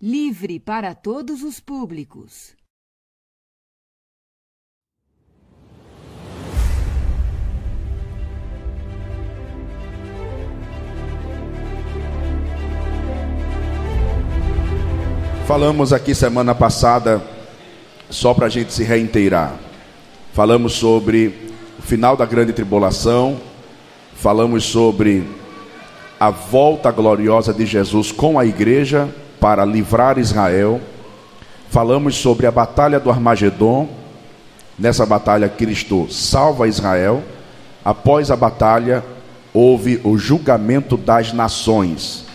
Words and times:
Livre 0.00 0.60
para 0.60 0.94
todos 0.94 1.42
os 1.42 1.58
públicos. 1.58 2.54
Falamos 15.46 15.94
aqui 15.94 16.14
semana 16.14 16.54
passada, 16.54 17.26
só 18.10 18.34
para 18.34 18.44
a 18.44 18.50
gente 18.50 18.74
se 18.74 18.84
reinteirar. 18.84 19.58
Falamos 20.34 20.74
sobre 20.74 21.52
o 21.78 21.82
final 21.82 22.18
da 22.18 22.26
grande 22.26 22.52
tribulação, 22.52 23.40
falamos 24.14 24.62
sobre 24.64 25.26
a 26.20 26.28
volta 26.28 26.90
gloriosa 26.90 27.54
de 27.54 27.64
Jesus 27.64 28.12
com 28.12 28.38
a 28.38 28.44
igreja 28.44 29.08
para 29.40 29.64
livrar 29.64 30.18
Israel. 30.18 30.80
Falamos 31.70 32.16
sobre 32.16 32.46
a 32.46 32.50
batalha 32.50 33.00
do 33.00 33.10
Armagedon. 33.10 33.88
Nessa 34.78 35.06
batalha, 35.06 35.48
Cristo 35.48 36.06
salva 36.10 36.68
Israel. 36.68 37.22
Após 37.84 38.30
a 38.30 38.36
batalha, 38.36 39.04
houve 39.52 40.00
o 40.04 40.18
julgamento 40.18 40.96
das 40.96 41.32
nações 41.32 42.26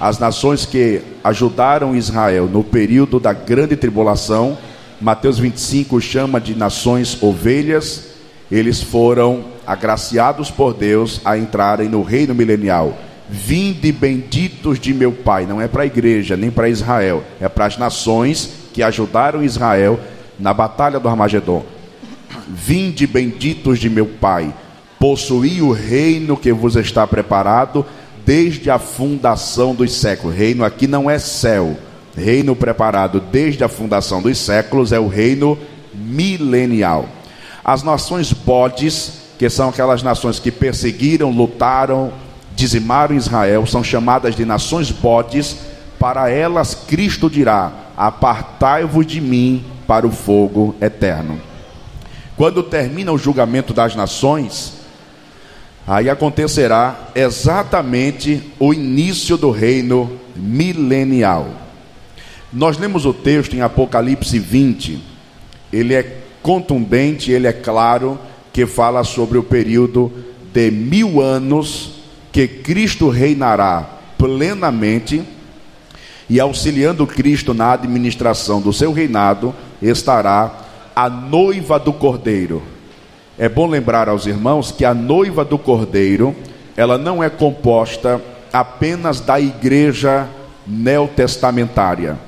as 0.00 0.18
nações 0.18 0.64
que 0.64 1.02
ajudaram 1.22 1.94
Israel 1.94 2.46
no 2.46 2.64
período 2.64 3.20
da 3.20 3.34
grande 3.34 3.76
tribulação, 3.76 4.56
Mateus 4.98 5.38
25 5.38 6.00
chama 6.00 6.40
de 6.40 6.54
nações 6.54 7.22
ovelhas, 7.22 8.04
eles 8.50 8.82
foram 8.82 9.44
agraciados 9.66 10.50
por 10.50 10.72
Deus 10.72 11.20
a 11.22 11.36
entrarem 11.36 11.86
no 11.86 12.02
reino 12.02 12.34
milenial. 12.34 12.96
Vinde 13.32 13.92
benditos 13.92 14.80
de 14.80 14.92
meu 14.92 15.12
Pai, 15.12 15.46
não 15.46 15.60
é 15.60 15.68
para 15.68 15.84
a 15.84 15.86
igreja, 15.86 16.36
nem 16.36 16.50
para 16.50 16.68
Israel, 16.68 17.22
é 17.40 17.48
para 17.48 17.66
as 17.66 17.78
nações 17.78 18.50
que 18.72 18.82
ajudaram 18.82 19.44
Israel 19.44 20.00
na 20.36 20.52
batalha 20.52 20.98
do 20.98 21.08
Armagedon. 21.08 21.64
Vinde 22.48 23.06
benditos 23.06 23.78
de 23.78 23.88
meu 23.88 24.06
Pai, 24.06 24.52
possuí 24.98 25.62
o 25.62 25.70
reino 25.70 26.36
que 26.36 26.52
vos 26.52 26.74
está 26.74 27.06
preparado 27.06 27.86
desde 28.26 28.68
a 28.68 28.80
fundação 28.80 29.76
dos 29.76 29.92
séculos. 29.94 30.34
Reino 30.34 30.64
aqui 30.64 30.88
não 30.88 31.08
é 31.08 31.16
céu. 31.16 31.76
Reino 32.16 32.56
preparado 32.56 33.20
desde 33.20 33.62
a 33.62 33.68
fundação 33.68 34.20
dos 34.20 34.38
séculos 34.38 34.90
é 34.90 34.98
o 34.98 35.06
reino 35.06 35.56
milenial. 35.94 37.08
As 37.64 37.84
nações 37.84 38.32
bodes, 38.32 39.12
que 39.38 39.48
são 39.48 39.68
aquelas 39.68 40.02
nações 40.02 40.40
que 40.40 40.50
perseguiram, 40.50 41.30
lutaram, 41.30 42.12
dizimaram 42.60 43.16
Israel, 43.16 43.66
são 43.66 43.82
chamadas 43.82 44.36
de 44.36 44.44
nações 44.44 44.90
bodes. 44.90 45.56
Para 45.98 46.30
elas, 46.30 46.74
Cristo 46.74 47.30
dirá: 47.30 47.72
Apartai-vos 47.96 49.06
de 49.06 49.20
mim 49.20 49.64
para 49.86 50.06
o 50.06 50.12
fogo 50.12 50.76
eterno. 50.80 51.40
Quando 52.36 52.62
termina 52.62 53.12
o 53.12 53.18
julgamento 53.18 53.72
das 53.72 53.96
nações, 53.96 54.74
aí 55.86 56.08
acontecerá 56.10 57.08
exatamente 57.14 58.42
o 58.58 58.74
início 58.74 59.36
do 59.36 59.50
reino 59.50 60.20
milenial. 60.36 61.48
Nós 62.52 62.78
lemos 62.78 63.06
o 63.06 63.14
texto 63.14 63.54
em 63.54 63.62
Apocalipse 63.62 64.38
20, 64.38 65.02
ele 65.72 65.94
é 65.94 66.18
contundente, 66.42 67.30
ele 67.30 67.46
é 67.46 67.52
claro, 67.52 68.18
que 68.52 68.66
fala 68.66 69.04
sobre 69.04 69.38
o 69.38 69.42
período 69.42 70.12
de 70.52 70.70
mil 70.70 71.20
anos 71.20 71.99
que 72.32 72.46
Cristo 72.46 73.08
reinará 73.08 73.86
plenamente 74.16 75.22
e 76.28 76.38
auxiliando 76.38 77.06
Cristo 77.06 77.52
na 77.52 77.72
administração 77.72 78.60
do 78.60 78.72
seu 78.72 78.92
reinado 78.92 79.54
estará 79.82 80.52
a 80.94 81.08
noiva 81.08 81.78
do 81.78 81.92
Cordeiro. 81.92 82.62
É 83.38 83.48
bom 83.48 83.66
lembrar 83.66 84.08
aos 84.08 84.26
irmãos 84.26 84.70
que 84.70 84.84
a 84.84 84.94
noiva 84.94 85.44
do 85.44 85.58
Cordeiro, 85.58 86.36
ela 86.76 86.98
não 86.98 87.22
é 87.24 87.30
composta 87.30 88.20
apenas 88.52 89.20
da 89.20 89.40
igreja 89.40 90.28
neotestamentária. 90.66 92.18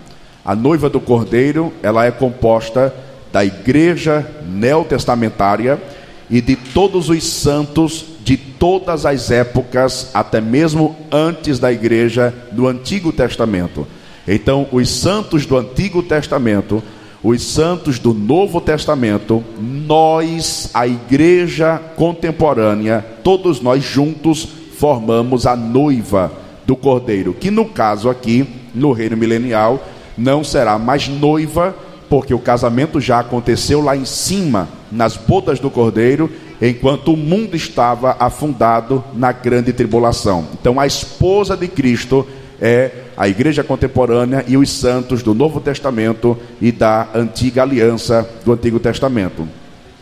A 0.44 0.56
noiva 0.56 0.88
do 0.88 1.00
Cordeiro, 1.00 1.72
ela 1.82 2.04
é 2.04 2.10
composta 2.10 2.92
da 3.32 3.44
igreja 3.44 4.26
neotestamentária 4.44 5.80
e 6.28 6.40
de 6.40 6.56
todos 6.56 7.08
os 7.08 7.22
santos 7.24 8.06
de 8.22 8.36
todas 8.36 9.04
as 9.04 9.30
épocas, 9.30 10.10
até 10.14 10.40
mesmo 10.40 10.96
antes 11.10 11.58
da 11.58 11.72
igreja 11.72 12.32
do 12.52 12.68
Antigo 12.68 13.12
Testamento. 13.12 13.86
Então, 14.26 14.68
os 14.70 14.88
santos 14.88 15.44
do 15.46 15.56
Antigo 15.56 16.02
Testamento 16.02 16.82
os 17.22 17.40
santos 17.40 18.00
do 18.00 18.12
Novo 18.12 18.60
Testamento, 18.60 19.44
nós, 19.60 20.70
a 20.74 20.88
igreja 20.88 21.80
contemporânea, 21.94 23.04
todos 23.22 23.60
nós 23.60 23.84
juntos 23.84 24.48
formamos 24.76 25.46
a 25.46 25.54
noiva 25.54 26.32
do 26.66 26.74
Cordeiro, 26.74 27.32
que 27.32 27.48
no 27.48 27.66
caso 27.66 28.10
aqui, 28.10 28.44
no 28.74 28.90
reino 28.90 29.16
milenial, 29.16 29.80
não 30.18 30.42
será 30.42 30.78
mais 30.78 31.06
noiva, 31.06 31.76
porque 32.10 32.34
o 32.34 32.40
casamento 32.40 33.00
já 33.00 33.20
aconteceu 33.20 33.80
lá 33.80 33.96
em 33.96 34.04
cima, 34.04 34.68
nas 34.90 35.16
bodas 35.16 35.60
do 35.60 35.70
Cordeiro, 35.70 36.28
enquanto 36.68 37.12
o 37.12 37.16
mundo 37.16 37.56
estava 37.56 38.16
afundado 38.20 39.02
na 39.14 39.32
grande 39.32 39.72
tribulação. 39.72 40.46
Então 40.60 40.78
a 40.78 40.86
esposa 40.86 41.56
de 41.56 41.66
Cristo 41.66 42.24
é 42.60 42.92
a 43.16 43.28
igreja 43.28 43.64
contemporânea 43.64 44.44
e 44.46 44.56
os 44.56 44.70
santos 44.70 45.22
do 45.22 45.34
Novo 45.34 45.60
Testamento 45.60 46.38
e 46.60 46.70
da 46.70 47.08
antiga 47.12 47.62
aliança 47.62 48.28
do 48.44 48.52
Antigo 48.52 48.78
Testamento. 48.78 49.48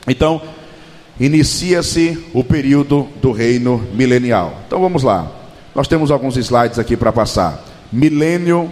Então, 0.06 0.42
inicia-se 1.18 2.18
o 2.34 2.44
período 2.44 3.08
do 3.22 3.32
reino 3.32 3.82
milenial. 3.94 4.60
Então 4.66 4.78
vamos 4.78 5.02
lá. 5.02 5.30
Nós 5.74 5.88
temos 5.88 6.10
alguns 6.10 6.36
slides 6.36 6.78
aqui 6.78 6.96
para 6.96 7.10
passar. 7.10 7.64
Milênio 7.90 8.70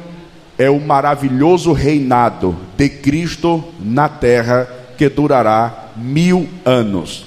é 0.59 0.69
o 0.69 0.79
maravilhoso 0.79 1.73
reinado 1.73 2.55
de 2.77 2.91
Cristo 2.91 3.65
na 3.81 4.09
terra 4.09 4.69
que 4.99 5.09
durará 5.09 5.93
mil 5.97 6.47
anos. 6.65 7.27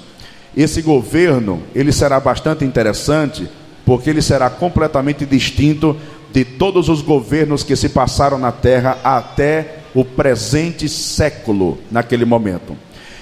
Esse 0.56 0.81
governo 0.81 1.63
ele 1.73 1.91
será 1.91 2.19
bastante 2.19 2.66
interessante 2.66 3.50
porque 3.85 4.09
ele 4.09 4.22
será 4.22 4.50
completamente 4.50 5.25
distinto 5.25 5.97
de 6.31 6.45
todos 6.45 6.89
os 6.89 7.01
governos 7.01 7.63
que 7.63 7.75
se 7.75 7.89
passaram 7.89 8.38
na 8.38 8.51
terra 8.51 8.97
até 9.03 9.79
o 9.94 10.06
presente 10.06 10.88
século 10.88 11.78
naquele 11.89 12.25
momento. 12.25 12.78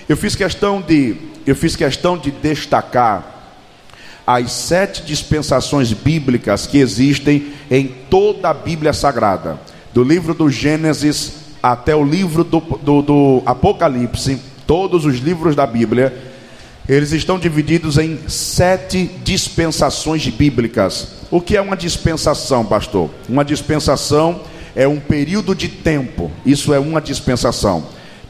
Eu 0.07 0.17
fiz 0.17 0.35
questão 0.35 0.81
de 0.81 1.15
eu 1.45 1.55
fiz 1.55 1.75
questão 1.75 2.17
de 2.17 2.29
destacar 2.29 3.39
as 4.25 4.51
sete 4.51 5.01
dispensações 5.01 5.91
bíblicas 5.91 6.67
que 6.67 6.77
existem 6.77 7.47
em 7.71 7.87
toda 8.09 8.49
a 8.49 8.53
Bíblia 8.53 8.93
Sagrada, 8.93 9.59
do 9.91 10.03
livro 10.03 10.35
do 10.35 10.51
Gênesis 10.51 11.33
até 11.63 11.95
o 11.95 12.03
livro 12.03 12.43
do, 12.43 12.59
do, 12.59 13.01
do 13.01 13.43
Apocalipse, 13.45 14.39
todos 14.67 15.05
os 15.05 15.17
livros 15.17 15.55
da 15.55 15.65
Bíblia 15.65 16.28
eles 16.89 17.11
estão 17.11 17.37
divididos 17.37 17.99
em 17.99 18.17
sete 18.27 19.05
dispensações 19.23 20.27
bíblicas. 20.27 21.07
O 21.29 21.39
que 21.39 21.55
é 21.55 21.61
uma 21.61 21.77
dispensação, 21.77 22.65
pastor? 22.65 23.11
Uma 23.29 23.45
dispensação 23.45 24.41
é 24.75 24.87
um 24.87 24.99
período 24.99 25.53
de 25.53 25.67
tempo. 25.67 26.31
Isso 26.43 26.73
é 26.73 26.79
uma 26.79 26.99
dispensação. 26.99 27.85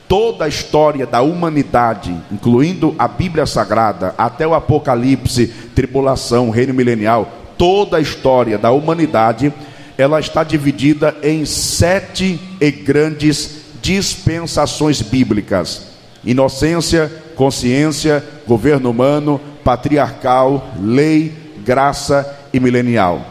Toda 0.10 0.44
a 0.44 0.48
história 0.50 1.06
da 1.06 1.22
humanidade, 1.22 2.14
incluindo 2.30 2.94
a 3.00 3.08
Bíblia 3.08 3.46
Sagrada, 3.46 4.14
até 4.18 4.46
o 4.46 4.54
Apocalipse, 4.54 5.48
tribulação, 5.74 6.50
reino 6.50 6.74
milenial, 6.74 7.32
toda 7.58 7.96
a 7.96 8.02
história 8.02 8.58
da 8.58 8.72
humanidade, 8.72 9.54
ela 9.98 10.20
está 10.20 10.44
dividida 10.44 11.16
em 11.24 11.46
sete 11.46 12.40
e 12.60 12.72
grandes 12.72 13.62
dispensações 13.82 15.02
bíblicas: 15.02 15.89
inocência, 16.24 17.12
consciência, 17.36 18.24
governo 18.48 18.90
humano, 18.90 19.40
patriarcal, 19.64 20.68
lei, 20.80 21.34
graça 21.64 22.38
e 22.54 22.60
milenial. 22.60 23.26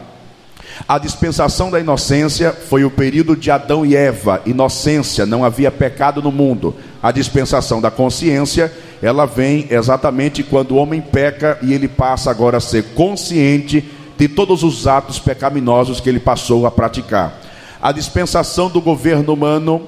A 0.87 0.97
dispensação 0.97 1.69
da 1.69 1.79
inocência 1.79 2.51
foi 2.51 2.83
o 2.83 2.91
período 2.91 3.35
de 3.35 3.51
Adão 3.51 3.85
e 3.85 3.95
Eva, 3.95 4.41
inocência, 4.45 5.25
não 5.25 5.43
havia 5.43 5.69
pecado 5.69 6.21
no 6.21 6.31
mundo. 6.31 6.75
A 7.03 7.11
dispensação 7.11 7.81
da 7.81 7.91
consciência, 7.91 8.71
ela 9.01 9.25
vem 9.25 9.67
exatamente 9.69 10.41
quando 10.41 10.71
o 10.71 10.77
homem 10.77 11.01
peca 11.01 11.57
e 11.61 11.73
ele 11.73 11.87
passa 11.87 12.31
agora 12.31 12.57
a 12.57 12.61
ser 12.61 12.83
consciente 12.95 13.83
de 14.17 14.27
todos 14.27 14.63
os 14.63 14.87
atos 14.87 15.19
pecaminosos 15.19 15.99
que 15.99 16.09
ele 16.09 16.19
passou 16.19 16.65
a 16.65 16.71
praticar. 16.71 17.39
A 17.81 17.91
dispensação 17.91 18.69
do 18.69 18.81
governo 18.81 19.33
humano 19.33 19.81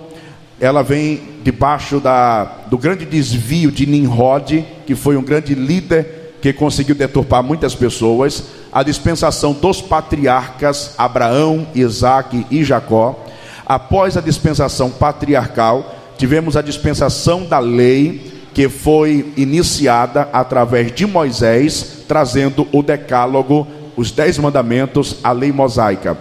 ela 0.61 0.83
vem 0.83 1.19
debaixo 1.43 1.99
da, 1.99 2.43
do 2.69 2.77
grande 2.77 3.03
desvio 3.03 3.71
de 3.71 3.87
Nimrod, 3.87 4.63
que 4.85 4.93
foi 4.93 5.17
um 5.17 5.23
grande 5.23 5.55
líder 5.55 6.35
que 6.39 6.53
conseguiu 6.53 6.93
deturpar 6.93 7.43
muitas 7.43 7.73
pessoas, 7.73 8.43
a 8.71 8.83
dispensação 8.83 9.53
dos 9.53 9.81
patriarcas 9.81 10.93
Abraão, 10.99 11.67
Isaac 11.73 12.45
e 12.51 12.63
Jacó, 12.63 13.25
após 13.65 14.15
a 14.15 14.21
dispensação 14.21 14.91
patriarcal, 14.91 15.95
tivemos 16.15 16.55
a 16.55 16.61
dispensação 16.61 17.43
da 17.43 17.57
lei, 17.57 18.31
que 18.53 18.69
foi 18.69 19.33
iniciada 19.35 20.29
através 20.31 20.93
de 20.93 21.07
Moisés, 21.07 22.03
trazendo 22.07 22.67
o 22.71 22.83
decálogo, 22.83 23.65
os 23.97 24.11
dez 24.11 24.37
mandamentos, 24.37 25.17
a 25.23 25.31
lei 25.31 25.51
mosaica. 25.51 26.15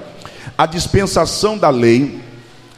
A 0.57 0.65
dispensação 0.65 1.59
da 1.59 1.69
lei, 1.69 2.21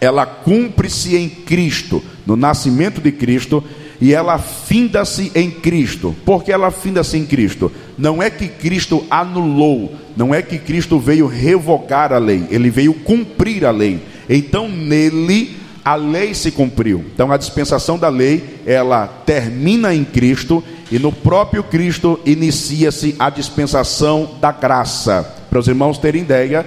ela 0.02 0.26
cumpre-se 0.26 1.14
em 1.16 1.28
Cristo, 1.28 2.02
no 2.26 2.34
nascimento 2.34 3.00
de 3.00 3.12
Cristo, 3.12 3.62
e 4.00 4.12
ela 4.12 4.36
finda-se 4.36 5.30
em 5.32 5.48
Cristo. 5.48 6.12
Por 6.24 6.42
que 6.42 6.50
ela 6.50 6.72
finda-se 6.72 7.16
em 7.16 7.24
Cristo? 7.24 7.70
Não 7.96 8.20
é 8.20 8.28
que 8.28 8.48
Cristo 8.48 9.06
anulou, 9.08 9.94
não 10.16 10.34
é 10.34 10.42
que 10.42 10.58
Cristo 10.58 10.98
veio 10.98 11.28
revogar 11.28 12.12
a 12.12 12.18
lei, 12.18 12.44
ele 12.50 12.68
veio 12.68 12.92
cumprir 12.92 13.64
a 13.64 13.70
lei. 13.70 14.00
Então 14.28 14.68
nele 14.68 15.56
a 15.84 15.94
lei 15.94 16.34
se 16.34 16.50
cumpriu. 16.50 17.04
Então 17.14 17.30
a 17.30 17.36
dispensação 17.36 17.96
da 17.96 18.08
lei, 18.08 18.60
ela 18.66 19.06
termina 19.06 19.94
em 19.94 20.02
Cristo 20.02 20.64
e 20.90 20.98
no 20.98 21.12
próprio 21.12 21.62
Cristo 21.62 22.18
inicia-se 22.26 23.14
a 23.20 23.30
dispensação 23.30 24.32
da 24.40 24.50
graça. 24.50 25.22
Para 25.48 25.60
os 25.60 25.68
irmãos 25.68 25.96
terem 25.96 26.22
ideia, 26.22 26.66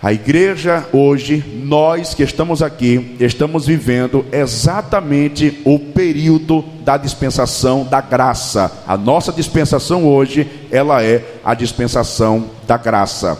a 0.00 0.12
igreja 0.12 0.86
hoje, 0.92 1.42
nós 1.64 2.14
que 2.14 2.22
estamos 2.22 2.62
aqui, 2.62 3.16
estamos 3.18 3.66
vivendo 3.66 4.24
exatamente 4.30 5.60
o 5.64 5.76
período 5.76 6.64
da 6.84 6.96
dispensação 6.96 7.82
da 7.82 8.00
graça. 8.00 8.70
A 8.86 8.96
nossa 8.96 9.32
dispensação 9.32 10.06
hoje, 10.06 10.48
ela 10.70 11.02
é 11.02 11.24
a 11.44 11.52
dispensação 11.52 12.44
da 12.64 12.76
graça. 12.76 13.36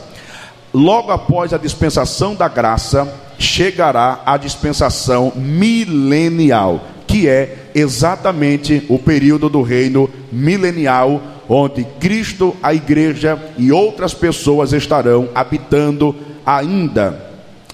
Logo 0.75 1.13
após 1.13 1.53
a 1.53 1.59
dispensação 1.59 2.35
da 2.35 2.49
graça, 2.49 3.07
chegará 3.39 4.21
a 4.27 4.37
dispensação 4.37 5.33
milenial, 5.37 6.85
que 7.07 7.29
é 7.29 7.71
exatamente 7.73 8.85
o 8.89 8.99
período 8.99 9.49
do 9.49 9.63
reino 9.63 10.11
milenial, 10.33 11.23
onde 11.49 11.85
Cristo, 12.01 12.55
a 12.61 12.75
igreja 12.75 13.41
e 13.57 13.71
outras 13.71 14.13
pessoas 14.13 14.73
estarão 14.73 15.29
habitando 15.35 16.15
ainda 16.57 17.21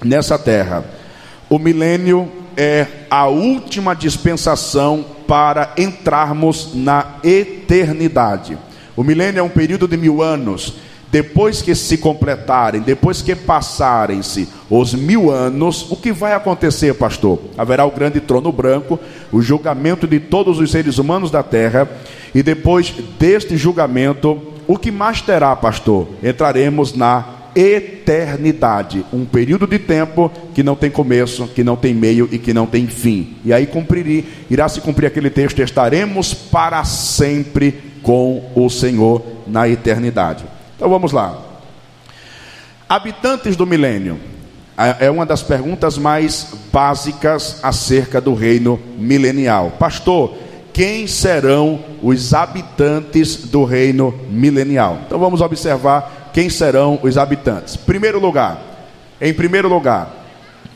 nessa 0.05 0.37
terra. 0.37 0.85
O 1.49 1.59
milênio 1.61 2.29
é 2.57 2.87
a 3.09 3.27
última 3.27 3.95
dispensação 3.95 5.05
para 5.29 5.73
entrarmos 5.79 6.71
na 6.75 7.17
eternidade. 7.23 8.59
O 8.97 9.05
milênio 9.05 9.39
é 9.39 9.43
um 9.43 9.49
período 9.49 9.87
de 9.87 9.97
mil 9.97 10.23
anos. 10.23 10.75
Depois 11.11 11.63
que 11.63 11.77
se 11.77 11.99
completarem, 11.99 12.81
depois 12.81 13.23
que 13.23 13.37
passarem-se 13.37 14.49
os 14.69 14.93
mil 14.95 15.31
anos, 15.31 15.89
o 15.89 15.97
que 15.97 16.11
vai 16.11 16.33
acontecer, 16.33 16.93
pastor? 16.95 17.39
Haverá 17.57 17.85
o 17.85 17.93
grande 17.93 18.19
trono 18.19 18.51
branco, 18.51 18.99
o 19.31 19.41
julgamento 19.41 20.09
de 20.09 20.19
todos 20.19 20.59
os 20.59 20.73
seres 20.73 20.99
humanos 20.99 21.31
da 21.31 21.45
terra, 21.45 21.89
e 22.35 22.43
depois 22.43 22.93
deste 23.17 23.57
julgamento, 23.57 24.43
o 24.67 24.77
que 24.77 24.91
mais 24.91 25.21
terá, 25.21 25.55
pastor? 25.55 26.09
Entraremos 26.21 26.97
na 26.97 27.44
eternidade, 27.55 29.05
um 29.13 29.25
período 29.25 29.67
de 29.67 29.79
tempo 29.79 30.31
que 30.55 30.63
não 30.63 30.75
tem 30.75 30.91
começo, 30.91 31.47
que 31.49 31.63
não 31.63 31.77
tem 31.77 31.95
meio 31.95 32.29
e 32.33 32.39
que 32.39 32.53
não 32.53 32.67
tem 32.67 32.87
fim. 32.87 33.37
E 33.45 33.53
aí 33.53 33.67
cumprir, 33.67 34.25
irá 34.51 34.69
se 34.69 34.81
cumprir 34.81 35.07
aquele 35.07 35.31
texto: 35.31 35.61
estaremos 35.61 36.35
para 36.35 36.85
sempre 36.85 37.75
com 38.03 38.51
o 38.55 38.69
Senhor 38.69 39.23
na 39.47 39.69
eternidade. 39.69 40.45
Então 40.77 40.89
vamos 40.89 41.13
lá. 41.13 41.39
Habitantes 42.89 43.57
do 43.57 43.67
milênio. 43.67 44.19
É 44.99 45.09
uma 45.09 45.25
das 45.25 45.41
perguntas 45.41 45.97
mais 45.97 46.49
básicas 46.73 47.61
acerca 47.63 48.21
do 48.21 48.35
reino 48.35 48.79
milenial. 48.99 49.73
Pastor, 49.79 50.35
quem 50.73 51.07
serão 51.07 51.79
os 52.03 52.35
habitantes 52.35 53.37
do 53.37 53.63
reino 53.63 54.13
milenial? 54.29 54.99
Então 55.07 55.21
vamos 55.21 55.41
observar 55.41 56.24
quem 56.35 56.51
serão 56.51 56.99
os 57.01 57.17
habitantes? 57.17 57.77
Primeiro 57.77 58.19
lugar, 58.19 58.61
em 59.21 59.33
primeiro 59.33 59.69
lugar, 59.69 60.27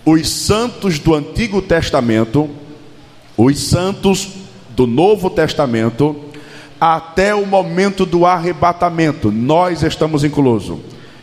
os 0.07 0.31
santos 0.31 1.01
do 1.01 1.15
Antigo 1.15 1.61
Testamento, 1.61 2.49
os 3.37 3.59
santos 3.59 4.29
do 4.71 4.87
Novo 4.87 5.29
Testamento, 5.29 6.15
até 6.81 7.35
o 7.35 7.45
momento 7.45 8.07
do 8.07 8.25
arrebatamento, 8.25 9.33
nós 9.33 9.83
estamos 9.83 10.23
inclusos. 10.23 10.79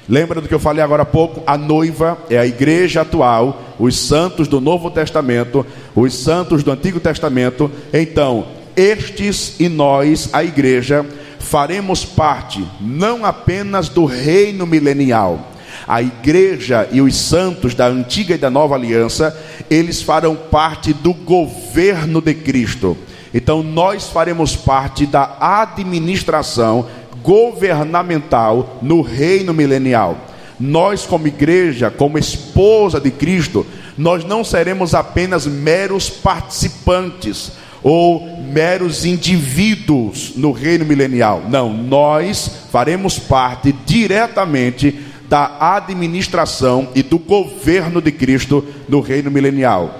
Lembra 0.07 0.41
do 0.41 0.49
que 0.49 0.53
eu 0.53 0.59
falei 0.59 0.83
agora 0.83 1.03
há 1.03 1.05
pouco? 1.05 1.41
A 1.47 1.57
noiva 1.57 2.17
é 2.29 2.37
a 2.37 2.45
igreja 2.45 3.01
atual, 3.01 3.61
os 3.79 3.97
santos 3.97 4.49
do 4.49 4.59
Novo 4.59 4.91
Testamento, 4.91 5.65
os 5.95 6.13
santos 6.13 6.61
do 6.61 6.71
Antigo 6.71 6.99
Testamento. 6.99 7.71
Então, 7.93 8.47
estes 8.75 9.55
e 9.61 9.69
nós, 9.69 10.29
a 10.33 10.43
igreja, 10.43 11.05
faremos 11.45 12.03
parte 12.03 12.65
não 12.81 13.25
apenas 13.25 13.87
do 13.87 14.05
reino 14.05 14.65
milenial, 14.65 15.51
a 15.87 16.01
igreja 16.01 16.87
e 16.91 16.99
os 16.99 17.15
santos 17.15 17.75
da 17.75 17.87
antiga 17.87 18.35
e 18.35 18.37
da 18.37 18.49
nova 18.49 18.75
aliança, 18.75 19.37
eles 19.69 20.01
farão 20.01 20.35
parte 20.35 20.93
do 20.93 21.13
governo 21.13 22.21
de 22.21 22.33
Cristo. 22.33 22.97
Então 23.33 23.61
nós 23.61 24.07
faremos 24.07 24.55
parte 24.55 25.05
da 25.05 25.37
administração 25.39 26.87
governamental 27.21 28.79
no 28.81 29.01
reino 29.01 29.53
milenial. 29.53 30.17
Nós, 30.59 31.05
como 31.05 31.27
igreja, 31.27 31.91
como 31.91 32.17
esposa 32.17 32.99
de 32.99 33.11
Cristo, 33.11 33.65
nós 33.97 34.23
não 34.23 34.43
seremos 34.43 34.95
apenas 34.95 35.45
meros 35.45 36.09
participantes, 36.09 37.51
ou 37.87 38.27
meros 38.51 39.05
indivíduos 39.05 40.33
no 40.35 40.51
reino 40.51 40.83
milenial. 40.83 41.43
Não, 41.47 41.71
nós 41.71 42.65
faremos 42.71 43.19
parte 43.19 43.71
diretamente 43.85 45.01
da 45.29 45.75
administração 45.75 46.89
e 46.95 47.03
do 47.03 47.19
governo 47.19 48.01
de 48.01 48.11
Cristo 48.11 48.65
no 48.89 49.01
reino 49.01 49.29
milenial. 49.29 49.99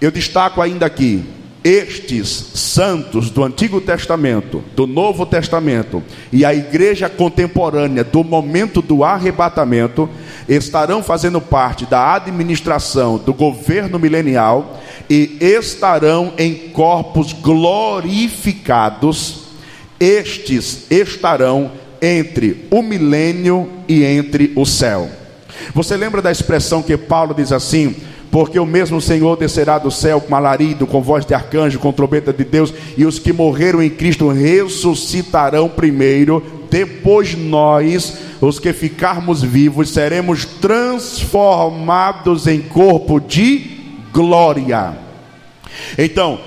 Eu 0.00 0.12
destaco 0.12 0.62
ainda 0.62 0.86
aqui 0.86 1.24
estes 1.64 2.28
santos 2.54 3.30
do 3.30 3.44
Antigo 3.44 3.80
Testamento, 3.80 4.62
do 4.74 4.86
Novo 4.86 5.24
Testamento 5.24 6.02
e 6.32 6.44
a 6.44 6.52
igreja 6.52 7.08
contemporânea 7.08 8.02
do 8.02 8.24
momento 8.24 8.82
do 8.82 9.04
arrebatamento 9.04 10.08
estarão 10.48 11.02
fazendo 11.02 11.40
parte 11.40 11.86
da 11.86 12.14
administração 12.14 13.16
do 13.16 13.32
governo 13.32 13.98
milenial 13.98 14.80
e 15.08 15.36
estarão 15.40 16.32
em 16.36 16.54
corpos 16.70 17.32
glorificados, 17.32 19.42
estes 20.00 20.90
estarão 20.90 21.70
entre 22.00 22.66
o 22.70 22.82
milênio 22.82 23.68
e 23.86 24.04
entre 24.04 24.52
o 24.56 24.66
céu. 24.66 25.08
Você 25.74 25.96
lembra 25.96 26.20
da 26.20 26.32
expressão 26.32 26.82
que 26.82 26.96
Paulo 26.96 27.34
diz 27.34 27.52
assim? 27.52 27.94
Porque 28.32 28.58
o 28.58 28.64
mesmo 28.64 28.98
Senhor 28.98 29.36
descerá 29.36 29.78
do 29.78 29.90
céu 29.90 30.18
com 30.18 30.34
alarido, 30.34 30.86
com 30.86 31.02
voz 31.02 31.26
de 31.26 31.34
arcanjo, 31.34 31.78
com 31.78 31.92
trombeta 31.92 32.32
de 32.32 32.44
Deus, 32.44 32.72
e 32.96 33.04
os 33.04 33.18
que 33.18 33.30
morreram 33.30 33.82
em 33.82 33.90
Cristo 33.90 34.28
ressuscitarão 34.28 35.68
primeiro, 35.68 36.42
depois 36.70 37.36
nós, 37.36 38.16
os 38.40 38.58
que 38.58 38.72
ficarmos 38.72 39.42
vivos, 39.42 39.90
seremos 39.90 40.46
transformados 40.46 42.46
em 42.46 42.62
corpo 42.62 43.20
de 43.20 43.70
glória. 44.10 44.96
Então, 45.98 46.40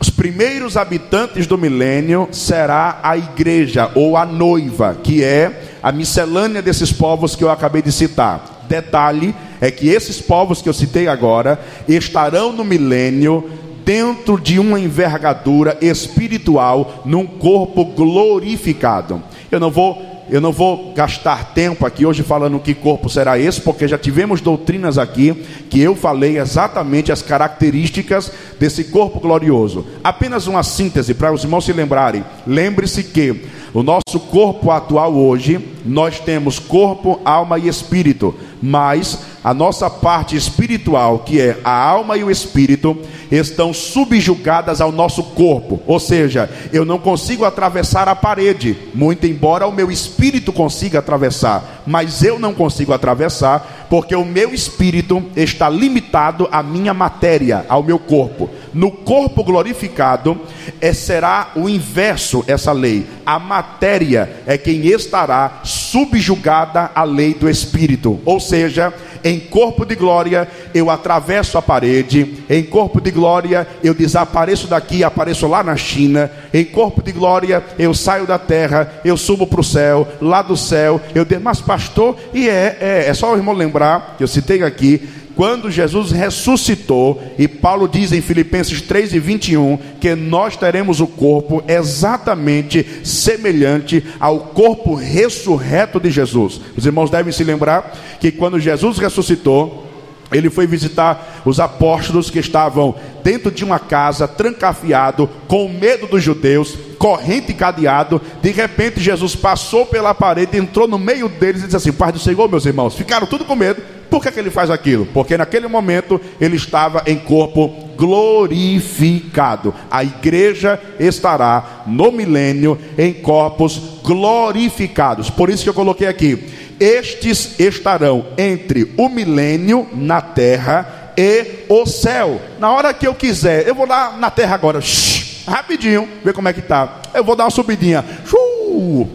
os 0.00 0.10
primeiros 0.10 0.76
habitantes 0.76 1.48
do 1.48 1.58
milênio 1.58 2.28
será 2.30 3.00
a 3.02 3.16
igreja 3.16 3.90
ou 3.96 4.16
a 4.16 4.24
noiva, 4.24 4.96
que 5.02 5.24
é 5.24 5.72
a 5.82 5.90
miscelânea 5.90 6.62
desses 6.62 6.92
povos 6.92 7.34
que 7.34 7.42
eu 7.42 7.50
acabei 7.50 7.82
de 7.82 7.90
citar. 7.90 8.61
Detalhe 8.72 9.34
é 9.60 9.70
que 9.70 9.90
esses 9.90 10.18
povos 10.18 10.62
que 10.62 10.68
eu 10.68 10.72
citei 10.72 11.06
agora 11.06 11.60
estarão 11.86 12.54
no 12.54 12.64
milênio 12.64 13.50
dentro 13.84 14.40
de 14.40 14.58
uma 14.58 14.80
envergadura 14.80 15.76
espiritual 15.82 17.02
num 17.04 17.26
corpo 17.26 17.84
glorificado. 17.84 19.22
Eu 19.50 19.60
não 19.60 19.70
vou 19.70 20.10
eu 20.30 20.40
não 20.40 20.52
vou 20.52 20.94
gastar 20.94 21.52
tempo 21.52 21.84
aqui 21.84 22.06
hoje 22.06 22.22
falando 22.22 22.58
que 22.58 22.72
corpo 22.72 23.10
será 23.10 23.38
esse, 23.38 23.60
porque 23.60 23.86
já 23.86 23.98
tivemos 23.98 24.40
doutrinas 24.40 24.96
aqui 24.96 25.34
que 25.68 25.78
eu 25.78 25.94
falei 25.94 26.38
exatamente 26.38 27.12
as 27.12 27.20
características 27.20 28.32
desse 28.58 28.84
corpo 28.84 29.20
glorioso. 29.20 29.84
Apenas 30.02 30.46
uma 30.46 30.62
síntese 30.62 31.12
para 31.12 31.34
os 31.34 31.44
irmãos 31.44 31.66
se 31.66 31.72
lembrarem. 31.74 32.24
Lembre-se 32.46 33.02
que 33.02 33.42
o 33.74 33.82
nosso 33.82 34.20
corpo 34.30 34.70
atual 34.70 35.14
hoje, 35.14 35.58
nós 35.84 36.20
temos 36.20 36.58
corpo, 36.58 37.20
alma 37.24 37.58
e 37.58 37.68
espírito, 37.68 38.34
mas 38.62 39.18
a 39.44 39.52
nossa 39.52 39.90
parte 39.90 40.36
espiritual, 40.36 41.20
que 41.20 41.40
é 41.40 41.58
a 41.64 41.72
alma 41.72 42.16
e 42.16 42.24
o 42.24 42.30
espírito, 42.30 42.96
estão 43.30 43.72
subjugadas 43.72 44.80
ao 44.80 44.92
nosso 44.92 45.22
corpo. 45.22 45.80
Ou 45.86 45.98
seja, 45.98 46.48
eu 46.72 46.84
não 46.84 46.98
consigo 46.98 47.44
atravessar 47.44 48.08
a 48.08 48.14
parede, 48.14 48.76
muito 48.94 49.26
embora 49.26 49.66
o 49.66 49.72
meu 49.72 49.90
espírito 49.90 50.52
consiga 50.52 51.00
atravessar, 51.00 51.82
mas 51.86 52.22
eu 52.22 52.38
não 52.38 52.54
consigo 52.54 52.92
atravessar 52.92 53.86
porque 53.92 54.14
o 54.14 54.24
meu 54.24 54.54
espírito 54.54 55.22
está 55.36 55.68
limitado 55.68 56.48
à 56.50 56.62
minha 56.62 56.94
matéria, 56.94 57.66
ao 57.68 57.82
meu 57.82 57.98
corpo. 57.98 58.48
No 58.72 58.90
corpo 58.90 59.44
glorificado, 59.44 60.40
é, 60.80 60.94
será 60.94 61.50
o 61.54 61.68
inverso 61.68 62.42
essa 62.46 62.72
lei. 62.72 63.06
A 63.26 63.38
matéria 63.38 64.42
é 64.46 64.56
quem 64.56 64.86
estará 64.86 65.60
subjugada 65.62 66.90
à 66.94 67.04
lei 67.04 67.34
do 67.34 67.50
espírito. 67.50 68.18
Ou 68.24 68.40
seja, 68.40 68.94
em 69.24 69.38
corpo 69.38 69.84
de 69.84 69.94
glória 69.94 70.48
eu 70.74 70.90
atravesso 70.90 71.58
a 71.58 71.62
parede, 71.62 72.44
em 72.48 72.62
corpo 72.62 73.00
de 73.00 73.10
glória 73.10 73.66
eu 73.82 73.94
desapareço 73.94 74.66
daqui 74.66 74.98
e 74.98 75.04
apareço 75.04 75.46
lá 75.46 75.62
na 75.62 75.76
China, 75.76 76.30
em 76.52 76.64
corpo 76.64 77.02
de 77.02 77.12
glória 77.12 77.62
eu 77.78 77.94
saio 77.94 78.26
da 78.26 78.38
terra, 78.38 79.00
eu 79.04 79.16
subo 79.16 79.46
para 79.46 79.60
o 79.60 79.64
céu, 79.64 80.08
lá 80.20 80.42
do 80.42 80.56
céu 80.56 81.00
eu 81.14 81.26
mas 81.40 81.60
pastor, 81.60 82.16
e 82.32 82.48
é, 82.48 82.76
é, 82.80 83.04
é 83.08 83.14
só 83.14 83.32
o 83.32 83.36
irmão 83.36 83.54
lembrar, 83.54 84.14
que 84.16 84.24
eu 84.24 84.28
citei 84.28 84.62
aqui, 84.62 85.08
quando 85.36 85.70
Jesus 85.70 86.10
ressuscitou, 86.10 87.22
e 87.38 87.48
Paulo 87.48 87.88
diz 87.88 88.12
em 88.12 88.20
Filipenses 88.20 88.80
3 88.80 89.14
e 89.14 89.18
21 89.18 89.78
que 90.00 90.14
nós 90.14 90.56
teremos 90.56 91.00
o 91.00 91.06
corpo 91.06 91.62
exatamente 91.66 92.84
semelhante 93.04 94.04
ao 94.18 94.38
corpo 94.40 94.94
ressurreto 94.94 95.98
de 95.98 96.10
Jesus. 96.10 96.60
Os 96.76 96.86
irmãos 96.86 97.10
devem 97.10 97.32
se 97.32 97.44
lembrar 97.44 97.96
que 98.20 98.30
quando 98.30 98.60
Jesus 98.60 98.98
ressuscitou, 98.98 99.91
ele 100.32 100.50
foi 100.50 100.66
visitar 100.66 101.42
os 101.44 101.60
apóstolos 101.60 102.30
que 102.30 102.38
estavam 102.38 102.94
dentro 103.22 103.50
de 103.50 103.64
uma 103.64 103.78
casa, 103.78 104.26
trancafiado, 104.26 105.28
com 105.46 105.68
medo 105.68 106.06
dos 106.06 106.22
judeus, 106.22 106.76
corrente 106.98 107.52
e 107.52 107.54
cadeado. 107.54 108.20
De 108.40 108.50
repente, 108.50 109.00
Jesus 109.00 109.34
passou 109.34 109.86
pela 109.86 110.14
parede, 110.14 110.56
entrou 110.56 110.86
no 110.86 110.98
meio 110.98 111.28
deles 111.28 111.62
e 111.62 111.64
disse 111.64 111.76
assim: 111.76 111.92
Pai 111.92 112.12
do 112.12 112.18
Senhor, 112.18 112.48
meus 112.48 112.66
irmãos, 112.66 112.94
ficaram 112.94 113.26
tudo 113.26 113.44
com 113.44 113.54
medo. 113.54 113.82
Por 114.12 114.22
que, 114.22 114.30
que 114.30 114.38
ele 114.38 114.50
faz 114.50 114.68
aquilo? 114.68 115.06
Porque 115.06 115.38
naquele 115.38 115.66
momento 115.66 116.20
ele 116.38 116.56
estava 116.56 117.02
em 117.06 117.16
corpo 117.16 117.68
glorificado. 117.96 119.74
A 119.90 120.04
igreja 120.04 120.78
estará 121.00 121.84
no 121.86 122.12
milênio 122.12 122.78
em 122.98 123.10
corpos 123.14 123.80
glorificados. 124.02 125.30
Por 125.30 125.48
isso 125.48 125.62
que 125.62 125.70
eu 125.70 125.74
coloquei 125.74 126.06
aqui 126.06 126.61
estes 126.78 127.58
estarão 127.58 128.26
entre 128.36 128.92
o 128.96 129.08
milênio 129.08 129.88
na 129.92 130.20
terra 130.20 131.12
e 131.16 131.64
o 131.68 131.86
céu. 131.86 132.40
Na 132.58 132.70
hora 132.70 132.94
que 132.94 133.06
eu 133.06 133.14
quiser, 133.14 133.66
eu 133.66 133.74
vou 133.74 133.86
lá 133.86 134.16
na 134.16 134.30
terra 134.30 134.54
agora, 134.54 134.80
shh, 134.80 135.44
rapidinho, 135.46 136.08
ver 136.24 136.32
como 136.32 136.48
é 136.48 136.52
que 136.52 136.62
tá. 136.62 137.02
Eu 137.14 137.24
vou 137.24 137.36
dar 137.36 137.44
uma 137.44 137.50
subidinha, 137.50 138.04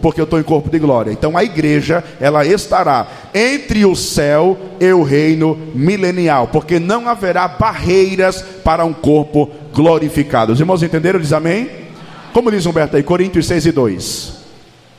porque 0.00 0.20
eu 0.20 0.24
estou 0.24 0.38
em 0.38 0.44
corpo 0.44 0.70
de 0.70 0.78
glória. 0.78 1.10
Então 1.10 1.36
a 1.36 1.42
igreja, 1.42 2.04
ela 2.20 2.46
estará 2.46 3.06
entre 3.34 3.84
o 3.84 3.96
céu 3.96 4.56
e 4.80 4.92
o 4.92 5.02
reino 5.02 5.58
milenial, 5.74 6.48
porque 6.48 6.78
não 6.78 7.08
haverá 7.08 7.48
barreiras 7.48 8.42
para 8.62 8.84
um 8.84 8.92
corpo 8.92 9.50
glorificado. 9.72 10.52
Os 10.52 10.60
irmãos 10.60 10.82
entenderam? 10.82 11.20
Diz 11.20 11.32
amém? 11.32 11.70
Como 12.32 12.50
diz 12.50 12.66
Humberto 12.66 12.96
aí, 12.96 13.02
Coríntios 13.02 13.46
6 13.46 13.66
e 13.66 13.72
2. 13.72 14.32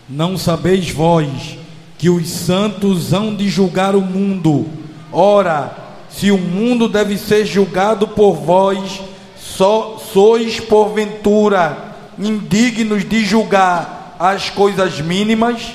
Não 0.09 0.37
sabeis 0.37 0.89
vós 0.89 1.58
que 1.99 2.09
os 2.09 2.29
santos 2.29 3.11
hão 3.11 3.35
de 3.35 3.49
julgar 3.49 3.93
o 3.93 4.01
mundo. 4.01 4.65
Ora, 5.11 5.75
se 6.09 6.31
o 6.31 6.37
mundo 6.37 6.87
deve 6.87 7.17
ser 7.17 7.45
julgado 7.45 8.07
por 8.07 8.35
vós, 8.35 9.01
só 9.37 10.01
sois 10.13 10.61
porventura 10.61 11.93
indignos 12.17 13.03
de 13.03 13.25
julgar 13.25 14.15
as 14.17 14.49
coisas 14.49 15.01
mínimas. 15.01 15.73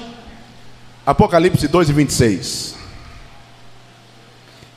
Apocalipse 1.04 1.68
2 1.68 1.90
e 1.90 1.92
26. 1.92 2.74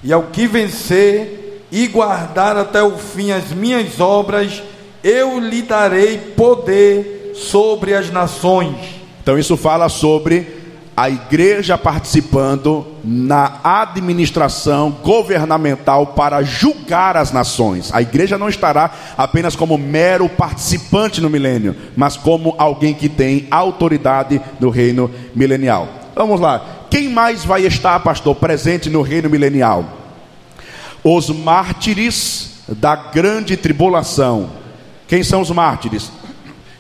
E 0.04 0.12
ao 0.12 0.24
que 0.24 0.48
vencer 0.48 1.66
e 1.72 1.88
guardar 1.88 2.58
até 2.58 2.84
o 2.84 2.98
fim 2.98 3.32
as 3.32 3.51
minhas 3.51 4.01
obras, 4.01 4.62
eu 5.01 5.39
lhe 5.39 5.62
darei 5.62 6.18
poder 6.18 7.32
sobre 7.36 7.94
as 7.94 8.12
nações. 8.12 8.75
Então 9.22 9.39
isso 9.39 9.56
fala 9.56 9.88
sobre 9.88 10.57
a 10.98 11.12
igreja 11.12 11.77
participando 11.77 12.84
na 13.04 13.60
administração 13.63 14.89
governamental 14.89 16.08
para 16.08 16.42
julgar 16.42 17.16
as 17.16 17.32
nações. 17.32 17.94
A 17.94 18.01
igreja 18.01 18.36
não 18.36 18.50
estará 18.50 18.89
apenas 19.16 19.56
como 19.56 19.77
mero 19.77 20.27
participante 20.27 21.22
no 21.22 21.30
milênio, 21.30 21.75
mas 21.96 22.18
como 22.18 22.56
alguém 22.58 22.96
que 22.96 23.08
tem 23.08 23.46
autoridade 23.51 24.42
no 24.60 24.72
reino 24.72 25.12
milenial. 25.36 25.88
Vamos 26.16 26.42
lá. 26.42 26.66
Quem 26.89 27.10
mais 27.10 27.46
vai 27.46 27.62
estar, 27.62 28.00
pastor, 28.00 28.34
presente 28.34 28.89
no 28.89 29.04
reino 29.04 29.30
milenial? 29.30 29.86
Os 31.04 31.30
mártires 31.30 32.63
da 32.70 32.96
grande 32.96 33.56
tribulação. 33.56 34.50
Quem 35.08 35.22
são 35.22 35.42
os 35.42 35.51
mártires? 35.51 36.12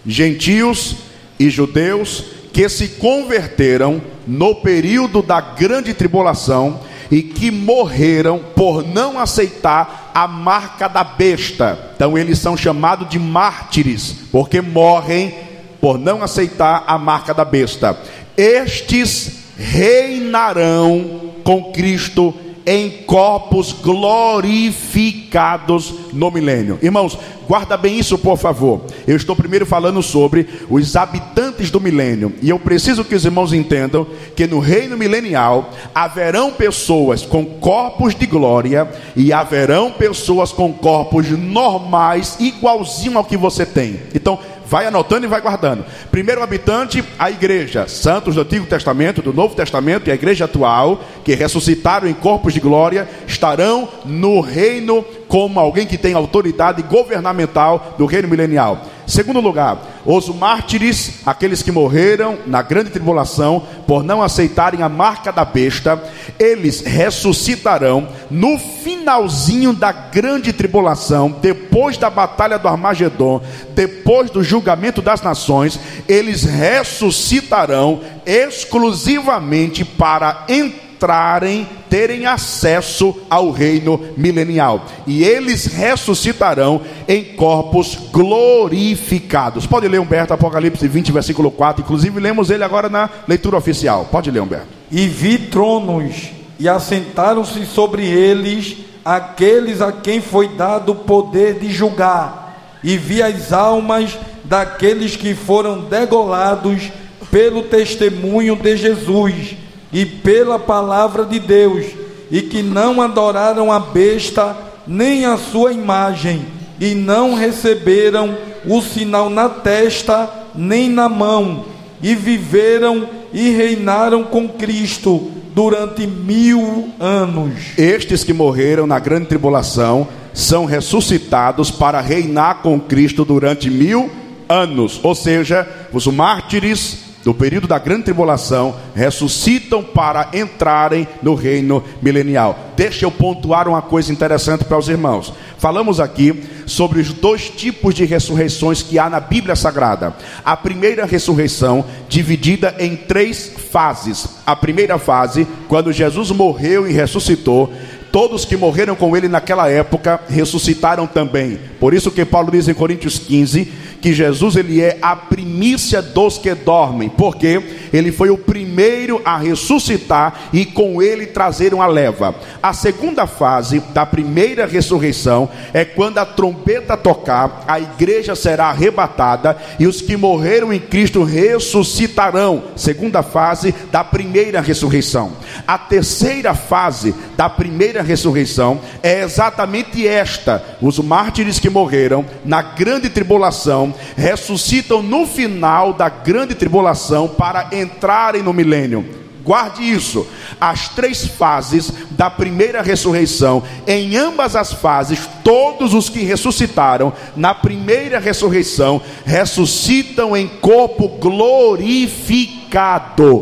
Gentios 0.03 0.95
e 1.39 1.51
judeus 1.51 2.36
que 2.57 2.67
se 2.69 2.87
converteram 2.87 4.01
no 4.25 4.55
período 4.55 5.21
da 5.21 5.39
grande 5.39 5.93
tribulação 5.93 6.79
e 7.11 7.21
que 7.21 7.51
morreram 7.51 8.39
por 8.55 8.83
não 8.83 9.19
aceitar 9.19 10.09
a 10.11 10.27
marca 10.27 10.87
da 10.87 11.03
besta. 11.03 11.91
Então 11.95 12.17
eles 12.17 12.39
são 12.39 12.57
chamados 12.57 13.07
de 13.09 13.19
mártires, 13.19 14.15
porque 14.31 14.59
morrem 14.59 15.35
por 15.79 15.99
não 15.99 16.23
aceitar 16.23 16.83
a 16.87 16.97
marca 16.97 17.31
da 17.31 17.45
besta. 17.45 17.95
Estes 18.35 19.33
reinarão 19.55 21.35
com 21.43 21.71
Cristo 21.71 22.33
em 22.67 22.89
corpos 23.05 23.71
glorificados 23.71 25.93
no 26.11 26.29
milênio. 26.29 26.77
Irmãos, 26.81 27.17
guarda 27.47 27.77
bem 27.77 27.97
isso, 27.97 28.17
por 28.17 28.37
favor. 28.37 28.81
Eu 29.07 29.15
estou 29.15 29.37
primeiro 29.37 29.65
falando 29.65 30.03
sobre 30.03 30.49
os 30.69 30.97
habitantes 30.97 31.71
do 31.71 31.79
milênio, 31.79 32.33
e 32.41 32.49
eu 32.49 32.59
preciso 32.59 33.05
que 33.05 33.15
os 33.15 33.23
irmãos 33.23 33.53
entendam 33.53 34.05
que 34.35 34.45
no 34.45 34.59
reino 34.59 34.97
milenial 34.97 35.69
haverão 35.95 36.51
pessoas 36.51 37.25
com 37.25 37.45
corpos 37.45 38.13
de 38.13 38.25
glória 38.25 38.85
e 39.15 39.31
haverão 39.31 39.91
pessoas 39.91 40.51
com 40.51 40.73
corpos 40.73 41.29
normais, 41.29 42.35
igualzinho 42.37 43.17
ao 43.17 43.23
que 43.23 43.37
você 43.37 43.65
tem. 43.65 44.01
Então, 44.13 44.37
Vai 44.69 44.85
anotando 44.85 45.25
e 45.25 45.29
vai 45.29 45.39
guardando. 45.39 45.85
Primeiro 46.11 46.43
habitante, 46.43 47.03
a 47.17 47.31
igreja, 47.31 47.87
santos 47.87 48.35
do 48.35 48.41
Antigo 48.41 48.65
Testamento, 48.65 49.21
do 49.21 49.31
Novo 49.31 49.55
Testamento 49.55 50.07
e 50.07 50.11
a 50.11 50.15
igreja 50.15 50.45
atual, 50.45 51.01
que 51.23 51.33
ressuscitaram 51.33 52.07
em 52.07 52.13
corpos 52.13 52.53
de 52.53 52.59
glória, 52.59 53.07
estarão 53.25 53.87
no 54.03 54.41
reino 54.41 55.05
como 55.27 55.59
alguém 55.59 55.85
que 55.85 55.97
tem 55.97 56.13
autoridade 56.13 56.81
governamental 56.83 57.95
do 57.97 58.05
reino 58.05 58.27
milenial. 58.27 58.81
Segundo 59.05 59.39
lugar, 59.39 60.01
os 60.05 60.27
mártires, 60.27 61.21
aqueles 61.25 61.63
que 61.63 61.71
morreram 61.71 62.37
na 62.45 62.61
grande 62.61 62.89
tribulação 62.89 63.63
por 63.87 64.03
não 64.03 64.21
aceitarem 64.21 64.83
a 64.83 64.89
marca 64.89 65.31
da 65.31 65.45
besta, 65.45 66.01
eles 66.37 66.81
ressuscitarão 66.81 68.09
no 68.29 68.57
finalzinho 68.57 69.71
da 69.71 69.93
grande 69.93 70.51
tribulação, 70.51 71.33
depois 71.41 71.97
da 71.97 72.09
batalha 72.09 72.59
do 72.59 72.67
Armagedon, 72.67 73.41
depois 73.73 74.29
do 74.29 74.43
julgamento 74.43 75.01
das 75.01 75.21
nações, 75.21 75.79
eles 76.05 76.43
ressuscitarão 76.43 78.01
exclusivamente 78.25 79.85
para 79.85 80.43
entrar 80.49 80.86
entrarem, 80.97 81.67
terem 81.89 82.25
acesso 82.25 83.15
ao 83.29 83.51
reino 83.51 84.01
milenial. 84.17 84.85
E 85.05 85.23
eles 85.23 85.65
ressuscitarão 85.67 86.81
em 87.07 87.23
corpos 87.23 87.95
glorificados. 88.11 89.67
Pode 89.67 89.87
ler, 89.87 89.99
Humberto, 90.01 90.33
Apocalipse 90.33 90.87
20, 90.87 91.11
versículo 91.11 91.51
4. 91.51 91.83
Inclusive, 91.83 92.19
lemos 92.19 92.49
ele 92.49 92.63
agora 92.63 92.89
na 92.89 93.09
leitura 93.27 93.57
oficial. 93.57 94.07
Pode 94.11 94.31
ler, 94.31 94.41
Humberto. 94.41 94.67
E 94.91 95.07
vi 95.07 95.37
tronos, 95.37 96.31
e 96.59 96.67
assentaram-se 96.67 97.65
sobre 97.67 98.03
eles 98.03 98.77
aqueles 99.05 99.81
a 99.81 99.91
quem 99.91 100.19
foi 100.19 100.49
dado 100.49 100.93
o 100.93 100.95
poder 100.95 101.59
de 101.59 101.71
julgar. 101.71 102.77
E 102.83 102.97
vi 102.97 103.21
as 103.21 103.53
almas 103.53 104.17
daqueles 104.43 105.15
que 105.15 105.35
foram 105.35 105.81
degolados 105.81 106.89
pelo 107.29 107.63
testemunho 107.63 108.55
de 108.55 108.77
Jesus 108.77 109.66
e 109.91 110.05
pela 110.05 110.59
palavra 110.59 111.25
de 111.25 111.39
Deus, 111.39 111.85
e 112.29 112.41
que 112.41 112.61
não 112.61 113.01
adoraram 113.01 113.71
a 113.71 113.79
besta 113.79 114.55
nem 114.85 115.25
a 115.25 115.37
sua 115.37 115.71
imagem, 115.71 116.45
e 116.79 116.93
não 116.93 117.33
receberam 117.33 118.37
o 118.65 118.81
sinal 118.81 119.29
na 119.29 119.49
testa 119.49 120.29
nem 120.55 120.89
na 120.89 121.07
mão, 121.07 121.65
e 122.01 122.15
viveram 122.15 123.07
e 123.33 123.51
reinaram 123.51 124.23
com 124.23 124.47
Cristo 124.47 125.31
durante 125.53 126.05
mil 126.05 126.89
anos. 126.99 127.53
Estes 127.77 128.23
que 128.23 128.33
morreram 128.33 128.85
na 128.85 128.99
grande 128.99 129.25
tribulação 129.25 130.07
são 130.33 130.65
ressuscitados 130.65 131.71
para 131.71 131.99
reinar 131.99 132.61
com 132.61 132.79
Cristo 132.79 133.25
durante 133.25 133.69
mil 133.69 134.09
anos. 134.47 134.99
Ou 135.01 135.15
seja, 135.15 135.67
os 135.91 136.05
mártires 136.05 137.06
do 137.27 137.33
período 137.33 137.67
da 137.67 137.77
grande 137.77 138.03
tribulação 138.03 138.73
ressuscitam 138.95 139.83
para 139.83 140.29
entrarem 140.33 141.05
no 141.21 141.35
reino 141.35 141.83
milenial. 142.01 142.57
Deixa 142.77 143.03
eu 143.03 143.11
pontuar 143.11 143.67
uma 143.67 143.81
coisa 143.81 144.13
interessante 144.13 144.63
para 144.63 144.77
os 144.77 144.87
irmãos. 144.87 145.33
Falamos 145.57 145.99
aqui 145.99 146.41
sobre 146.65 147.01
os 147.01 147.11
dois 147.11 147.49
tipos 147.49 147.93
de 147.93 148.05
ressurreições 148.05 148.81
que 148.81 148.97
há 148.97 149.09
na 149.09 149.19
Bíblia 149.19 149.57
Sagrada. 149.57 150.15
A 150.45 150.55
primeira 150.55 151.05
ressurreição, 151.05 151.83
dividida 152.07 152.73
em 152.79 152.95
três 152.95 153.51
fases. 153.71 154.25
A 154.45 154.55
primeira 154.55 154.97
fase, 154.97 155.45
quando 155.67 155.91
Jesus 155.91 156.31
morreu 156.31 156.87
e 156.87 156.93
ressuscitou, 156.93 157.73
todos 158.09 158.45
que 158.45 158.55
morreram 158.55 158.95
com 158.95 159.17
ele 159.17 159.27
naquela 159.27 159.69
época 159.69 160.21
ressuscitaram 160.29 161.05
também. 161.05 161.59
Por 161.77 161.93
isso 161.93 162.09
que 162.09 162.23
Paulo 162.23 162.51
diz 162.51 162.69
em 162.69 162.73
Coríntios 162.73 163.19
15 163.19 163.65
que 164.01 164.13
Jesus 164.13 164.55
ele 164.55 164.81
é 164.81 164.97
a 165.01 165.15
primícia 165.57 166.03
dos 166.03 166.37
que 166.37 166.53
dormem, 166.53 167.09
porque 167.09 167.59
ele 167.91 168.11
foi 168.11 168.29
o 168.29 168.37
primeiro 168.37 169.19
a 169.25 169.37
ressuscitar 169.37 170.49
e 170.53 170.65
com 170.65 171.01
ele 171.01 171.25
trazer 171.25 171.73
uma 171.73 171.87
leva. 171.87 172.35
A 172.61 172.73
segunda 172.73 173.25
fase 173.25 173.79
da 173.91 174.05
primeira 174.05 174.67
ressurreição 174.67 175.49
é 175.73 175.83
quando 175.83 176.19
a 176.19 176.25
trombeta 176.25 176.95
tocar, 176.95 177.63
a 177.67 177.79
igreja 177.79 178.35
será 178.35 178.65
arrebatada 178.67 179.57
e 179.79 179.87
os 179.87 179.99
que 179.99 180.15
morreram 180.15 180.71
em 180.71 180.79
Cristo 180.79 181.23
ressuscitarão. 181.23 182.65
Segunda 182.75 183.23
fase 183.23 183.73
da 183.91 184.03
primeira 184.03 184.61
ressurreição. 184.61 185.33
A 185.67 185.79
terceira 185.79 186.53
fase 186.53 187.15
da 187.35 187.49
primeira 187.49 188.03
ressurreição 188.03 188.79
é 189.01 189.21
exatamente 189.21 190.07
esta: 190.07 190.63
os 190.79 190.99
mártires 190.99 191.57
que 191.57 191.69
morreram 191.69 192.23
na 192.45 192.61
grande 192.61 193.09
tribulação 193.09 193.91
ressuscitam 194.15 195.01
no 195.01 195.25
final 195.25 195.46
da 195.47 196.09
grande 196.09 196.53
tribulação 196.55 197.27
para 197.27 197.69
entrarem 197.71 198.43
no 198.43 198.53
milênio. 198.53 199.05
Guarde 199.43 199.81
isso. 199.81 200.27
As 200.59 200.89
três 200.89 201.25
fases 201.25 201.91
da 202.11 202.29
primeira 202.29 202.81
ressurreição, 202.81 203.63
em 203.87 204.17
ambas 204.17 204.55
as 204.55 204.73
fases, 204.73 205.29
todos 205.43 205.93
os 205.93 206.09
que 206.09 206.19
ressuscitaram 206.23 207.13
na 207.35 207.55
primeira 207.55 208.19
ressurreição 208.19 209.01
ressuscitam 209.25 210.35
em 210.35 210.47
corpo 210.47 211.07
glorificado. 211.07 212.65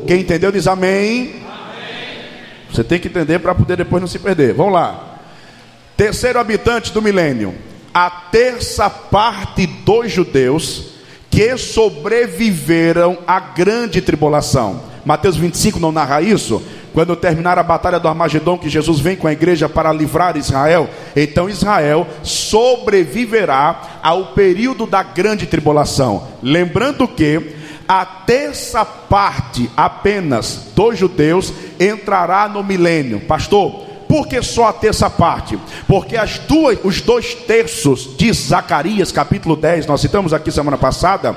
Quem 0.06 0.22
entendeu 0.22 0.52
diz 0.52 0.68
amém. 0.68 1.38
amém. 1.48 2.20
Você 2.72 2.84
tem 2.84 3.00
que 3.00 3.08
entender 3.08 3.40
para 3.40 3.56
poder 3.56 3.78
depois 3.78 4.00
não 4.00 4.08
se 4.08 4.20
perder. 4.20 4.54
Vamos 4.54 4.74
lá. 4.74 5.18
Terceiro 5.98 6.38
habitante 6.38 6.94
do 6.94 7.02
milênio 7.02 7.56
a 7.96 8.10
terça 8.10 8.90
parte 8.90 9.66
dos 9.66 10.12
judeus 10.12 10.95
que 11.36 11.58
sobreviveram 11.58 13.18
à 13.28 13.42
grande 13.42 14.00
tribulação. 14.00 14.80
Mateus 15.04 15.36
25 15.36 15.82
não 15.82 15.92
narra 15.92 16.22
isso? 16.22 16.64
Quando 16.94 17.14
terminar 17.14 17.60
a 17.60 17.64
batalha 17.64 18.00
do 18.00 18.08
Armagedon, 18.08 18.58
que 18.58 18.70
Jesus 18.70 19.02
vem 19.02 19.18
com 19.18 19.28
a 19.28 19.34
igreja 19.34 19.68
para 19.68 19.92
livrar 19.92 20.38
Israel, 20.38 20.90
então 21.14 21.50
Israel 21.50 22.08
sobreviverá 22.24 24.00
ao 24.02 24.28
período 24.28 24.86
da 24.86 25.04
grande 25.04 25.46
tribulação. 25.46 26.26
Lembrando 26.42 27.06
que 27.06 27.54
a 27.86 28.06
terça 28.06 28.86
parte 28.86 29.70
apenas 29.76 30.70
dos 30.74 30.98
judeus 30.98 31.54
entrará 31.78 32.48
no 32.48 32.64
milênio. 32.64 33.20
Pastor, 33.20 33.84
por 34.08 34.28
que 34.28 34.42
só 34.42 34.68
a 34.68 34.74
terça 34.74 35.10
parte? 35.10 35.58
Porque 35.88 36.16
as 36.16 36.40
duas, 36.40 36.78
os 36.84 37.02
dois 37.02 37.34
terços 37.34 38.16
de 38.18 38.32
Zacarias, 38.32 39.12
capítulo 39.12 39.56
10, 39.56 39.88
nós 39.88 40.02
citamos 40.02 40.34
aqui 40.34 40.52
semana 40.52 40.78
passada, 40.78 41.36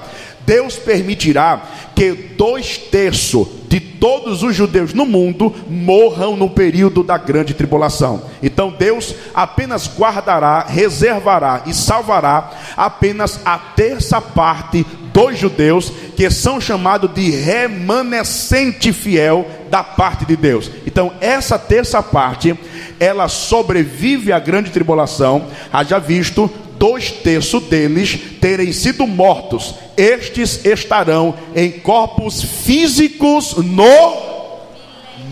Deus 0.49 0.77
permitirá 0.77 1.63
que 1.95 2.13
dois 2.13 2.79
terços 2.79 3.47
de 3.69 3.81
todos 3.81 4.43
os 4.43 4.57
judeus 4.57 4.95
no 4.95 5.05
mundo 5.05 5.55
morram 5.69 6.37
no 6.37 6.49
período 6.49 7.03
da 7.03 7.19
grande 7.19 7.53
tribulação. 7.53 8.23
Então 8.43 8.71
Deus 8.71 9.15
apenas 9.35 9.91
guardará, 9.95 10.65
reservará 10.67 11.65
e 11.67 11.75
salvará 11.75 12.51
apenas 12.77 13.41
a 13.45 13.59
terça 13.59 14.21
parte 14.23 14.87
dos 15.19 15.37
judeus 15.37 15.93
que 16.15 16.31
são 16.31 16.61
chamados 16.61 17.13
de 17.13 17.31
remanescente 17.31 18.93
fiel 18.93 19.45
da 19.69 19.83
parte 19.83 20.25
de 20.25 20.37
Deus. 20.37 20.71
Então, 20.87 21.13
essa 21.21 21.59
terça 21.59 22.01
parte, 22.01 22.57
ela 23.01 23.27
sobrevive 23.27 24.33
à 24.33 24.39
grande 24.39 24.71
tribulação, 24.71 25.47
haja 25.73 25.99
visto 25.99 26.49
dois 26.79 27.11
terços 27.11 27.65
deles 27.65 28.17
terem 28.41 28.73
sido 28.73 29.09
mortos. 29.09 29.75
Estes 29.97 30.65
estarão 30.65 31.35
em 31.55 31.73
corpos 31.73 32.41
físicos 32.41 33.57
no 33.57 34.29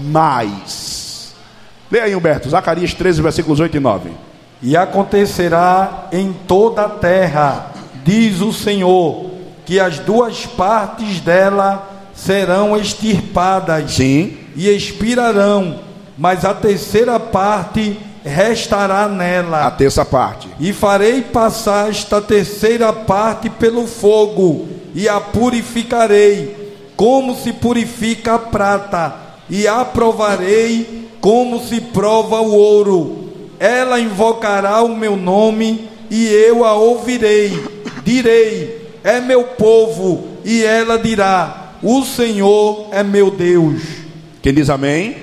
mais. 0.06 1.32
Leia 1.88 2.06
aí, 2.06 2.16
Humberto, 2.16 2.50
Zacarias 2.50 2.92
13, 2.92 3.22
versículos 3.22 3.60
8 3.60 3.76
e 3.76 3.80
9. 3.80 4.10
E 4.62 4.76
acontecerá 4.76 6.08
em 6.10 6.32
toda 6.32 6.86
a 6.86 6.88
terra, 6.88 7.70
diz 8.04 8.40
o 8.40 8.52
Senhor, 8.52 9.35
que 9.66 9.80
as 9.80 9.98
duas 9.98 10.46
partes 10.46 11.20
dela 11.20 11.90
serão 12.14 12.76
extirpadas 12.76 13.92
Sim. 13.92 14.38
e 14.54 14.68
expirarão, 14.68 15.80
mas 16.16 16.44
a 16.44 16.54
terceira 16.54 17.20
parte 17.20 17.98
restará 18.24 19.08
nela. 19.08 19.66
A 19.66 19.70
terça 19.70 20.04
parte. 20.04 20.48
E 20.58 20.72
farei 20.72 21.20
passar 21.20 21.90
esta 21.90 22.22
terceira 22.22 22.92
parte 22.92 23.50
pelo 23.50 23.86
fogo 23.86 24.68
e 24.94 25.08
a 25.08 25.20
purificarei, 25.20 26.74
como 26.96 27.36
se 27.36 27.52
purifica 27.52 28.34
a 28.34 28.38
prata, 28.38 29.14
e 29.50 29.66
a 29.68 29.84
provarei 29.84 31.10
como 31.20 31.60
se 31.60 31.80
prova 31.80 32.40
o 32.40 32.54
ouro. 32.54 33.26
Ela 33.58 34.00
invocará 34.00 34.82
o 34.82 34.96
meu 34.96 35.16
nome 35.16 35.88
e 36.10 36.26
eu 36.28 36.64
a 36.64 36.74
ouvirei. 36.74 37.62
Direi: 38.04 38.85
É 39.06 39.20
meu 39.20 39.44
povo, 39.44 40.26
e 40.44 40.64
ela 40.64 40.98
dirá: 40.98 41.74
O 41.80 42.04
Senhor 42.04 42.88
é 42.90 43.04
meu 43.04 43.30
Deus. 43.30 43.80
Quem 44.42 44.52
diz 44.52 44.68
amém? 44.68 45.14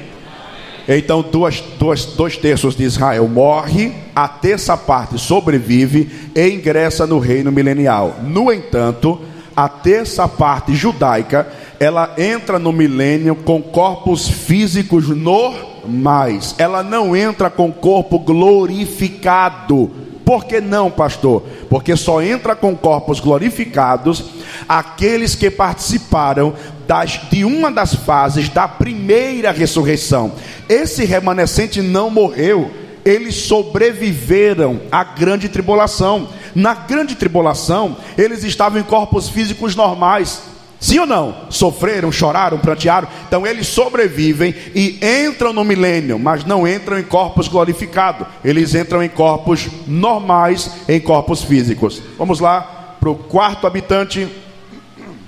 Então, 0.88 1.22
duas, 1.22 1.62
duas, 1.78 2.06
dois 2.06 2.38
terços 2.38 2.78
de 2.78 2.84
Israel 2.86 3.28
morre, 3.28 3.94
a 4.16 4.26
terça 4.26 4.78
parte 4.78 5.20
sobrevive 5.20 6.30
e 6.34 6.48
ingressa 6.48 7.06
no 7.06 7.20
reino 7.20 7.52
milenial. 7.52 8.22
No 8.24 8.54
entanto, 8.54 9.20
a 9.54 9.68
terça 9.68 10.30
parte 10.30 10.74
judaica, 10.74 11.46
ela 11.78 12.16
entra 12.18 12.58
no 12.58 12.72
milênio 12.72 13.36
com 13.36 13.62
corpos 13.62 14.30
físicos 14.30 15.10
normais. 15.10 16.56
Ela 16.58 16.82
não 16.82 17.14
entra 17.14 17.50
com 17.50 17.70
corpo 17.70 18.18
glorificado. 18.18 19.92
Por 20.26 20.46
que 20.46 20.62
não, 20.62 20.90
pastor? 20.90 21.44
Porque 21.70 21.96
só 21.96 22.22
entra 22.22 22.56
com 22.56 22.76
corpos 22.76 23.20
glorificados 23.20 24.24
aqueles 24.68 25.36
que 25.36 25.50
participaram 25.50 26.54
das, 26.88 27.20
de 27.30 27.44
uma 27.44 27.72
das 27.72 27.94
fases 27.94 28.50
da 28.50 28.68
primeira 28.68 29.52
ressurreição. 29.52 30.32
Esse 30.70 31.04
remanescente 31.04 31.82
não 31.82 32.10
morreu, 32.10 32.72
eles 33.04 33.36
sobreviveram 33.36 34.82
à 34.92 35.04
grande 35.04 35.50
tribulação. 35.50 36.30
Na 36.56 36.74
grande 36.74 37.16
tribulação, 37.16 37.98
eles 38.18 38.44
estavam 38.44 38.80
em 38.80 38.84
corpos 38.84 39.28
físicos 39.28 39.76
normais. 39.76 40.53
Sim 40.84 41.00
ou 41.00 41.08
não? 41.08 41.34
Sofreram, 41.50 42.12
choraram, 42.12 42.60
prantearam. 42.60 43.08
Então 43.26 43.48
eles 43.48 43.68
sobrevivem 43.68 44.54
e 44.76 45.00
entram 45.26 45.54
no 45.54 45.64
milênio, 45.64 46.20
mas 46.20 46.44
não 46.44 46.68
entram 46.68 47.00
em 47.00 47.04
corpos 47.04 47.48
glorificados. 47.48 48.28
Eles 48.44 48.76
entram 48.76 49.02
em 49.02 49.08
corpos 49.08 49.70
normais, 49.88 50.70
em 50.90 51.00
corpos 51.00 51.42
físicos. 51.42 52.04
Vamos 52.18 52.42
lá 52.42 52.98
para 53.00 53.10
o 53.10 53.16
quarto 53.16 53.66
habitante 53.66 54.28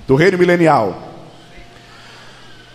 do 0.06 0.14
reino 0.14 0.36
milenial. 0.36 0.94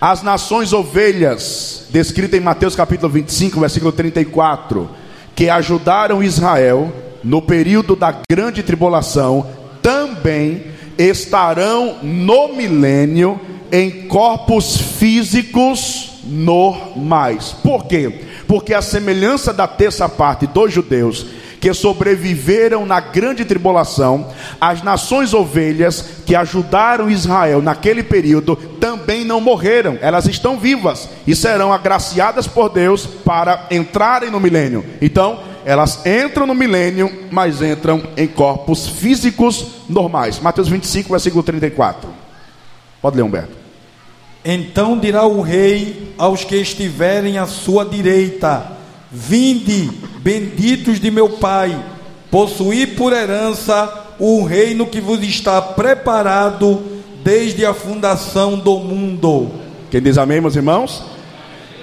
As 0.02 0.24
nações 0.24 0.74
ovelhas, 0.74 1.86
descrita 1.92 2.36
em 2.36 2.40
Mateus 2.40 2.76
capítulo 2.76 3.14
25, 3.14 3.60
versículo 3.60 3.92
34, 3.92 4.90
que 5.36 5.52
ajudaram 5.52 6.24
Israel 6.24 6.92
no 7.24 7.44
período 7.44 7.96
da 7.96 8.22
grande 8.28 8.64
tribulação, 8.64 9.46
também 9.84 10.72
estarão 10.98 11.98
no 12.02 12.50
milênio 12.50 13.40
em 13.72 14.08
corpos 14.08 14.78
físicos 14.78 16.20
normais. 16.26 17.56
Por 17.64 17.86
quê? 17.86 18.22
Porque 18.48 18.74
a 18.74 18.82
semelhança 18.82 19.54
da 19.54 19.68
terça 19.68 20.10
parte 20.10 20.46
dos 20.46 20.74
judeus 20.74 21.26
que 21.62 21.72
sobreviveram 21.76 22.88
na 22.88 23.00
grande 23.00 23.46
tribulação, 23.46 24.28
as 24.60 24.82
nações 24.82 25.32
ovelhas 25.32 26.04
que 26.26 26.36
ajudaram 26.36 27.10
Israel 27.10 27.62
naquele 27.62 28.02
período 28.02 28.56
também 28.56 29.24
não 29.24 29.40
morreram, 29.40 29.96
elas 30.02 30.26
estão 30.26 30.58
vivas 30.58 31.08
e 31.28 31.36
serão 31.36 31.72
agraciadas 31.72 32.48
por 32.48 32.70
Deus 32.70 33.06
para 33.06 33.68
entrarem 33.70 34.32
no 34.32 34.40
milênio. 34.40 34.84
Então, 35.00 35.40
elas 35.66 36.06
entram 36.06 36.46
no 36.48 36.54
milênio, 36.54 37.28
mas 37.32 37.62
entram 37.62 38.04
em 38.18 38.28
corpos 38.28 38.88
físicos 38.88 39.66
normais. 39.88 40.40
Mateus 40.40 40.68
25, 40.68 41.10
versículo 41.10 41.44
34. 41.44 42.10
Pode 43.02 43.18
ler, 43.18 43.24
Humberto. 43.24 43.62
Então 44.44 44.98
dirá 44.98 45.26
o 45.26 45.42
rei 45.42 46.14
aos 46.18 46.44
que 46.44 46.56
estiverem 46.56 47.38
à 47.38 47.46
sua 47.46 47.86
direita: 47.86 48.72
Vinde, 49.12 49.90
benditos 50.20 51.00
de 51.00 51.12
meu 51.12 51.30
Pai, 51.30 51.78
possuí 52.32 52.88
por 52.88 53.14
herança 53.14 54.08
o 54.18 54.44
reino 54.44 54.86
que 54.86 55.02
vos 55.02 55.22
está 55.24 55.62
preparado 55.62 56.82
desde 57.24 57.66
a 57.66 57.74
fundação 57.74 58.58
do 58.58 58.80
mundo. 58.80 59.52
Quem 59.90 60.02
diz 60.02 60.18
amém, 60.18 60.42
meus 60.42 60.56
irmãos? 60.56 61.04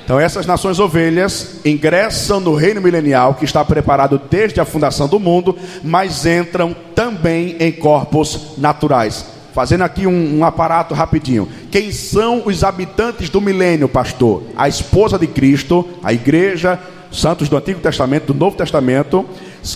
Então, 0.09 0.19
essas 0.19 0.47
nações 0.47 0.81
ovelhas 0.81 1.61
ingressam 1.67 2.41
no 2.41 2.55
reino 2.55 2.81
milenial 2.81 3.35
que 3.35 3.45
está 3.45 3.63
preparado 3.63 4.19
desde 4.31 4.59
a 4.59 4.65
fundação 4.65 5.07
do 5.07 5.21
mundo, 5.21 5.55
mas 5.85 6.25
entram 6.25 6.75
também 6.95 7.57
em 7.61 7.71
corpos 7.71 8.55
naturais. 8.57 9.27
Fazendo 9.53 9.83
aqui 9.83 10.07
um, 10.07 10.39
um, 10.39 10.47
aparato 10.47 10.95
rapidinho. 10.95 11.47
Quem 11.71 11.93
são 11.93 12.45
os 12.47 12.65
habitantes 12.65 13.29
do 13.29 13.39
milênio, 13.39 13.87
pastor? 13.87 14.45
A 14.57 14.67
esposa 14.67 15.19
de 15.19 15.27
Cristo, 15.27 15.87
a 16.03 16.11
igreja, 16.11 16.81
santos 17.13 17.51
do 17.51 17.59
Antigo 17.59 17.81
Testamento, 17.81 18.33
do 18.33 18.39
Novo 18.39 18.57
Testamento, 18.57 19.27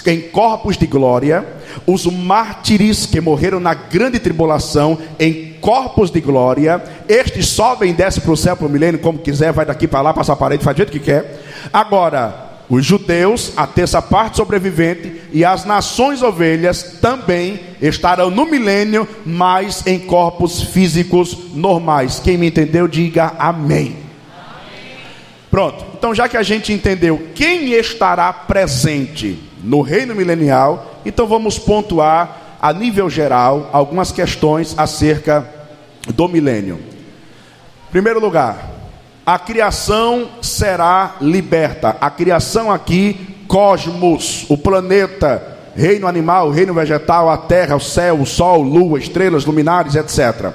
em 0.06 0.20
corpos 0.22 0.78
de 0.78 0.86
glória, 0.86 1.46
os 1.86 2.06
mártires 2.06 3.04
que 3.04 3.20
morreram 3.20 3.60
na 3.60 3.74
grande 3.74 4.18
tribulação 4.18 4.96
em 5.20 5.51
corpos 5.62 6.10
de 6.10 6.20
glória, 6.20 6.82
estes 7.08 7.48
sobem 7.48 7.92
e 7.92 7.94
descem 7.94 8.22
para 8.22 8.32
o 8.32 8.36
céu 8.36 8.56
para 8.56 8.66
o 8.66 8.68
milênio, 8.68 9.00
como 9.00 9.18
quiser, 9.18 9.52
vai 9.52 9.64
daqui 9.64 9.86
para 9.86 10.02
lá, 10.02 10.12
passa 10.12 10.32
a 10.32 10.36
parede, 10.36 10.64
faz 10.64 10.74
do 10.74 10.78
jeito 10.78 10.92
que 10.92 10.98
quer. 10.98 11.40
Agora, 11.72 12.50
os 12.68 12.84
judeus, 12.84 13.52
a 13.56 13.66
terça 13.66 14.02
parte 14.02 14.36
sobrevivente, 14.36 15.22
e 15.32 15.44
as 15.44 15.64
nações 15.64 16.22
ovelhas 16.22 16.98
também 17.00 17.60
estarão 17.80 18.30
no 18.30 18.44
milênio, 18.44 19.06
mas 19.24 19.86
em 19.86 20.00
corpos 20.00 20.60
físicos 20.62 21.54
normais. 21.54 22.18
Quem 22.18 22.36
me 22.36 22.48
entendeu, 22.48 22.88
diga 22.88 23.34
amém. 23.38 23.96
Pronto, 25.50 25.84
então 25.96 26.14
já 26.14 26.28
que 26.28 26.36
a 26.36 26.42
gente 26.42 26.72
entendeu 26.72 27.28
quem 27.34 27.72
estará 27.74 28.32
presente 28.32 29.38
no 29.62 29.82
reino 29.82 30.14
milenial, 30.14 31.00
então 31.04 31.26
vamos 31.26 31.58
pontuar 31.58 32.41
a 32.62 32.72
nível 32.72 33.10
geral 33.10 33.68
algumas 33.72 34.12
questões 34.12 34.72
acerca 34.78 35.44
do 36.14 36.28
milênio. 36.28 36.78
Primeiro 37.90 38.20
lugar, 38.20 38.70
a 39.26 39.36
criação 39.36 40.28
será 40.40 41.16
liberta. 41.20 41.96
A 42.00 42.08
criação 42.08 42.70
aqui, 42.70 43.44
cosmos, 43.48 44.46
o 44.48 44.56
planeta, 44.56 45.58
reino 45.74 46.06
animal, 46.06 46.50
reino 46.50 46.72
vegetal, 46.72 47.28
a 47.28 47.36
terra, 47.36 47.74
o 47.74 47.80
céu, 47.80 48.20
o 48.20 48.26
sol, 48.26 48.62
lua, 48.62 48.98
estrelas, 48.98 49.44
luminares, 49.44 49.96
etc. 49.96 50.52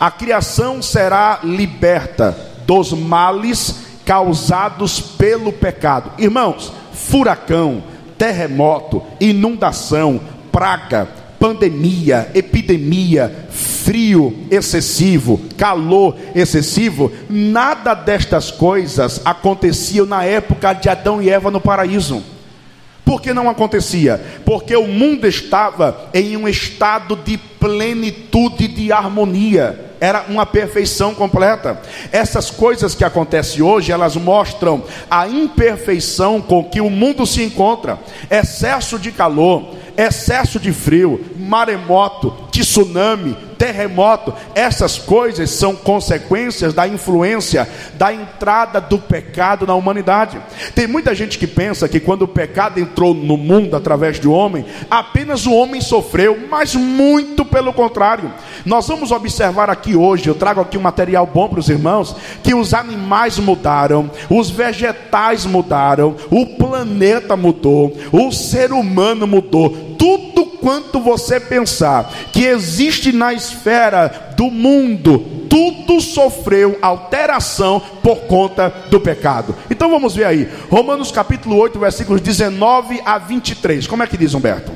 A 0.00 0.10
criação 0.10 0.80
será 0.80 1.40
liberta 1.42 2.36
dos 2.66 2.92
males 2.92 3.76
causados 4.06 5.00
pelo 5.00 5.52
pecado. 5.52 6.12
Irmãos, 6.18 6.72
furacão, 6.92 7.82
terremoto, 8.16 9.02
inundação, 9.20 10.20
praga, 10.50 11.08
pandemia, 11.42 12.30
epidemia, 12.36 13.48
frio 13.50 14.46
excessivo, 14.48 15.40
calor 15.58 16.16
excessivo, 16.36 17.10
nada 17.28 17.94
destas 17.94 18.48
coisas 18.48 19.20
aconteciam 19.24 20.06
na 20.06 20.22
época 20.24 20.72
de 20.72 20.88
Adão 20.88 21.20
e 21.20 21.28
Eva 21.28 21.50
no 21.50 21.60
paraíso. 21.60 22.22
Por 23.04 23.20
que 23.20 23.34
não 23.34 23.50
acontecia? 23.50 24.24
Porque 24.44 24.76
o 24.76 24.86
mundo 24.86 25.26
estava 25.26 26.08
em 26.14 26.36
um 26.36 26.46
estado 26.46 27.16
de 27.16 27.36
plenitude 27.36 28.68
de 28.68 28.92
harmonia 28.92 29.90
era 30.02 30.24
uma 30.28 30.44
perfeição 30.44 31.14
completa. 31.14 31.80
Essas 32.10 32.50
coisas 32.50 32.92
que 32.92 33.04
acontecem 33.04 33.62
hoje, 33.62 33.92
elas 33.92 34.16
mostram 34.16 34.82
a 35.08 35.28
imperfeição 35.28 36.40
com 36.40 36.64
que 36.64 36.80
o 36.80 36.90
mundo 36.90 37.24
se 37.24 37.40
encontra. 37.44 38.00
Excesso 38.28 38.98
de 38.98 39.12
calor, 39.12 39.76
excesso 39.96 40.58
de 40.58 40.72
frio, 40.72 41.24
maremoto, 41.36 42.34
tsunami, 42.50 43.36
terremoto, 43.62 44.34
essas 44.56 44.98
coisas 44.98 45.48
são 45.50 45.76
consequências 45.76 46.74
da 46.74 46.88
influência 46.88 47.68
da 47.94 48.12
entrada 48.12 48.80
do 48.80 48.98
pecado 48.98 49.64
na 49.64 49.74
humanidade. 49.76 50.36
Tem 50.74 50.88
muita 50.88 51.14
gente 51.14 51.38
que 51.38 51.46
pensa 51.46 51.88
que 51.88 52.00
quando 52.00 52.22
o 52.22 52.28
pecado 52.28 52.80
entrou 52.80 53.14
no 53.14 53.36
mundo 53.36 53.76
através 53.76 54.18
do 54.18 54.32
homem, 54.32 54.66
apenas 54.90 55.46
o 55.46 55.52
homem 55.52 55.80
sofreu, 55.80 56.36
mas 56.50 56.74
muito 56.74 57.44
pelo 57.44 57.72
contrário. 57.72 58.32
Nós 58.66 58.88
vamos 58.88 59.12
observar 59.12 59.70
aqui 59.70 59.94
hoje, 59.94 60.26
eu 60.26 60.34
trago 60.34 60.60
aqui 60.60 60.76
um 60.76 60.82
material 60.82 61.24
bom 61.24 61.48
para 61.48 61.60
os 61.60 61.68
irmãos, 61.68 62.16
que 62.42 62.54
os 62.54 62.74
animais 62.74 63.38
mudaram, 63.38 64.10
os 64.28 64.50
vegetais 64.50 65.46
mudaram, 65.46 66.16
o 66.30 66.46
planeta 66.46 67.36
mudou, 67.36 67.96
o 68.10 68.32
ser 68.32 68.72
humano 68.72 69.24
mudou, 69.24 69.81
tudo 70.02 70.44
quanto 70.46 70.98
você 70.98 71.38
pensar 71.38 72.12
que 72.32 72.44
existe 72.44 73.12
na 73.12 73.32
esfera 73.32 74.34
do 74.36 74.50
mundo, 74.50 75.46
tudo 75.48 76.00
sofreu 76.00 76.76
alteração 76.82 77.80
por 78.02 78.22
conta 78.22 78.68
do 78.90 78.98
pecado. 78.98 79.54
Então 79.70 79.88
vamos 79.88 80.16
ver 80.16 80.24
aí, 80.24 80.48
Romanos 80.68 81.12
capítulo 81.12 81.56
8, 81.56 81.78
versículos 81.78 82.20
19 82.20 83.00
a 83.04 83.16
23. 83.16 83.86
Como 83.86 84.02
é 84.02 84.08
que 84.08 84.16
diz 84.16 84.34
Humberto? 84.34 84.72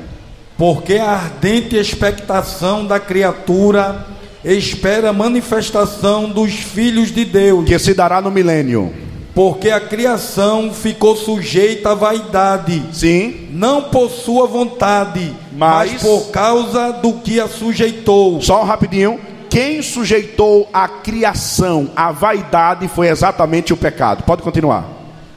Porque 0.57 0.93
a 0.93 1.11
ardente 1.11 1.75
expectação 1.75 2.85
da 2.87 2.97
criatura 2.97 4.07
espera 4.45 5.09
a 5.09 5.13
manifestação 5.13 6.29
dos 6.29 6.53
filhos 6.53 7.11
de 7.11 7.25
Deus, 7.25 7.65
que 7.65 7.77
se 7.77 7.93
dará 7.93 8.21
no 8.21 8.31
milênio 8.31 9.06
porque 9.37 9.69
a 9.69 9.79
criação 9.79 10.73
ficou 10.73 11.15
sujeita 11.15 11.91
à 11.91 11.93
vaidade. 11.93 12.83
Sim. 12.91 13.47
Não 13.51 13.83
por 13.83 14.09
sua 14.09 14.47
vontade, 14.47 15.31
mas, 15.55 15.91
mas 15.91 16.01
por 16.01 16.31
causa 16.31 16.91
do 16.93 17.13
que 17.13 17.39
a 17.39 17.47
sujeitou. 17.47 18.41
Só 18.41 18.63
um 18.63 18.65
rapidinho. 18.65 19.19
Quem 19.47 19.83
sujeitou 19.83 20.67
a 20.73 20.87
criação 20.87 21.91
à 21.95 22.11
vaidade 22.11 22.87
foi 22.87 23.09
exatamente 23.09 23.71
o 23.71 23.77
pecado. 23.77 24.23
Pode 24.23 24.41
continuar. 24.41 24.89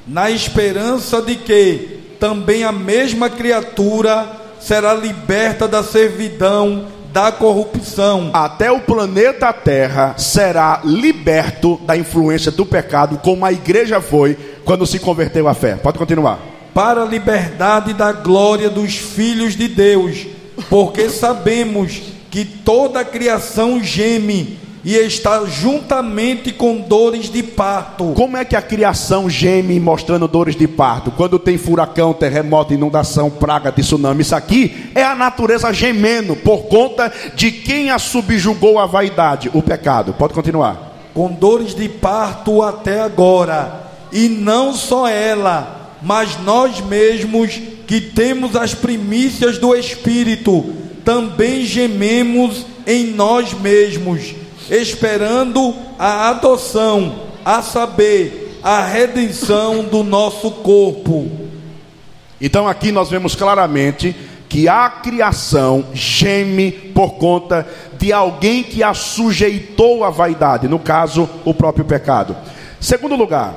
Na 0.08 0.30
esperança 0.30 1.20
de 1.20 1.36
que 1.36 2.00
também 2.18 2.64
a 2.64 2.72
mesma 2.72 3.28
criatura 3.28 4.26
será 4.58 4.94
liberta 4.94 5.68
da 5.68 5.82
servidão 5.82 6.86
da 7.12 7.30
corrupção. 7.32 8.30
Até 8.32 8.70
o 8.70 8.80
planeta 8.80 9.52
Terra 9.52 10.14
será 10.16 10.80
liberto 10.84 11.80
da 11.84 11.96
influência 11.96 12.50
do 12.50 12.64
pecado, 12.64 13.18
como 13.18 13.44
a 13.44 13.52
igreja 13.52 14.00
foi 14.00 14.36
quando 14.64 14.86
se 14.86 14.98
converteu 14.98 15.48
à 15.48 15.54
fé. 15.54 15.76
Pode 15.76 15.98
continuar. 15.98 16.38
Para 16.72 17.02
a 17.02 17.06
liberdade 17.06 17.92
da 17.92 18.12
glória 18.12 18.70
dos 18.70 18.94
filhos 18.96 19.56
de 19.56 19.66
Deus, 19.66 20.26
porque 20.68 21.10
sabemos 21.10 22.00
que 22.30 22.44
toda 22.44 23.00
a 23.00 23.04
criação 23.04 23.82
geme 23.82 24.58
e 24.84 24.96
está 24.96 25.44
juntamente 25.44 26.52
com 26.52 26.78
dores 26.80 27.30
de 27.30 27.42
parto. 27.42 28.12
Como 28.14 28.36
é 28.36 28.44
que 28.44 28.56
a 28.56 28.62
criação 28.62 29.28
geme 29.28 29.78
mostrando 29.78 30.26
dores 30.26 30.56
de 30.56 30.66
parto? 30.66 31.10
Quando 31.10 31.38
tem 31.38 31.58
furacão, 31.58 32.12
terremoto, 32.12 32.72
inundação, 32.72 33.30
praga, 33.30 33.70
tsunami, 33.70 34.22
isso 34.22 34.34
aqui 34.34 34.90
é 34.94 35.02
a 35.02 35.14
natureza 35.14 35.72
gemendo 35.72 36.34
por 36.36 36.62
conta 36.62 37.12
de 37.34 37.52
quem 37.52 37.90
a 37.90 37.98
subjugou 37.98 38.78
a 38.78 38.86
vaidade, 38.86 39.50
o 39.52 39.62
pecado. 39.62 40.14
Pode 40.14 40.32
continuar. 40.32 40.96
Com 41.12 41.30
dores 41.32 41.74
de 41.74 41.88
parto 41.88 42.62
até 42.62 43.00
agora, 43.00 43.88
e 44.12 44.28
não 44.28 44.72
só 44.72 45.08
ela, 45.08 45.90
mas 46.02 46.38
nós 46.40 46.80
mesmos 46.80 47.60
que 47.86 48.00
temos 48.00 48.56
as 48.56 48.74
primícias 48.74 49.58
do 49.58 49.74
espírito, 49.74 50.72
também 51.04 51.66
gememos 51.66 52.64
em 52.86 53.08
nós 53.08 53.52
mesmos 53.52 54.39
esperando 54.70 55.74
a 55.98 56.30
adoção, 56.30 57.26
a 57.44 57.60
saber, 57.60 58.58
a 58.62 58.84
redenção 58.84 59.82
do 59.84 60.04
nosso 60.04 60.50
corpo. 60.50 61.30
Então 62.40 62.68
aqui 62.68 62.92
nós 62.92 63.10
vemos 63.10 63.34
claramente 63.34 64.14
que 64.48 64.68
a 64.68 64.88
criação 64.88 65.84
geme 65.92 66.72
por 66.72 67.14
conta 67.14 67.66
de 67.98 68.12
alguém 68.12 68.62
que 68.62 68.82
a 68.82 68.94
sujeitou 68.94 70.04
à 70.04 70.10
vaidade, 70.10 70.66
no 70.66 70.78
caso, 70.78 71.28
o 71.44 71.54
próprio 71.54 71.84
pecado. 71.84 72.36
Segundo 72.80 73.14
lugar, 73.14 73.54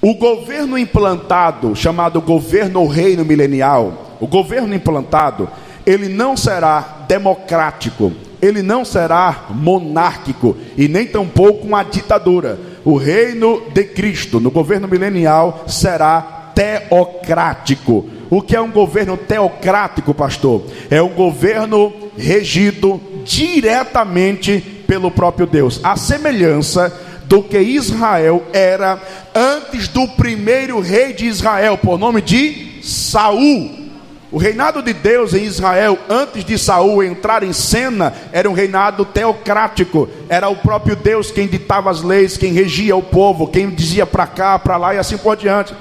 o 0.00 0.14
governo 0.14 0.78
implantado, 0.78 1.76
chamado 1.76 2.20
governo 2.20 2.86
reino 2.86 3.24
milenial, 3.24 4.16
o 4.20 4.26
governo 4.26 4.74
implantado, 4.74 5.48
ele 5.84 6.08
não 6.08 6.36
será 6.36 7.04
democrático, 7.06 8.12
ele 8.40 8.62
não 8.62 8.84
será 8.84 9.46
monárquico 9.50 10.56
e 10.76 10.88
nem 10.88 11.06
tampouco 11.06 11.66
uma 11.66 11.82
ditadura. 11.82 12.58
O 12.84 12.96
reino 12.96 13.62
de 13.72 13.84
Cristo 13.84 14.40
no 14.40 14.50
governo 14.50 14.88
milenial 14.88 15.64
será 15.66 16.52
teocrático. 16.54 18.08
O 18.30 18.42
que 18.42 18.54
é 18.54 18.60
um 18.60 18.70
governo 18.70 19.16
teocrático, 19.16 20.12
pastor? 20.12 20.64
É 20.90 21.00
um 21.02 21.10
governo 21.10 21.92
regido 22.16 23.00
diretamente 23.24 24.60
pelo 24.86 25.10
próprio 25.10 25.46
Deus. 25.46 25.80
A 25.82 25.96
semelhança 25.96 26.92
do 27.24 27.42
que 27.42 27.58
Israel 27.58 28.42
era 28.52 29.00
antes 29.34 29.86
do 29.88 30.08
primeiro 30.08 30.80
rei 30.80 31.12
de 31.12 31.26
Israel, 31.26 31.76
por 31.78 31.98
nome 31.98 32.22
de 32.22 32.80
Saul. 32.82 33.87
O 34.30 34.36
reinado 34.36 34.82
de 34.82 34.92
Deus 34.92 35.32
em 35.32 35.44
Israel, 35.44 35.98
antes 36.08 36.44
de 36.44 36.58
Saul 36.58 37.02
entrar 37.02 37.42
em 37.42 37.52
cena, 37.52 38.12
era 38.30 38.48
um 38.48 38.52
reinado 38.52 39.04
teocrático. 39.06 40.06
Era 40.28 40.50
o 40.50 40.56
próprio 40.56 40.94
Deus 40.94 41.30
quem 41.30 41.46
ditava 41.46 41.90
as 41.90 42.02
leis, 42.02 42.36
quem 42.36 42.52
regia 42.52 42.94
o 42.94 43.02
povo, 43.02 43.48
quem 43.48 43.70
dizia 43.70 44.04
para 44.04 44.26
cá, 44.26 44.58
para 44.58 44.76
lá 44.76 44.94
e 44.94 44.98
assim 44.98 45.16
por 45.16 45.34
diante. 45.34 45.74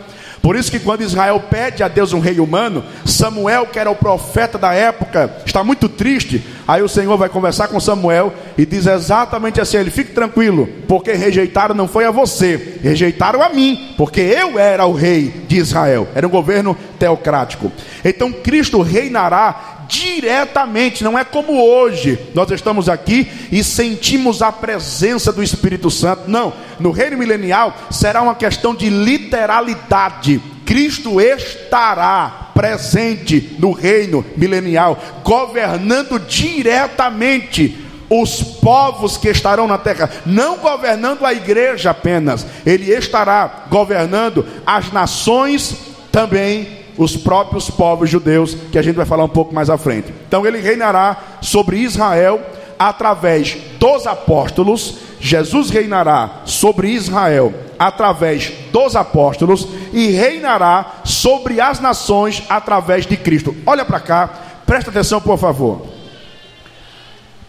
Por 0.47 0.55
isso 0.55 0.71
que 0.71 0.79
quando 0.79 1.01
Israel 1.01 1.43
pede 1.49 1.83
a 1.83 1.89
Deus 1.89 2.13
um 2.13 2.21
rei 2.21 2.39
humano, 2.39 2.81
Samuel, 3.03 3.65
que 3.65 3.77
era 3.77 3.91
o 3.91 3.95
profeta 3.97 4.57
da 4.57 4.73
época, 4.73 5.41
está 5.45 5.61
muito 5.61 5.89
triste. 5.89 6.41
Aí 6.65 6.81
o 6.81 6.87
Senhor 6.87 7.17
vai 7.17 7.27
conversar 7.27 7.67
com 7.67 7.77
Samuel 7.81 8.33
e 8.57 8.65
diz 8.65 8.87
exatamente 8.87 9.59
assim: 9.59 9.75
ele 9.75 9.91
fique 9.91 10.13
tranquilo, 10.13 10.69
porque 10.87 11.11
rejeitaram 11.11 11.75
não 11.75 11.85
foi 11.85 12.05
a 12.05 12.11
você, 12.11 12.79
rejeitaram 12.81 13.43
a 13.43 13.49
mim, 13.49 13.93
porque 13.97 14.21
eu 14.21 14.57
era 14.57 14.85
o 14.85 14.93
rei 14.93 15.43
de 15.49 15.57
Israel. 15.57 16.07
Era 16.15 16.25
um 16.25 16.31
governo 16.31 16.77
teocrático. 16.97 17.69
Então 18.05 18.31
Cristo 18.31 18.81
reinará 18.81 19.76
diretamente, 19.87 21.03
não 21.03 21.17
é 21.17 21.23
como 21.23 21.63
hoje. 21.63 22.19
Nós 22.33 22.49
estamos 22.51 22.89
aqui 22.89 23.27
e 23.51 23.63
sentimos 23.63 24.41
a 24.41 24.51
presença 24.51 25.31
do 25.31 25.41
Espírito 25.41 25.89
Santo. 25.89 26.23
Não, 26.29 26.53
no 26.79 26.91
reino 26.91 27.17
milenial 27.17 27.75
será 27.89 28.21
uma 28.21 28.35
questão 28.35 28.75
de 28.75 28.89
literalidade. 28.89 30.41
Cristo 30.65 31.21
estará 31.21 32.51
presente 32.53 33.55
no 33.59 33.71
reino 33.71 34.25
milenial, 34.35 34.99
governando 35.23 36.19
diretamente 36.19 37.85
os 38.09 38.41
povos 38.41 39.17
que 39.17 39.29
estarão 39.29 39.67
na 39.67 39.77
terra, 39.77 40.09
não 40.25 40.57
governando 40.57 41.25
a 41.25 41.33
igreja 41.33 41.91
apenas, 41.91 42.45
ele 42.65 42.91
estará 42.91 43.65
governando 43.69 44.45
as 44.65 44.91
nações 44.91 45.75
também 46.11 46.76
os 46.97 47.15
próprios 47.15 47.69
povos 47.69 48.09
judeus, 48.09 48.55
que 48.71 48.77
a 48.77 48.81
gente 48.81 48.95
vai 48.95 49.05
falar 49.05 49.23
um 49.23 49.29
pouco 49.29 49.53
mais 49.53 49.69
à 49.69 49.77
frente. 49.77 50.13
Então 50.27 50.45
ele 50.45 50.59
reinará 50.59 51.17
sobre 51.41 51.77
Israel 51.77 52.41
através 52.79 53.57
dos 53.79 54.05
apóstolos, 54.05 54.99
Jesus 55.19 55.69
reinará 55.69 56.41
sobre 56.45 56.89
Israel 56.89 57.53
através 57.79 58.51
dos 58.71 58.95
apóstolos 58.95 59.67
e 59.93 60.07
reinará 60.07 61.01
sobre 61.03 61.59
as 61.59 61.79
nações 61.79 62.43
através 62.49 63.05
de 63.05 63.17
Cristo. 63.17 63.55
Olha 63.65 63.83
para 63.83 63.99
cá, 63.99 64.29
presta 64.65 64.89
atenção, 64.89 65.19
por 65.19 65.37
favor. 65.37 65.85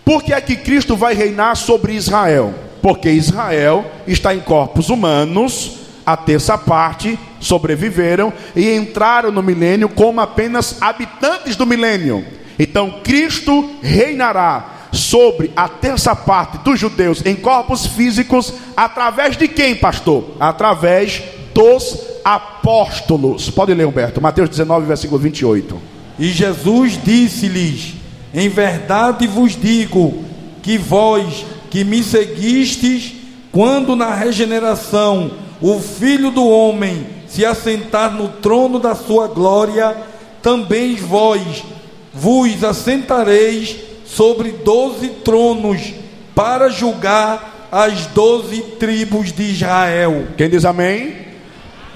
Por 0.05 0.23
que 0.23 0.33
é 0.33 0.41
que 0.41 0.57
Cristo 0.57 0.97
vai 0.97 1.15
reinar 1.15 1.57
sobre 1.57 1.93
Israel? 1.93 2.55
Porque 2.81 3.11
Israel 3.11 3.85
está 4.07 4.35
em 4.35 4.41
corpos 4.41 4.89
humanos, 4.89 5.78
a 6.09 6.17
terça 6.17 6.57
parte 6.57 7.19
sobreviveram 7.39 8.33
e 8.57 8.75
entraram 8.75 9.31
no 9.31 9.43
milênio 9.43 9.91
como 9.91 10.23
apenas 10.23 10.81
habitantes 10.81 11.55
do 11.55 11.67
milênio. 11.67 12.25
Então 12.59 13.01
Cristo 13.05 13.77
reinará 13.83 14.89
sobre 14.91 15.53
a 15.55 15.69
terça 15.69 16.17
parte 16.17 16.57
dos 16.65 16.81
judeus 16.81 17.21
em 17.27 17.37
corpos 17.37 17.85
físicos 17.85 18.55
através 18.75 19.37
de 19.37 19.47
quem, 19.49 19.75
pastor? 19.75 20.35
Através 20.41 21.23
dos 21.53 21.99
apóstolos. 22.25 23.51
Pode 23.51 23.75
ler, 23.75 23.87
Humberto. 23.87 24.19
Mateus 24.19 24.49
19, 24.49 24.87
versículo 24.87 25.21
28. 25.21 25.79
E 26.19 26.29
Jesus 26.29 26.99
disse-lhes: 27.05 27.97
Em 28.33 28.49
verdade 28.49 29.27
vos 29.27 29.55
digo 29.55 30.25
que 30.63 30.79
vós 30.79 31.45
que 31.71 31.85
me 31.85 32.03
seguistes, 32.03 33.13
quando 33.53 33.95
na 33.95 34.15
regeneração 34.15 35.48
o 35.61 35.79
Filho 35.81 36.31
do 36.31 36.47
Homem 36.47 37.07
se 37.27 37.45
assentar 37.45 38.13
no 38.13 38.29
trono 38.29 38.79
da 38.79 38.95
sua 38.95 39.29
glória, 39.29 39.97
também 40.43 40.97
vós 40.97 41.65
vos 42.13 42.65
assentareis 42.65 43.77
sobre 44.07 44.51
doze 44.51 45.09
tronos 45.09 45.93
para 46.35 46.69
julgar 46.71 47.69
as 47.71 48.07
doze 48.07 48.63
tribos 48.79 49.31
de 49.33 49.43
Israel. 49.43 50.29
Quem 50.37 50.49
diz 50.49 50.65
amém? 50.65 51.29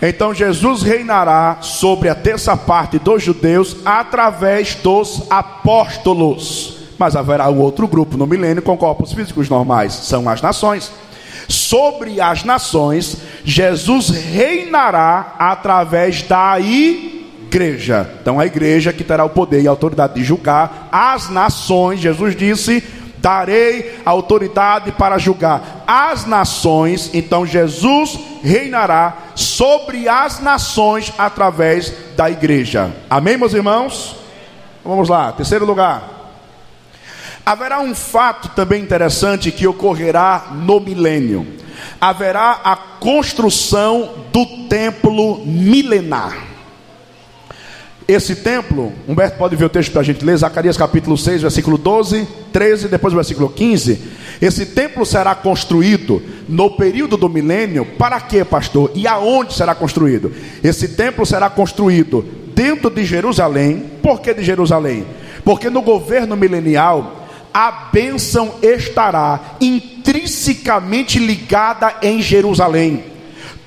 Então 0.03 0.35
Jesus 0.35 0.83
reinará 0.83 1.59
sobre 1.61 2.09
a 2.09 2.15
terça 2.15 2.57
parte 2.57 2.99
dos 2.99 3.23
judeus 3.23 3.77
através 3.85 4.75
dos 4.75 5.23
apóstolos. 5.31 6.77
Mas 6.99 7.17
haverá 7.17 7.49
outro 7.49 7.87
grupo 7.89 8.17
no 8.17 8.27
milênio 8.27 8.63
com 8.63 8.77
corpos 8.77 9.13
físicos 9.13 9.49
normais, 9.49 9.93
são 9.93 10.29
as 10.29 10.43
nações 10.43 10.93
sobre 11.53 12.21
as 12.21 12.45
nações, 12.45 13.19
Jesus 13.45 14.09
reinará 14.09 15.35
através 15.39 16.23
da 16.23 16.59
igreja. 16.59 18.11
Então, 18.21 18.41
a 18.41 18.47
igreja 18.47 18.93
que 18.93 19.05
terá 19.05 19.25
o 19.25 19.31
poder 19.31 19.63
e 19.63 19.67
a 19.67 19.71
autoridade 19.71 20.15
de 20.15 20.25
julgar 20.25 20.89
as 20.91 21.29
nações, 21.29 22.01
Jesus 22.01 22.35
disse: 22.35 22.83
darei 23.19 24.01
autoridade 24.05 24.91
para 24.93 25.17
julgar 25.19 25.85
as 25.87 26.27
nações. 26.27 27.11
Então, 27.15 27.47
Jesus 27.47 28.19
reinará 28.43 29.17
sobre 29.35 30.09
as 30.09 30.41
nações 30.41 31.13
através 31.17 31.93
da 32.17 32.31
igreja. 32.31 32.91
Amém, 33.09 33.37
meus 33.37 33.55
irmãos? 33.55 34.17
Vamos 34.85 35.09
lá, 35.09 35.31
terceiro 35.33 35.65
lugar. 35.65 36.22
Haverá 37.45 37.81
um 37.81 37.95
fato 37.95 38.51
também 38.51 38.83
interessante 38.83 39.51
que 39.51 39.67
ocorrerá 39.67 40.53
no 40.55 40.79
milênio. 40.79 41.47
Haverá 42.01 42.61
a 42.63 42.77
construção 42.77 44.11
do 44.33 44.47
templo 44.69 45.45
milenar. 45.45 46.53
Esse 48.07 48.37
templo, 48.37 48.93
Humberto 49.09 49.39
pode 49.39 49.57
ver 49.57 49.65
o 49.65 49.69
texto 49.69 49.93
para 49.93 50.01
a 50.03 50.05
gente 50.05 50.25
ler, 50.25 50.37
Zacarias 50.37 50.77
capítulo 50.77 51.17
6, 51.17 51.43
versículo 51.43 51.79
12, 51.79 52.27
13, 52.53 52.89
depois 52.89 53.13
o 53.13 53.17
versículo 53.17 53.49
15. 53.49 54.01
Esse 54.41 54.67
templo 54.67 55.07
será 55.07 55.35
construído 55.35 56.23
no 56.49 56.71
período 56.71 57.17
do 57.17 57.29
milênio, 57.29 57.85
para 57.85 58.21
quê, 58.21 58.45
pastor? 58.45 58.91
E 58.95 59.07
aonde 59.07 59.55
será 59.55 59.75
construído? 59.75 60.33
Esse 60.63 60.89
templo 60.89 61.25
será 61.25 61.49
construído 61.49 62.25
dentro 62.55 62.91
de 62.91 63.05
Jerusalém. 63.05 63.91
Por 64.03 64.21
que 64.21 64.35
de 64.35 64.43
Jerusalém? 64.43 65.07
Porque 65.45 65.71
no 65.71 65.81
governo 65.81 66.37
milenial 66.37 67.22
a 67.53 67.89
bênção 67.93 68.55
estará 68.63 69.57
intrinsecamente 69.61 71.19
ligada 71.19 71.97
em 72.03 72.23
Jerusalém. 72.23 73.05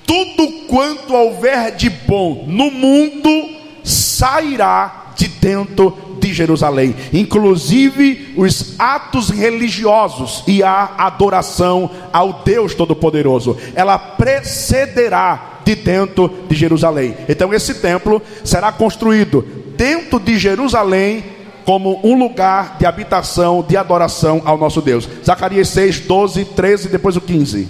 Tudo 0.06 0.68
quanto 0.68 1.14
houver 1.14 1.76
de 1.76 1.90
bom 1.90 2.46
no 2.48 2.70
mundo 2.70 3.50
sairá 3.84 5.14
de 5.16 5.28
dentro 5.28 6.18
de 6.20 6.34
Jerusalém, 6.34 6.96
inclusive 7.14 8.34
os 8.36 8.76
atos 8.80 9.30
religiosos 9.30 10.44
e 10.48 10.64
a 10.64 10.96
adoração 10.98 11.90
ao 12.12 12.42
Deus 12.44 12.74
Todo-Poderoso. 12.74 13.58
Ela 13.76 13.98
precederá 13.98 15.62
de 15.64 15.76
dentro 15.76 16.32
de 16.48 16.56
Jerusalém. 16.56 17.16
Então 17.28 17.54
esse 17.54 17.76
templo 17.76 18.22
será 18.44 18.72
construído 18.72 19.42
dentro 19.78 20.20
de 20.20 20.38
Jerusalém 20.38 21.35
como 21.66 22.00
um 22.04 22.18
lugar 22.18 22.78
de 22.78 22.86
habitação, 22.86 23.66
de 23.68 23.76
adoração 23.76 24.42
ao 24.46 24.58
nosso 24.58 24.82
Deus. 24.82 25.10
Zacarias 25.26 25.70
6, 25.70 26.02
12, 26.02 26.46
13, 26.46 26.90
depois 26.90 27.18
o 27.18 27.22
15. 27.22 27.68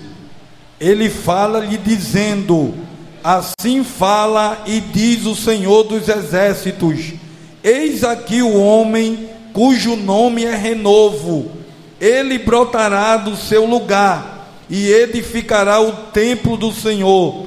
Ele 0.80 1.10
fala-lhe 1.10 1.78
dizendo: 1.78 2.74
Assim 3.24 3.84
fala 3.84 4.62
e 4.68 4.82
diz 4.82 5.26
o 5.26 5.36
Senhor 5.36 5.84
dos 5.84 6.10
exércitos: 6.10 7.14
Eis 7.64 8.04
aqui 8.04 8.42
o 8.42 8.60
homem 8.60 9.30
cujo 9.54 9.96
nome 9.96 10.44
é 10.44 10.56
renovo. 10.56 11.50
Ele 12.00 12.38
brotará 12.38 13.16
do 13.16 13.38
seu 13.38 13.66
lugar 13.66 14.50
e 14.70 14.92
edificará 14.92 15.80
o 15.80 15.94
templo 16.12 16.58
do 16.58 16.74
Senhor. 16.74 17.46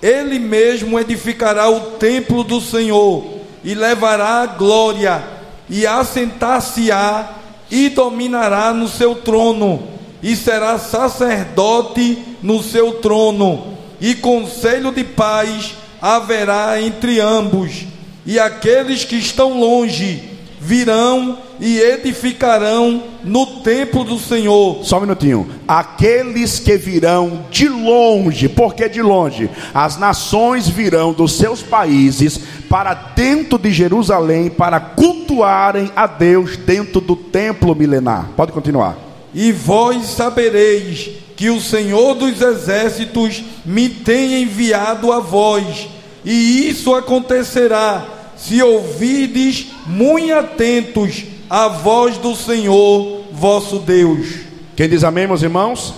Ele 0.00 0.38
mesmo 0.38 0.98
edificará 0.98 1.68
o 1.68 1.80
templo 1.98 2.42
do 2.42 2.58
Senhor 2.58 3.22
e 3.62 3.74
levará 3.74 4.40
a 4.40 4.46
glória 4.46 5.39
e 5.70 5.86
assentar-se-á 5.86 7.36
e 7.70 7.88
dominará 7.88 8.74
no 8.74 8.88
seu 8.88 9.14
trono, 9.14 9.82
e 10.22 10.34
será 10.34 10.78
sacerdote 10.78 12.18
no 12.42 12.62
seu 12.62 12.94
trono, 12.94 13.78
e 14.00 14.14
conselho 14.16 14.90
de 14.90 15.04
paz 15.04 15.74
haverá 16.02 16.82
entre 16.82 17.20
ambos, 17.20 17.84
e 18.26 18.38
aqueles 18.38 19.04
que 19.04 19.16
estão 19.16 19.58
longe 19.58 20.29
virão 20.60 21.38
e 21.58 21.78
edificarão 21.78 23.02
no 23.24 23.46
templo 23.62 24.04
do 24.04 24.18
Senhor. 24.18 24.84
Só 24.84 24.98
um 24.98 25.02
minutinho. 25.02 25.48
Aqueles 25.66 26.58
que 26.58 26.76
virão 26.76 27.46
de 27.50 27.68
longe, 27.68 28.48
porque 28.48 28.88
de 28.88 29.00
longe? 29.00 29.48
As 29.72 29.96
nações 29.96 30.68
virão 30.68 31.12
dos 31.12 31.32
seus 31.32 31.62
países 31.62 32.38
para 32.68 32.92
dentro 32.92 33.58
de 33.58 33.72
Jerusalém 33.72 34.50
para 34.50 34.78
cultuarem 34.78 35.90
a 35.96 36.06
Deus 36.06 36.56
dentro 36.56 37.00
do 37.00 37.16
templo 37.16 37.74
milenar. 37.74 38.28
Pode 38.36 38.52
continuar. 38.52 38.96
E 39.32 39.52
vós 39.52 40.06
sabereis 40.06 41.10
que 41.36 41.48
o 41.48 41.60
Senhor 41.60 42.14
dos 42.14 42.42
exércitos 42.42 43.42
me 43.64 43.88
tem 43.88 44.42
enviado 44.42 45.10
a 45.10 45.20
vós, 45.20 45.88
e 46.22 46.68
isso 46.68 46.94
acontecerá 46.94 48.19
se 48.40 48.62
ouvides 48.62 49.68
muito 49.86 50.32
atentos 50.32 51.24
a 51.48 51.68
voz 51.68 52.16
do 52.16 52.34
Senhor 52.34 53.24
vosso 53.32 53.78
Deus. 53.80 54.40
Quem 54.74 54.88
diz 54.88 55.04
amém, 55.04 55.26
meus 55.26 55.42
irmãos? 55.42 55.94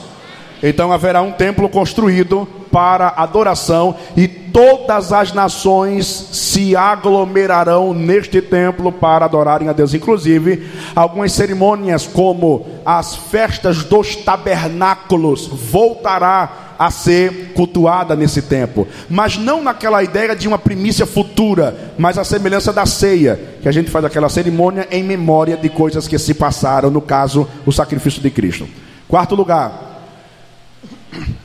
Então 0.63 0.93
haverá 0.93 1.23
um 1.23 1.33
templo 1.33 1.69
construído 1.69 2.47
para 2.71 3.09
adoração 3.17 3.95
e 4.17 4.27
todas 4.27 5.13
as 5.13 5.33
nações 5.33 6.07
se 6.07 6.75
aglomerarão 6.75 7.95
neste 7.95 8.41
templo 8.41 8.91
para 8.91 9.27
adorarem 9.27 9.69
a 9.69 9.73
Deus. 9.73 9.95
Inclusive, 9.95 10.69
algumas 10.97 11.33
cerimônias 11.33 12.07
como 12.07 12.67
as 12.85 13.15
festas 13.15 13.85
dos 13.85 14.17
tabernáculos 14.17 15.47
voltará 15.47 16.72
a 16.83 16.90
ser 16.90 17.53
cultuada 17.55 18.16
nesse 18.16 18.42
tempo, 18.42 18.88
mas 19.09 19.38
não 19.38 19.62
naquela 19.62 20.03
ideia 20.03 20.35
de 20.35 20.49
uma 20.49 20.59
primícia 20.59 21.07
futura, 21.07 21.95
mas 21.97 22.18
a 22.18 22.25
semelhança 22.25 22.73
da 22.73 22.85
ceia, 22.85 23.38
que 23.62 23.68
a 23.68 23.73
gente 23.73 23.88
faz 23.88 24.05
aquela 24.05 24.29
cerimônia 24.29 24.88
em 24.90 25.05
memória 25.05 25.57
de 25.57 25.68
coisas 25.68 26.09
que 26.09 26.18
se 26.18 26.35
passaram, 26.35 26.90
no 26.90 27.01
caso, 27.01 27.49
o 27.64 27.71
sacrifício 27.71 28.21
de 28.21 28.29
Cristo. 28.31 28.66
Quarto 29.07 29.37
lugar, 29.37 30.11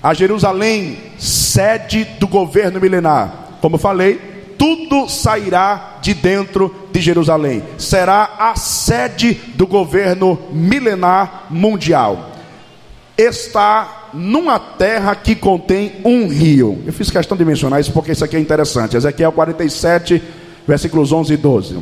a 0.02 0.12
Jerusalém, 0.16 0.98
sede 1.20 2.04
do 2.20 2.28
governo 2.28 2.82
milenar. 2.82 3.60
Como 3.62 3.78
falei, 3.78 4.56
tudo 4.58 5.08
sairá 5.08 5.98
de 6.02 6.16
dentro 6.16 6.74
de 6.92 7.00
Jerusalém. 7.00 7.62
Será 7.78 8.38
a 8.40 8.56
sede 8.56 9.36
do 9.54 9.68
governo 9.68 10.40
milenar 10.52 11.46
mundial. 11.52 12.32
Está 13.16 14.07
numa 14.18 14.60
terra 14.60 15.16
que 15.16 15.36
contém 15.36 15.94
um 16.04 16.28
rio. 16.28 16.82
Eu 16.86 16.94
fiz 16.94 17.10
questão 17.10 17.38
de 17.38 17.46
mencionar 17.46 17.80
isso 17.80 17.92
porque 17.92 18.12
isso 18.12 18.26
aqui 18.26 18.36
é 18.36 18.40
interessante. 18.40 18.98
Ezequiel 18.98 19.32
47, 19.32 20.22
versículos 20.68 21.12
11 21.12 21.34
e 21.34 21.38
12. 21.38 21.80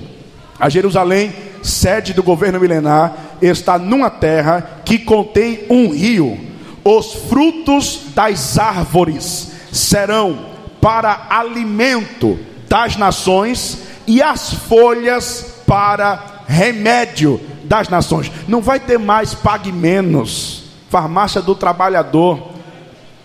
A 0.59 0.69
Jerusalém, 0.69 1.33
sede 1.63 2.13
do 2.13 2.21
governo 2.21 2.59
milenar, 2.59 3.37
está 3.41 3.79
numa 3.79 4.09
terra 4.09 4.81
que 4.85 4.99
contém 4.99 5.61
um 5.69 5.89
rio 5.89 6.55
os 6.85 7.13
frutos 7.13 8.01
das 8.13 8.59
árvores 8.59 9.51
serão 9.71 10.45
para 10.79 11.25
alimento 11.31 12.37
das 12.69 12.95
nações 12.95 13.79
e 14.05 14.21
as 14.21 14.53
folhas 14.53 15.63
para 15.65 16.43
remédio 16.47 17.41
das 17.63 17.89
nações. 17.89 18.31
Não 18.47 18.61
vai 18.61 18.79
ter 18.79 18.99
mais 18.99 19.33
pague 19.33 19.71
menos. 19.71 20.54
Farmácia 20.95 21.41
do 21.41 21.53
trabalhador. 21.53 22.51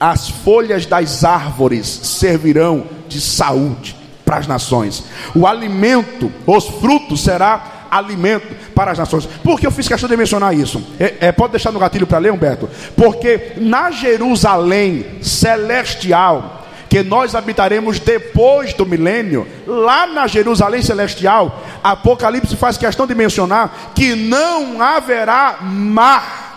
As 0.01 0.29
folhas 0.29 0.87
das 0.87 1.23
árvores 1.23 1.87
servirão 1.87 2.83
de 3.09 3.21
saúde 3.21 3.95
para 4.25 4.39
as 4.39 4.49
nações. 4.49 5.05
O 5.37 5.47
alimento, 5.47 6.33
os 6.49 6.67
frutos 6.67 7.21
será 7.21 7.87
alimento 7.89 8.57
para 8.75 8.91
as 8.91 8.99
nações. 8.99 9.25
Por 9.25 9.61
que 9.61 9.69
eu 9.69 9.71
fiz 9.71 9.87
questão 9.87 10.09
de 10.09 10.17
mencionar 10.17 10.53
isso? 10.53 10.83
É, 10.99 11.29
é, 11.29 11.31
pode 11.31 11.53
deixar 11.53 11.71
no 11.71 11.79
gatilho 11.79 12.09
para 12.09 12.19
ler, 12.19 12.33
Humberto? 12.33 12.69
Porque 12.97 13.53
na 13.59 13.93
Jerusalém 13.93 15.23
celestial, 15.23 16.65
que 16.89 17.05
nós 17.05 17.37
habitaremos 17.37 18.01
depois 18.01 18.75
do 18.75 18.85
milênio, 18.85 19.47
lá 19.65 20.09
na 20.09 20.27
Jerusalém 20.27 20.83
celestial, 20.83 21.63
Apocalipse 21.85 22.57
faz 22.57 22.77
questão 22.77 23.07
de 23.07 23.15
mencionar 23.15 23.93
que 23.95 24.17
não 24.17 24.83
haverá 24.83 25.59
mar. 25.63 26.50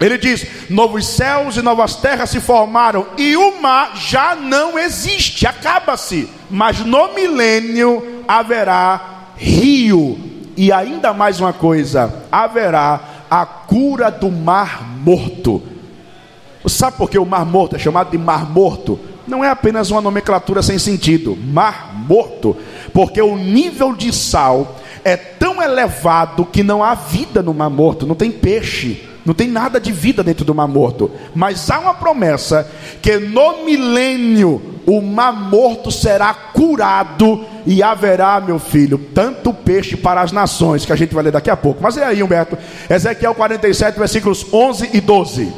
Ele 0.00 0.18
diz: 0.18 0.46
novos 0.68 1.06
céus 1.06 1.56
e 1.56 1.62
novas 1.62 1.96
terras 1.96 2.30
se 2.30 2.40
formaram, 2.40 3.06
e 3.16 3.36
o 3.36 3.60
mar 3.60 3.96
já 3.96 4.34
não 4.34 4.78
existe, 4.78 5.46
acaba-se. 5.46 6.28
Mas 6.50 6.80
no 6.80 7.14
milênio 7.14 8.24
haverá 8.26 9.32
rio. 9.36 10.18
E 10.56 10.72
ainda 10.72 11.12
mais 11.12 11.40
uma 11.40 11.52
coisa: 11.52 12.22
haverá 12.30 13.00
a 13.30 13.44
cura 13.46 14.10
do 14.10 14.30
mar 14.30 14.82
morto. 14.98 15.62
Sabe 16.66 16.96
por 16.96 17.10
que 17.10 17.18
o 17.18 17.26
mar 17.26 17.44
morto 17.44 17.76
é 17.76 17.78
chamado 17.78 18.10
de 18.10 18.18
mar 18.18 18.50
morto? 18.50 18.98
Não 19.26 19.42
é 19.42 19.48
apenas 19.48 19.90
uma 19.90 20.00
nomenclatura 20.00 20.62
sem 20.62 20.78
sentido. 20.78 21.36
Mar 21.36 21.94
morto, 21.94 22.56
porque 22.92 23.20
o 23.20 23.36
nível 23.36 23.94
de 23.94 24.12
sal 24.12 24.76
é 25.04 25.16
tão 25.16 25.62
elevado 25.62 26.46
que 26.46 26.62
não 26.62 26.82
há 26.82 26.94
vida 26.94 27.42
no 27.42 27.52
mar 27.52 27.70
morto, 27.70 28.06
não 28.06 28.14
tem 28.14 28.30
peixe. 28.30 29.08
Não 29.24 29.32
tem 29.32 29.48
nada 29.48 29.80
de 29.80 29.90
vida 29.90 30.22
dentro 30.22 30.44
do 30.44 30.54
mar 30.54 30.68
morto. 30.68 31.10
Mas 31.34 31.70
há 31.70 31.78
uma 31.78 31.94
promessa 31.94 32.70
que 33.00 33.16
no 33.16 33.64
milênio 33.64 34.60
o 34.86 35.00
mar 35.00 35.32
morto 35.32 35.90
será 35.90 36.34
curado 36.34 37.44
e 37.66 37.82
haverá, 37.82 38.38
meu 38.38 38.58
filho, 38.58 38.98
tanto 39.14 39.52
peixe 39.52 39.96
para 39.96 40.20
as 40.20 40.30
nações, 40.30 40.84
que 40.84 40.92
a 40.92 40.96
gente 40.96 41.14
vai 41.14 41.24
ler 41.24 41.32
daqui 41.32 41.48
a 41.48 41.56
pouco. 41.56 41.82
Mas 41.82 41.96
é 41.96 42.04
aí, 42.04 42.22
Humberto. 42.22 42.58
Ezequiel 42.88 43.34
47, 43.34 43.98
versículos 43.98 44.44
11 44.52 44.90
e 44.92 45.00
12. 45.00 45.50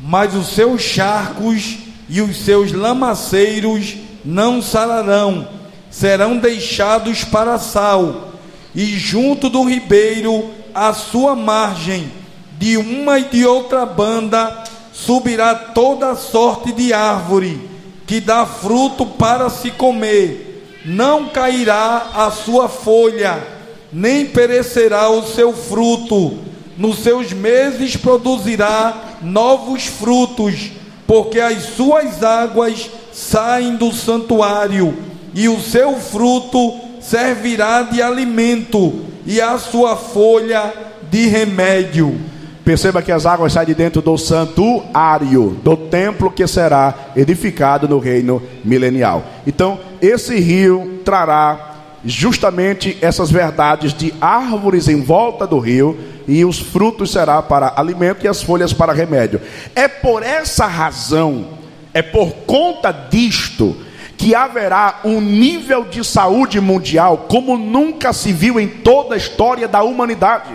Mas 0.00 0.34
os 0.34 0.48
seus 0.48 0.82
charcos 0.82 1.78
e 2.08 2.20
os 2.20 2.44
seus 2.44 2.72
lamaceiros 2.72 3.96
não 4.24 4.60
sararão, 4.60 5.48
serão 5.90 6.36
deixados 6.36 7.24
para 7.24 7.58
sal, 7.58 8.32
e 8.76 8.98
junto 8.98 9.48
do 9.48 9.64
ribeiro, 9.64 10.50
à 10.74 10.92
sua 10.92 11.34
margem, 11.34 12.12
de 12.58 12.76
uma 12.76 13.18
e 13.18 13.24
de 13.24 13.46
outra 13.46 13.86
banda 13.86 14.64
subirá 14.92 15.54
toda 15.54 16.14
sorte 16.14 16.72
de 16.72 16.92
árvore 16.92 17.70
que 18.06 18.20
dá 18.20 18.44
fruto 18.44 19.04
para 19.04 19.48
se 19.48 19.70
comer, 19.70 20.80
não 20.84 21.28
cairá 21.30 22.10
a 22.14 22.30
sua 22.30 22.68
folha, 22.68 23.42
nem 23.90 24.26
perecerá 24.26 25.08
o 25.08 25.22
seu 25.26 25.52
fruto, 25.54 26.38
nos 26.76 26.98
seus 26.98 27.32
meses 27.32 27.96
produzirá 27.96 29.16
novos 29.22 29.86
frutos, 29.86 30.70
porque 31.06 31.40
as 31.40 31.62
suas 31.74 32.22
águas 32.22 32.90
saem 33.12 33.74
do 33.74 33.90
santuário, 33.92 34.96
e 35.34 35.48
o 35.48 35.60
seu 35.60 35.96
fruto 35.98 36.85
servirá 37.08 37.82
de 37.82 38.02
alimento, 38.02 39.04
e 39.24 39.40
a 39.40 39.58
sua 39.58 39.96
folha 39.96 40.72
de 41.10 41.26
remédio. 41.26 42.18
Perceba 42.64 43.00
que 43.00 43.12
as 43.12 43.26
águas 43.26 43.52
saem 43.52 43.66
de 43.66 43.74
dentro 43.74 44.02
do 44.02 44.18
santuário, 44.18 45.56
do 45.62 45.76
templo 45.76 46.30
que 46.30 46.46
será 46.46 46.94
edificado 47.14 47.88
no 47.88 47.98
reino 47.98 48.42
milenial. 48.64 49.24
Então, 49.46 49.78
esse 50.00 50.38
rio 50.40 51.00
trará 51.04 51.74
justamente 52.04 52.96
essas 53.00 53.30
verdades 53.30 53.92
de 53.92 54.12
árvores 54.20 54.88
em 54.88 55.00
volta 55.00 55.46
do 55.46 55.58
rio 55.58 55.96
e 56.26 56.44
os 56.44 56.58
frutos 56.58 57.12
será 57.12 57.40
para 57.40 57.74
alimento 57.76 58.24
e 58.24 58.28
as 58.28 58.42
folhas 58.42 58.72
para 58.72 58.92
remédio. 58.92 59.40
É 59.74 59.86
por 59.86 60.22
essa 60.24 60.66
razão, 60.66 61.46
é 61.94 62.02
por 62.02 62.32
conta 62.46 62.90
disto 62.92 63.76
que 64.16 64.34
haverá 64.34 65.00
um 65.04 65.20
nível 65.20 65.84
de 65.84 66.02
saúde 66.04 66.60
mundial 66.60 67.26
como 67.28 67.56
nunca 67.56 68.12
se 68.12 68.32
viu 68.32 68.58
em 68.58 68.66
toda 68.68 69.14
a 69.14 69.18
história 69.18 69.68
da 69.68 69.82
humanidade. 69.82 70.50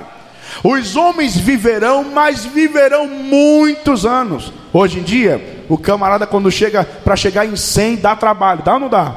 Os 0.63 0.95
homens 0.95 1.37
viverão, 1.37 2.03
mas 2.03 2.45
viverão 2.45 3.07
muitos 3.07 4.05
anos. 4.05 4.51
Hoje 4.73 4.99
em 4.99 5.03
dia, 5.03 5.63
o 5.69 5.77
camarada 5.77 6.27
quando 6.27 6.51
chega 6.51 6.83
para 6.83 7.15
chegar 7.15 7.45
em 7.45 7.55
100 7.55 7.97
dá 7.97 8.15
trabalho, 8.15 8.61
dá 8.63 8.73
ou 8.73 8.79
não 8.79 8.89
dá? 8.89 9.15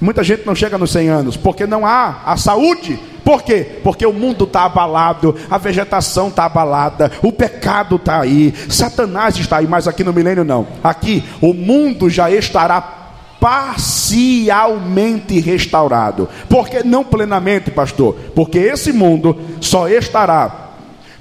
Muita 0.00 0.22
gente 0.22 0.44
não 0.44 0.54
chega 0.54 0.76
nos 0.76 0.92
100 0.92 1.08
anos 1.08 1.36
porque 1.36 1.66
não 1.66 1.86
há 1.86 2.22
a 2.26 2.36
saúde. 2.36 2.98
Por 3.24 3.42
quê? 3.42 3.78
Porque 3.82 4.04
o 4.04 4.12
mundo 4.12 4.44
está 4.44 4.64
abalado, 4.64 5.34
a 5.50 5.56
vegetação 5.56 6.28
está 6.28 6.44
abalada, 6.44 7.10
o 7.22 7.32
pecado 7.32 7.96
está 7.96 8.20
aí, 8.20 8.52
Satanás 8.68 9.36
está 9.38 9.58
aí, 9.58 9.66
mas 9.66 9.88
aqui 9.88 10.04
no 10.04 10.12
milênio 10.12 10.44
não. 10.44 10.66
Aqui 10.82 11.24
o 11.40 11.54
mundo 11.54 12.10
já 12.10 12.30
estará 12.30 13.03
parcialmente 13.44 15.38
restaurado. 15.38 16.26
Porque 16.48 16.82
não 16.82 17.04
plenamente, 17.04 17.70
pastor? 17.70 18.14
Porque 18.34 18.56
esse 18.56 18.90
mundo 18.90 19.36
só 19.60 19.86
estará 19.86 20.70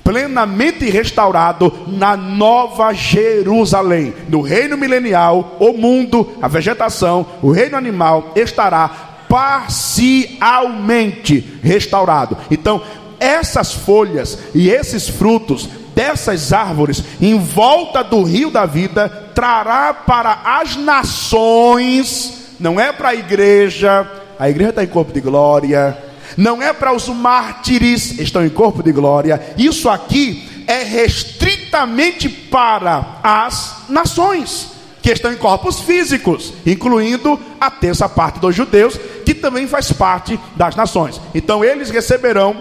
plenamente 0.01 0.89
restaurado 0.89 1.69
na 1.85 2.15
nova 2.15 2.93
Jerusalém. 2.93 4.13
No 4.29 4.39
reino 4.39 4.77
milenial, 4.77 5.57
o 5.59 5.73
mundo, 5.73 6.29
a 6.41 6.47
vegetação, 6.47 7.25
o 7.41 7.51
reino 7.51 7.75
animal 7.75 8.31
estará 8.37 8.87
parcialmente 9.27 11.59
restaurado. 11.61 12.37
Então, 12.49 12.81
essas 13.19 13.73
folhas 13.73 14.39
e 14.55 14.69
esses 14.69 15.09
frutos 15.09 15.69
dessas 15.95 16.51
árvores 16.53 17.03
em 17.21 17.37
volta 17.37 18.03
do 18.03 18.23
rio 18.23 18.49
da 18.51 18.65
vida 18.65 19.09
trará 19.33 19.93
para 19.93 20.41
as 20.45 20.75
nações, 20.75 22.55
não 22.59 22.79
é 22.79 22.91
para 22.91 23.09
a 23.09 23.15
igreja, 23.15 24.09
a 24.39 24.49
igreja 24.49 24.69
está 24.71 24.83
em 24.83 24.87
corpo 24.87 25.11
de 25.11 25.21
glória, 25.21 25.97
não 26.37 26.61
é 26.61 26.73
para 26.73 26.93
os 26.93 27.07
mártires, 27.07 28.19
estão 28.19 28.45
em 28.45 28.49
corpo 28.49 28.81
de 28.81 28.91
glória, 28.91 29.41
isso 29.57 29.89
aqui 29.89 30.65
é 30.67 30.83
restritamente 30.83 32.29
para 32.29 33.19
as 33.23 33.83
nações 33.89 34.71
que 35.01 35.11
estão 35.11 35.33
em 35.33 35.37
corpos 35.37 35.81
físicos, 35.81 36.53
incluindo 36.65 37.37
a 37.59 37.69
terça 37.69 38.07
parte 38.07 38.39
dos 38.39 38.55
judeus, 38.55 38.97
que 39.25 39.33
também 39.33 39.67
faz 39.67 39.91
parte 39.91 40.39
das 40.55 40.77
nações. 40.77 41.19
Então 41.35 41.63
eles 41.63 41.89
receberão, 41.89 42.55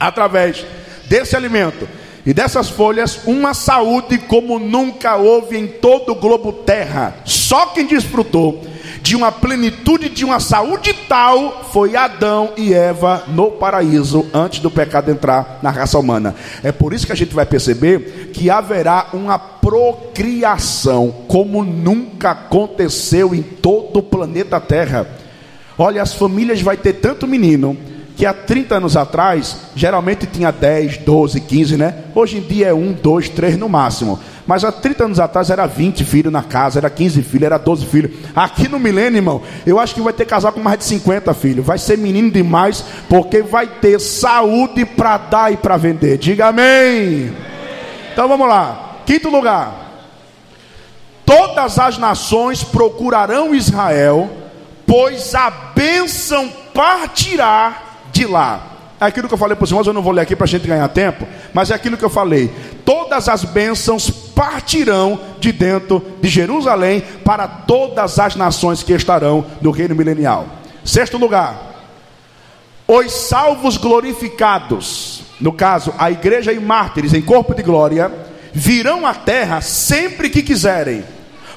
através 0.00 0.64
desse 1.06 1.36
alimento 1.36 1.86
e 2.26 2.34
dessas 2.34 2.68
folhas, 2.68 3.20
uma 3.24 3.54
saúde 3.54 4.18
como 4.18 4.58
nunca 4.58 5.14
houve 5.14 5.56
em 5.56 5.68
todo 5.68 6.10
o 6.10 6.16
globo 6.16 6.52
terra. 6.52 7.14
Só 7.24 7.66
quem 7.66 7.86
desfrutou 7.86 8.66
de 9.00 9.14
uma 9.14 9.30
plenitude, 9.30 10.08
de 10.08 10.24
uma 10.24 10.40
saúde 10.40 10.92
tal, 11.08 11.64
foi 11.72 11.94
Adão 11.94 12.50
e 12.56 12.74
Eva 12.74 13.22
no 13.28 13.52
paraíso, 13.52 14.26
antes 14.34 14.58
do 14.58 14.68
pecado 14.68 15.08
entrar 15.08 15.60
na 15.62 15.70
raça 15.70 15.96
humana. 15.96 16.34
É 16.64 16.72
por 16.72 16.92
isso 16.92 17.06
que 17.06 17.12
a 17.12 17.16
gente 17.16 17.32
vai 17.32 17.46
perceber 17.46 18.32
que 18.34 18.50
haverá 18.50 19.10
uma 19.12 19.38
procriação, 19.38 21.14
como 21.28 21.62
nunca 21.62 22.32
aconteceu 22.32 23.32
em 23.32 23.42
todo 23.42 24.00
o 24.00 24.02
planeta 24.02 24.58
Terra. 24.58 25.06
Olha, 25.78 26.02
as 26.02 26.12
famílias 26.12 26.60
vai 26.60 26.76
ter 26.76 26.94
tanto 26.94 27.28
menino 27.28 27.76
que 28.16 28.24
há 28.24 28.32
30 28.32 28.76
anos 28.76 28.96
atrás 28.96 29.58
geralmente 29.76 30.26
tinha 30.26 30.50
10, 30.50 30.98
12, 30.98 31.38
15, 31.38 31.76
né? 31.76 31.94
Hoje 32.14 32.38
em 32.38 32.40
dia 32.40 32.68
é 32.68 32.74
1, 32.74 32.94
2, 32.94 33.28
3 33.28 33.58
no 33.58 33.68
máximo. 33.68 34.18
Mas 34.46 34.64
há 34.64 34.72
30 34.72 35.04
anos 35.04 35.20
atrás 35.20 35.50
era 35.50 35.66
20 35.66 36.02
filhos 36.02 36.32
na 36.32 36.42
casa, 36.42 36.78
era 36.78 36.88
15 36.88 37.20
filhos, 37.22 37.44
era 37.44 37.58
12 37.58 37.84
filhos. 37.84 38.12
Aqui 38.34 38.68
no 38.68 38.78
milênio, 38.78 39.18
irmão, 39.18 39.42
eu 39.66 39.78
acho 39.78 39.94
que 39.94 40.00
vai 40.00 40.14
ter 40.14 40.24
casal 40.24 40.50
com 40.50 40.60
mais 40.60 40.78
de 40.78 40.84
50 40.84 41.34
filhos. 41.34 41.66
Vai 41.66 41.76
ser 41.76 41.98
menino 41.98 42.30
demais, 42.30 42.82
porque 43.06 43.42
vai 43.42 43.66
ter 43.66 44.00
saúde 44.00 44.86
para 44.86 45.18
dar 45.18 45.52
e 45.52 45.58
para 45.58 45.76
vender. 45.76 46.16
Diga 46.16 46.46
amém. 46.46 47.36
Então 48.12 48.26
vamos 48.26 48.48
lá. 48.48 49.00
Quinto 49.04 49.28
lugar. 49.28 49.84
Todas 51.26 51.78
as 51.78 51.98
nações 51.98 52.64
procurarão 52.64 53.54
Israel, 53.54 54.30
pois 54.86 55.34
a 55.34 55.50
bênção 55.50 56.48
partirá 56.72 57.85
de 58.16 58.26
lá. 58.26 58.72
É 58.98 59.04
aquilo 59.04 59.28
que 59.28 59.34
eu 59.34 59.38
falei 59.38 59.54
para 59.54 59.64
os 59.64 59.70
irmãos, 59.70 59.86
eu 59.86 59.92
não 59.92 60.00
vou 60.00 60.12
ler 60.12 60.22
aqui 60.22 60.34
para 60.34 60.44
a 60.44 60.48
gente 60.48 60.66
ganhar 60.66 60.88
tempo, 60.88 61.26
mas 61.52 61.70
é 61.70 61.74
aquilo 61.74 61.98
que 61.98 62.04
eu 62.04 62.08
falei. 62.08 62.50
Todas 62.82 63.28
as 63.28 63.44
bênçãos 63.44 64.08
partirão 64.08 65.20
de 65.38 65.52
dentro 65.52 66.02
de 66.22 66.28
Jerusalém 66.28 67.02
para 67.22 67.46
todas 67.46 68.18
as 68.18 68.34
nações 68.34 68.82
que 68.82 68.94
estarão 68.94 69.44
no 69.60 69.70
reino 69.70 69.94
milenial. 69.94 70.46
Sexto 70.82 71.18
lugar, 71.18 71.74
os 72.88 73.12
salvos 73.12 73.76
glorificados, 73.76 75.24
no 75.38 75.52
caso, 75.52 75.92
a 75.98 76.10
igreja 76.10 76.50
e 76.50 76.58
mártires 76.58 77.12
em 77.12 77.20
corpo 77.20 77.54
de 77.54 77.62
glória, 77.62 78.10
virão 78.50 79.06
à 79.06 79.12
terra 79.12 79.60
sempre 79.60 80.30
que 80.30 80.42
quiserem, 80.42 81.04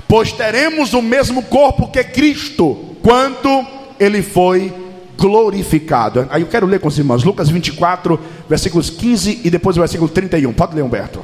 pois 0.10 0.34
teremos 0.34 0.94
o 0.94 1.02
mesmo 1.02 1.42
corpo 1.44 1.88
que 1.88 2.04
Cristo, 2.04 2.98
quando 3.02 3.66
ele 3.98 4.22
foi 4.22 4.89
glorificado. 5.20 6.28
Aí 6.30 6.42
eu 6.42 6.48
quero 6.48 6.66
ler 6.66 6.80
com 6.80 6.88
os 6.88 6.98
irmãos, 6.98 7.24
Lucas 7.24 7.50
24, 7.50 8.20
versículos 8.48 8.90
15 8.90 9.42
e 9.44 9.50
depois 9.50 9.76
o 9.76 9.82
versículo 9.82 10.10
31. 10.10 10.54
Pode 10.54 10.76
ler, 10.76 10.82
Humberto. 10.82 11.24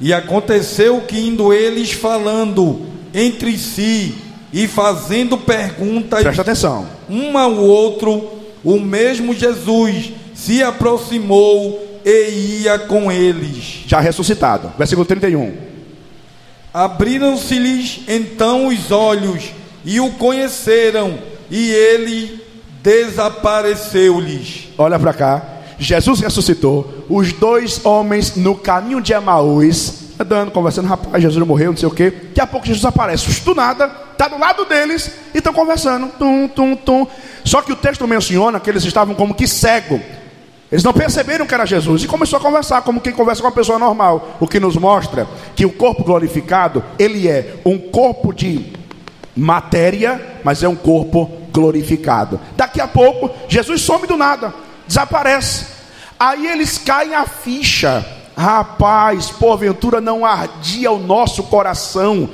E 0.00 0.12
aconteceu 0.12 1.00
que 1.00 1.18
indo 1.18 1.52
eles 1.52 1.92
falando 1.92 2.86
entre 3.12 3.58
si 3.58 4.14
e 4.52 4.68
fazendo 4.68 5.36
perguntas, 5.36 6.22
presta 6.22 6.42
atenção, 6.42 6.86
um 7.08 7.36
ao 7.36 7.56
outro, 7.56 8.30
o 8.62 8.78
mesmo 8.78 9.34
Jesus 9.34 10.12
se 10.34 10.62
aproximou 10.62 12.00
e 12.04 12.62
ia 12.62 12.78
com 12.78 13.10
eles. 13.10 13.82
Já 13.86 14.00
ressuscitado. 14.00 14.72
Versículo 14.78 15.04
31. 15.04 15.54
Abriram-se-lhes 16.72 18.02
então 18.06 18.68
os 18.68 18.90
olhos 18.90 19.50
e 19.84 19.98
o 19.98 20.10
conheceram, 20.10 21.18
e 21.50 21.70
ele 21.70 22.45
desapareceu-lhes. 22.86 24.68
Olha 24.78 24.96
para 24.96 25.12
cá. 25.12 25.42
Jesus 25.76 26.20
ressuscitou. 26.20 27.04
Os 27.08 27.32
dois 27.32 27.84
homens 27.84 28.36
no 28.36 28.54
caminho 28.54 29.00
de 29.00 29.12
Emaús, 29.12 30.12
andando, 30.20 30.52
conversando. 30.52 30.86
Rapaz, 30.86 31.20
Jesus 31.20 31.44
morreu, 31.44 31.72
não 31.72 31.76
sei 31.76 31.88
o 31.88 31.90
quê. 31.90 32.10
Daqui 32.10 32.40
a 32.40 32.46
pouco 32.46 32.64
Jesus 32.64 32.84
aparece. 32.84 33.40
Do 33.40 33.56
nada, 33.56 33.90
está 34.12 34.28
do 34.28 34.38
lado 34.38 34.64
deles 34.66 35.10
e 35.34 35.38
estão 35.38 35.52
conversando. 35.52 36.12
Tum, 36.16 36.46
tum, 36.46 36.76
tum. 36.76 37.06
Só 37.44 37.60
que 37.60 37.72
o 37.72 37.76
texto 37.76 38.06
menciona 38.06 38.60
que 38.60 38.70
eles 38.70 38.84
estavam 38.84 39.16
como 39.16 39.34
que 39.34 39.48
cegos. 39.48 40.00
Eles 40.70 40.84
não 40.84 40.92
perceberam 40.92 41.44
que 41.44 41.54
era 41.54 41.66
Jesus 41.66 42.04
e 42.04 42.06
começou 42.06 42.38
a 42.38 42.42
conversar 42.42 42.82
como 42.82 43.00
quem 43.00 43.12
conversa 43.12 43.42
com 43.42 43.48
uma 43.48 43.54
pessoa 43.54 43.78
normal, 43.80 44.36
o 44.40 44.46
que 44.46 44.60
nos 44.60 44.76
mostra 44.76 45.26
que 45.54 45.66
o 45.66 45.72
corpo 45.72 46.04
glorificado, 46.04 46.84
ele 46.98 47.28
é 47.28 47.54
um 47.64 47.78
corpo 47.78 48.32
de 48.32 48.72
matéria, 49.36 50.20
mas 50.42 50.62
é 50.62 50.68
um 50.68 50.74
corpo 50.74 51.45
glorificado. 51.56 52.38
Daqui 52.54 52.82
a 52.82 52.86
pouco, 52.86 53.30
Jesus 53.48 53.80
some 53.80 54.06
do 54.06 54.16
nada, 54.16 54.52
desaparece. 54.86 55.66
Aí 56.20 56.46
eles 56.46 56.76
caem 56.76 57.14
a 57.14 57.24
ficha. 57.24 58.04
Rapaz, 58.36 59.30
porventura 59.30 59.98
não 59.98 60.26
ardia 60.26 60.92
o 60.92 60.98
nosso 60.98 61.44
coração 61.44 62.28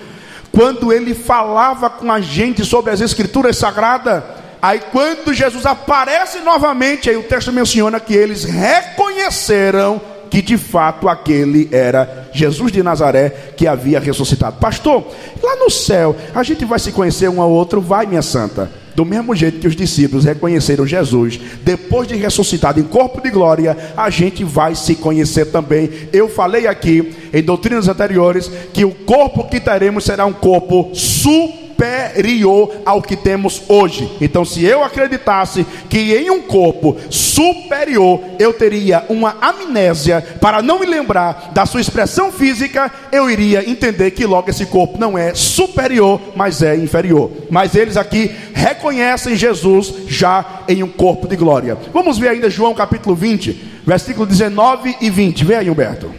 quando 0.51 0.93
ele 0.93 1.15
falava 1.15 1.89
com 1.89 2.11
a 2.11 2.21
gente 2.21 2.65
sobre 2.65 2.91
as 2.91 3.01
escrituras 3.01 3.57
sagradas. 3.57 4.25
Aí 4.61 4.81
quando 4.91 5.33
Jesus 5.33 5.65
aparece 5.65 6.41
novamente, 6.41 7.09
aí 7.09 7.17
o 7.17 7.23
texto 7.23 7.53
menciona 7.53 8.01
que 8.01 8.15
eles 8.15 8.43
reconheceram 8.43 10.01
que 10.29 10.43
de 10.43 10.57
fato 10.57 11.09
aquele 11.09 11.69
era 11.71 12.31
Jesus 12.33 12.73
de 12.73 12.83
Nazaré 12.83 13.53
que 13.57 13.67
havia 13.67 14.01
ressuscitado. 14.01 14.57
Pastor, 14.59 15.07
lá 15.43 15.57
no 15.57 15.71
céu, 15.71 16.17
a 16.35 16.43
gente 16.43 16.65
vai 16.65 16.79
se 16.79 16.91
conhecer 16.91 17.29
um 17.29 17.41
ao 17.41 17.51
outro, 17.51 17.81
vai, 17.81 18.07
minha 18.07 18.23
santa. 18.23 18.82
Do 18.95 19.05
mesmo 19.05 19.35
jeito 19.35 19.59
que 19.59 19.67
os 19.67 19.77
discípulos 19.77 20.25
reconheceram 20.25 20.87
Jesus, 20.87 21.41
depois 21.63 22.07
de 22.07 22.15
ressuscitado 22.17 22.79
em 22.79 22.85
corpo 22.85 23.21
de 23.21 23.31
glória, 23.31 23.77
a 23.97 24.11
gente 24.11 24.45
vai 24.45 24.75
se 24.75 24.95
conhecer 24.95 25.47
também. 25.47 25.91
Eu 26.13 26.29
falei 26.29 26.67
aqui 26.67 27.15
em 27.33 27.43
doutrinas 27.43 27.89
anteriores 27.89 28.51
que 28.73 28.85
o 28.85 28.93
corpo 28.93 29.49
que 29.49 29.61
teremos 29.61 30.05
será 30.05 30.27
um 30.27 30.33
corpo 30.33 30.91
superior 30.95 31.62
superior 31.83 32.83
ao 32.87 33.03
que 33.03 33.17
temos 33.17 33.63
hoje. 33.69 34.11
Então, 34.21 34.45
se 34.45 34.65
eu 34.65 34.85
acreditasse 34.85 35.67
que 35.89 36.15
em 36.15 36.31
um 36.31 36.43
corpo 36.43 36.97
superior 37.11 38.21
eu 38.39 38.53
teria 38.53 39.05
uma 39.09 39.37
amnésia 39.41 40.21
para 40.41 40.63
não 40.63 40.79
me 40.79 40.87
lembrar 40.87 41.51
da 41.53 41.67
sua 41.67 41.81
expressão 41.81 42.31
física, 42.31 42.91
eu 43.11 43.29
iria 43.29 43.69
entender 43.69 44.13
que 44.13 44.25
logo 44.25 44.49
esse 44.49 44.67
corpo 44.67 44.99
não 44.99 45.19
é 45.19 45.35
superior, 45.35 46.21
mas 46.37 46.63
é 46.63 46.77
inferior. 46.77 47.31
Mas 47.51 47.75
eles 47.75 47.97
aqui 47.97 48.31
reconhecem 48.55 49.35
Jesus 49.35 49.93
já 50.07 50.63
em 50.69 50.83
um 50.83 50.89
corpo 50.89 51.27
de 51.27 51.37
glória. 51.37 51.77
Vamos 51.93 52.19
ver 52.19 52.29
ainda 52.29 52.49
João 52.49 52.75
capítulo 52.75 53.17
20, 53.17 53.83
versículo 53.85 54.27
19 54.27 54.97
e 55.01 55.11
20. 55.11 55.45
Vê 55.45 55.57
aí, 55.57 55.71
Humberto. 55.71 56.11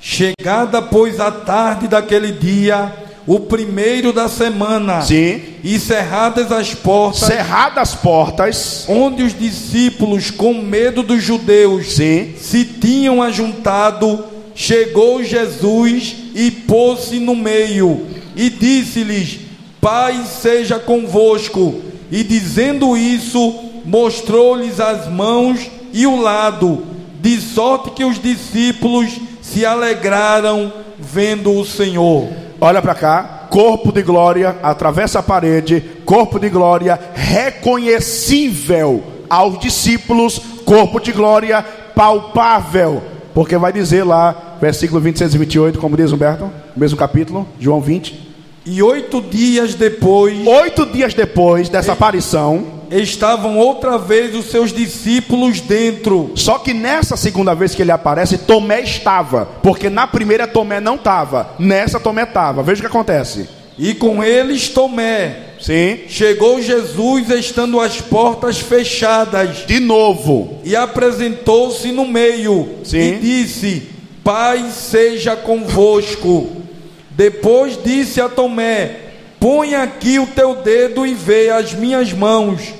Chegada, 0.00 0.82
pois, 0.82 1.20
a 1.20 1.30
tarde 1.30 1.86
daquele 1.86 2.32
dia, 2.32 2.92
o 3.26 3.40
primeiro 3.40 4.12
da 4.12 4.28
semana. 4.28 5.02
Sim. 5.02 5.40
E 5.62 5.78
cerradas 5.78 6.50
as 6.50 6.74
portas. 6.74 7.20
Cerradas 7.20 7.78
as 7.78 7.94
portas. 7.94 8.84
Onde 8.88 9.22
os 9.22 9.38
discípulos, 9.38 10.30
com 10.30 10.54
medo 10.54 11.02
dos 11.02 11.22
judeus, 11.22 11.92
Sim. 11.92 12.34
se 12.38 12.64
tinham 12.64 13.22
ajuntado, 13.22 14.24
chegou 14.54 15.22
Jesus 15.22 16.16
e 16.34 16.50
pôs-se 16.50 17.18
no 17.18 17.34
meio 17.34 18.06
e 18.36 18.50
disse-lhes: 18.50 19.40
Pai 19.80 20.24
seja 20.24 20.78
convosco. 20.78 21.80
E 22.10 22.22
dizendo 22.22 22.96
isso, 22.96 23.54
mostrou-lhes 23.84 24.78
as 24.78 25.08
mãos 25.08 25.70
e 25.92 26.06
o 26.06 26.20
lado, 26.20 26.84
de 27.20 27.40
sorte 27.40 27.90
que 27.90 28.04
os 28.04 28.20
discípulos 28.20 29.10
se 29.40 29.64
alegraram 29.64 30.72
vendo 30.98 31.52
o 31.52 31.64
Senhor. 31.64 32.28
Olha 32.64 32.80
para 32.80 32.94
cá, 32.94 33.48
corpo 33.50 33.90
de 33.90 34.02
glória, 34.02 34.56
atravessa 34.62 35.18
a 35.18 35.22
parede, 35.22 35.82
corpo 36.04 36.38
de 36.38 36.48
glória 36.48 36.96
reconhecível 37.12 39.02
aos 39.28 39.58
discípulos, 39.58 40.40
corpo 40.64 41.00
de 41.00 41.10
glória 41.10 41.60
palpável, 41.92 43.02
porque 43.34 43.56
vai 43.56 43.72
dizer 43.72 44.04
lá, 44.04 44.58
versículo 44.60 45.00
26 45.00 45.34
e 45.34 45.38
28, 45.38 45.78
como 45.80 45.96
diz 45.96 46.12
Humberto, 46.12 46.52
mesmo 46.76 46.96
capítulo, 46.96 47.48
João 47.58 47.80
20. 47.80 48.30
E 48.64 48.80
oito 48.80 49.20
dias 49.20 49.74
depois, 49.74 50.46
oito 50.46 50.86
dias 50.86 51.14
depois 51.14 51.68
dessa 51.68 51.94
aparição, 51.94 52.64
estavam 53.00 53.58
outra 53.58 53.96
vez 53.96 54.34
os 54.34 54.46
seus 54.46 54.72
discípulos 54.72 55.60
dentro. 55.60 56.32
Só 56.34 56.58
que 56.58 56.74
nessa 56.74 57.16
segunda 57.16 57.54
vez 57.54 57.74
que 57.74 57.82
ele 57.82 57.90
aparece, 57.92 58.38
Tomé 58.38 58.82
estava, 58.82 59.46
porque 59.62 59.88
na 59.88 60.06
primeira 60.06 60.46
Tomé 60.46 60.80
não 60.80 60.96
estava, 60.96 61.50
nessa 61.58 61.98
Tomé 61.98 62.24
estava. 62.24 62.62
Veja 62.62 62.80
o 62.80 62.82
que 62.82 62.86
acontece. 62.88 63.48
E 63.78 63.94
com 63.94 64.22
eles 64.22 64.68
Tomé. 64.68 65.36
Sim. 65.60 66.00
Chegou 66.08 66.60
Jesus 66.60 67.30
estando 67.30 67.80
as 67.80 68.00
portas 68.00 68.58
fechadas 68.58 69.64
De 69.66 69.78
novo. 69.78 70.58
e 70.64 70.74
apresentou-se 70.74 71.92
no 71.92 72.06
meio 72.06 72.68
Sim. 72.84 73.14
e 73.14 73.18
disse: 73.18 73.88
Pai 74.24 74.70
seja 74.70 75.36
convosco. 75.36 76.48
Depois 77.10 77.78
disse 77.82 78.20
a 78.20 78.28
Tomé: 78.28 78.96
Põe 79.38 79.74
aqui 79.74 80.18
o 80.18 80.26
teu 80.26 80.56
dedo 80.56 81.06
e 81.06 81.14
vê 81.14 81.50
as 81.50 81.72
minhas 81.74 82.12
mãos. 82.12 82.74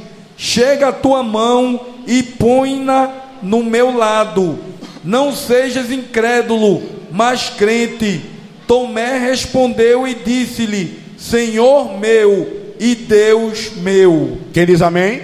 Chega 0.45 0.89
a 0.89 0.93
tua 0.93 1.23
mão 1.23 1.81
e 2.05 2.21
põe-na 2.21 3.11
no 3.41 3.63
meu 3.63 3.97
lado. 3.97 4.59
Não 5.05 5.33
sejas 5.33 5.89
incrédulo, 5.89 6.83
mas 7.13 7.49
crente. 7.49 8.23
Tomé 8.67 9.19
respondeu 9.19 10.05
e 10.05 10.17
disse-lhe: 10.17 10.99
Senhor 11.17 11.97
meu 11.97 12.75
e 12.81 12.97
Deus 12.97 13.71
meu. 13.77 14.39
Quem 14.53 14.67
diz 14.67 14.83
amém? 14.83 15.23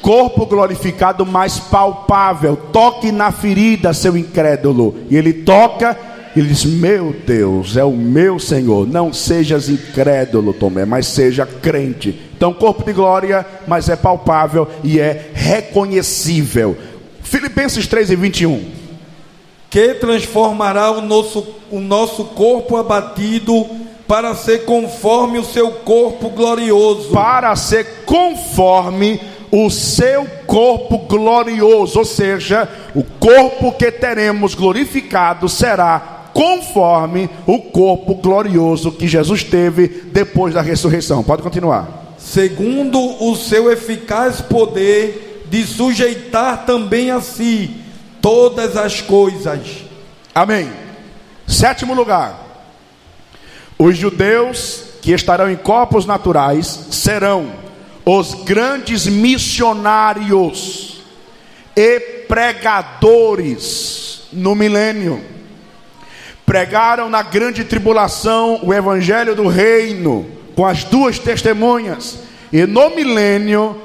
Corpo 0.00 0.46
glorificado 0.46 1.26
mais 1.26 1.58
palpável. 1.58 2.56
Toque 2.72 3.12
na 3.12 3.30
ferida, 3.30 3.92
seu 3.92 4.16
incrédulo. 4.16 4.96
E 5.10 5.18
ele 5.18 5.34
toca, 5.34 5.98
ele 6.40 6.48
diz: 6.48 6.64
Meu 6.64 7.14
Deus, 7.26 7.76
é 7.76 7.84
o 7.84 7.92
meu 7.92 8.38
Senhor. 8.38 8.86
Não 8.86 9.12
sejas 9.12 9.68
incrédulo, 9.68 10.52
Tomé, 10.52 10.84
mas 10.84 11.06
seja 11.06 11.46
crente. 11.46 12.18
Então, 12.36 12.52
corpo 12.52 12.84
de 12.84 12.92
glória, 12.92 13.46
mas 13.66 13.88
é 13.88 13.96
palpável 13.96 14.68
e 14.82 14.98
é 14.98 15.30
reconhecível. 15.32 16.76
Filipenses 17.22 17.86
3 17.86 18.10
e 18.10 18.16
21. 18.16 18.84
que 19.70 19.94
transformará 19.94 20.92
o 20.92 21.00
nosso, 21.00 21.44
o 21.70 21.80
nosso 21.80 22.24
corpo 22.26 22.76
abatido 22.76 23.66
para 24.06 24.34
ser 24.34 24.64
conforme 24.64 25.38
o 25.38 25.44
seu 25.44 25.70
corpo 25.70 26.28
glorioso. 26.30 27.10
Para 27.10 27.56
ser 27.56 28.04
conforme 28.06 29.20
o 29.50 29.70
seu 29.70 30.26
corpo 30.46 30.98
glorioso, 30.98 32.00
ou 32.00 32.04
seja, 32.04 32.68
o 32.94 33.02
corpo 33.02 33.72
que 33.72 33.90
teremos 33.90 34.54
glorificado 34.54 35.48
será 35.48 36.13
conforme 36.34 37.30
o 37.46 37.58
corpo 37.60 38.16
glorioso 38.16 38.92
que 38.92 39.08
Jesus 39.08 39.42
teve 39.44 39.88
depois 40.12 40.52
da 40.52 40.60
ressurreição. 40.60 41.22
Pode 41.22 41.42
continuar. 41.42 42.16
Segundo 42.18 42.98
o 43.24 43.36
seu 43.36 43.70
eficaz 43.70 44.40
poder 44.40 45.46
de 45.48 45.64
sujeitar 45.64 46.66
também 46.66 47.10
a 47.10 47.20
si 47.20 47.70
todas 48.20 48.76
as 48.76 49.00
coisas. 49.00 49.84
Amém. 50.34 50.70
Sétimo 51.46 51.94
lugar. 51.94 52.40
Os 53.78 53.96
judeus 53.96 54.82
que 55.00 55.12
estarão 55.12 55.48
em 55.50 55.56
corpos 55.56 56.06
naturais 56.06 56.88
serão 56.90 57.52
os 58.04 58.34
grandes 58.34 59.06
missionários 59.06 61.02
e 61.76 62.00
pregadores 62.26 64.22
no 64.32 64.54
milênio. 64.54 65.33
Pregaram 66.46 67.08
na 67.08 67.22
grande 67.22 67.64
tribulação 67.64 68.60
o 68.62 68.72
evangelho 68.72 69.34
do 69.34 69.48
reino 69.48 70.26
com 70.54 70.66
as 70.66 70.84
duas 70.84 71.18
testemunhas, 71.18 72.18
e 72.52 72.64
no 72.66 72.90
milênio 72.90 73.76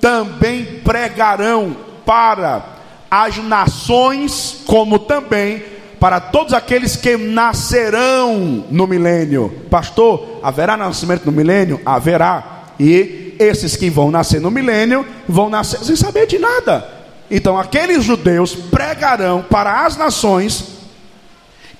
também 0.00 0.64
pregarão 0.84 1.76
para 2.04 2.64
as 3.10 3.36
nações, 3.38 4.62
como 4.66 4.98
também 4.98 5.62
para 5.98 6.18
todos 6.18 6.52
aqueles 6.52 6.96
que 6.96 7.16
nascerão 7.16 8.64
no 8.70 8.86
milênio. 8.86 9.62
Pastor, 9.70 10.40
haverá 10.42 10.76
nascimento 10.76 11.26
no 11.26 11.32
milênio? 11.32 11.80
Haverá. 11.86 12.64
E 12.80 13.36
esses 13.38 13.76
que 13.76 13.88
vão 13.88 14.10
nascer 14.10 14.40
no 14.40 14.50
milênio 14.50 15.06
vão 15.28 15.48
nascer 15.48 15.78
sem 15.84 15.94
saber 15.94 16.26
de 16.26 16.38
nada. 16.38 16.88
Então, 17.30 17.56
aqueles 17.56 18.02
judeus 18.02 18.54
pregarão 18.54 19.44
para 19.48 19.86
as 19.86 19.96
nações 19.96 20.81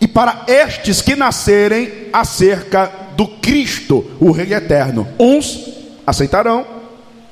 e 0.02 0.08
para 0.08 0.42
estes 0.48 1.00
que 1.00 1.14
nascerem 1.14 2.08
acerca 2.12 2.90
do 3.16 3.24
Cristo, 3.24 4.04
o 4.18 4.32
Rei 4.32 4.52
eterno. 4.52 5.06
Uns 5.16 5.64
aceitarão, 6.04 6.66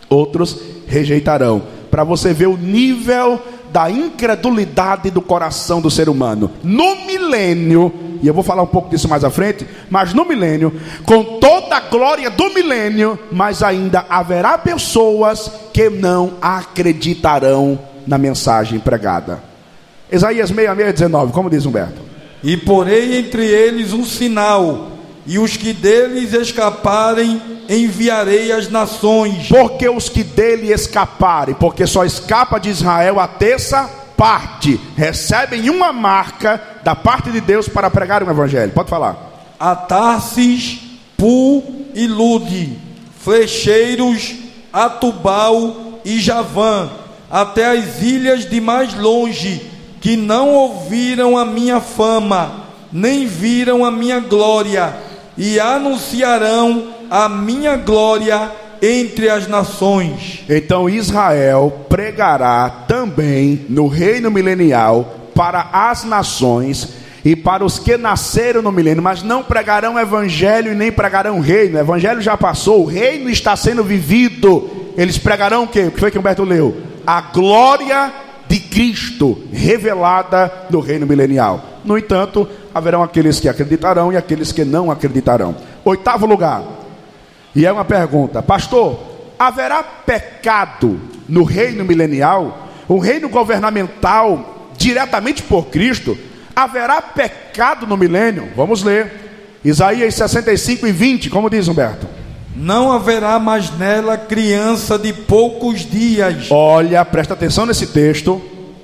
outros 0.09 0.57
rejeitarão. 0.87 1.63
Para 1.91 2.05
você 2.05 2.33
ver 2.33 2.47
o 2.47 2.57
nível 2.57 3.43
da 3.73 3.91
incredulidade 3.91 5.11
do 5.11 5.21
coração 5.21 5.81
do 5.81 5.91
ser 5.91 6.09
humano. 6.09 6.49
No 6.63 7.07
milênio, 7.07 7.93
e 8.23 8.29
eu 8.29 8.35
vou 8.35 8.45
falar 8.45 8.63
um 8.63 8.69
pouco 8.69 8.89
disso 8.89 9.09
mais 9.09 9.25
à 9.25 9.31
frente, 9.31 9.67
mas 9.91 10.15
no 10.15 10.25
milênio, 10.25 10.73
com 11.05 11.41
toda 11.41 11.75
a 11.75 11.81
glória 11.81 12.31
do 12.31 12.55
milênio, 12.55 13.19
mas 13.33 13.65
ainda 13.65 14.07
haverá 14.09 14.57
pessoas 14.57 15.51
que 15.73 15.91
não 15.91 16.35
acreditarão 16.41 17.77
na 18.07 18.17
mensagem 18.17 18.79
pregada. 18.79 19.43
Isaías 20.13 20.51
66, 20.51 20.93
19, 20.93 21.33
como 21.33 21.51
diz 21.51 21.67
Humberto? 21.67 22.10
E 22.43 22.57
porei 22.57 23.19
entre 23.19 23.45
eles 23.45 23.93
um 23.93 24.05
sinal, 24.05 24.93
e 25.27 25.39
os 25.39 25.57
que 25.57 25.73
deles 25.73 26.33
escaparem 26.33 27.41
enviarei 27.69 28.51
às 28.51 28.69
nações. 28.69 29.49
Porque 29.49 29.89
os 29.89 30.09
que 30.09 30.25
dele 30.25 30.73
escaparem, 30.73 31.55
porque 31.55 31.87
só 31.87 32.05
escapa 32.05 32.59
de 32.59 32.69
Israel 32.71 33.21
a 33.21 33.29
terça 33.29 33.89
parte, 34.17 34.79
recebem 34.97 35.71
uma 35.71 35.93
marca 35.93 36.61
da 36.83 36.95
parte 36.95 37.31
de 37.31 37.41
Deus 37.41 37.69
para 37.69 37.91
pregar 37.91 38.23
o 38.23 38.31
evangelho. 38.31 38.73
Pode 38.73 38.91
falar. 38.91 39.17
A 39.59 39.77
Tarsis, 39.77 40.81
Pu 41.17 41.63
e 41.95 42.07
Lude, 42.07 42.77
flecheiros, 43.21 44.35
a 44.73 44.89
Tubal 44.89 46.01
e 46.05 46.19
Javã, 46.19 46.91
até 47.31 47.71
as 47.71 48.03
ilhas 48.03 48.49
de 48.49 48.61
mais 48.61 48.95
longe, 48.95 49.70
que 50.01 50.17
não 50.17 50.49
ouviram 50.51 51.37
a 51.37 51.45
minha 51.45 51.81
fama, 51.81 52.65
nem 52.93 53.27
viram 53.27 53.85
a 53.85 53.91
minha 53.91 54.19
glória, 54.21 54.97
e 55.37 55.61
anunciarão 55.61 56.89
a 57.11 57.29
minha 57.29 57.77
glória 57.77 58.51
entre 58.83 59.29
as 59.29 59.47
nações. 59.47 60.45
Então 60.49 60.89
Israel 60.89 61.87
pregará 61.89 62.69
também 62.89 63.67
no 63.69 63.87
reino 63.87 64.31
milenial 64.31 65.17
para 65.35 65.69
as 65.73 66.05
nações 66.05 66.89
e 67.25 67.37
para 67.37 67.65
os 67.65 67.79
que 67.79 67.97
nasceram 67.97 68.63
no 68.63 68.73
milênio, 68.73 69.03
mas 69.03 69.23
não 69.23 69.43
pregarão 69.43 69.99
evangelho 69.99 70.73
e 70.73 70.75
nem 70.75 70.91
pregarão 70.91 71.41
reino. 71.41 71.77
O 71.77 71.81
evangelho 71.81 72.21
já 72.21 72.37
passou, 72.37 72.83
o 72.83 72.87
reino 72.87 73.29
está 73.29 73.55
sendo 73.55 73.85
vivido. 73.85 74.93
Eles 74.97 75.19
pregarão 75.19 75.65
o 75.65 75.69
quê? 75.69 75.83
O 75.83 75.91
que 75.91 76.01
foi 76.01 76.11
que 76.11 76.19
Humberto 76.19 76.45
leu? 76.45 76.77
A 77.07 77.21
glória 77.21 78.11
de 78.51 78.59
Cristo 78.59 79.45
revelada 79.53 80.67
no 80.71 80.81
reino 80.81 81.07
milenial. 81.07 81.65
No 81.85 81.97
entanto, 81.97 82.49
haverão 82.75 83.01
aqueles 83.01 83.39
que 83.39 83.49
acreditarão 83.49 84.13
e 84.13 84.17
aqueles 84.17 84.51
que 84.51 84.65
não 84.65 84.91
acreditarão. 84.91 85.55
Oitavo 85.85 86.27
lugar. 86.27 86.65
E 87.55 87.65
é 87.65 87.71
uma 87.71 87.85
pergunta, 87.85 88.43
pastor: 88.43 88.99
haverá 89.39 89.85
pecado 89.85 91.01
no 91.29 91.45
reino 91.45 91.85
milenial, 91.85 92.67
o 92.89 92.99
reino 92.99 93.29
governamental 93.29 94.69
diretamente 94.77 95.45
por 95.45 95.67
Cristo? 95.67 96.19
Haverá 96.55 97.01
pecado 97.01 97.87
no 97.87 97.97
milênio? 97.97 98.49
Vamos 98.57 98.83
ler. 98.83 99.31
Isaías 99.65 100.17
65 100.17 100.89
e 100.89 100.93
20, 100.93 101.31
como 101.31 101.49
diz 101.49 101.69
Humberto? 101.69 102.20
Não 102.57 102.91
haverá 102.93 103.39
mais 103.39 103.71
nela 103.79 104.17
criança 104.17 104.99
de 104.99 105.13
poucos 105.13 105.81
dias, 105.89 106.49
Olha, 106.51 107.05
presta 107.05 107.35
atenção 107.35 107.65
nesse 107.65 107.87
texto. 107.87 108.43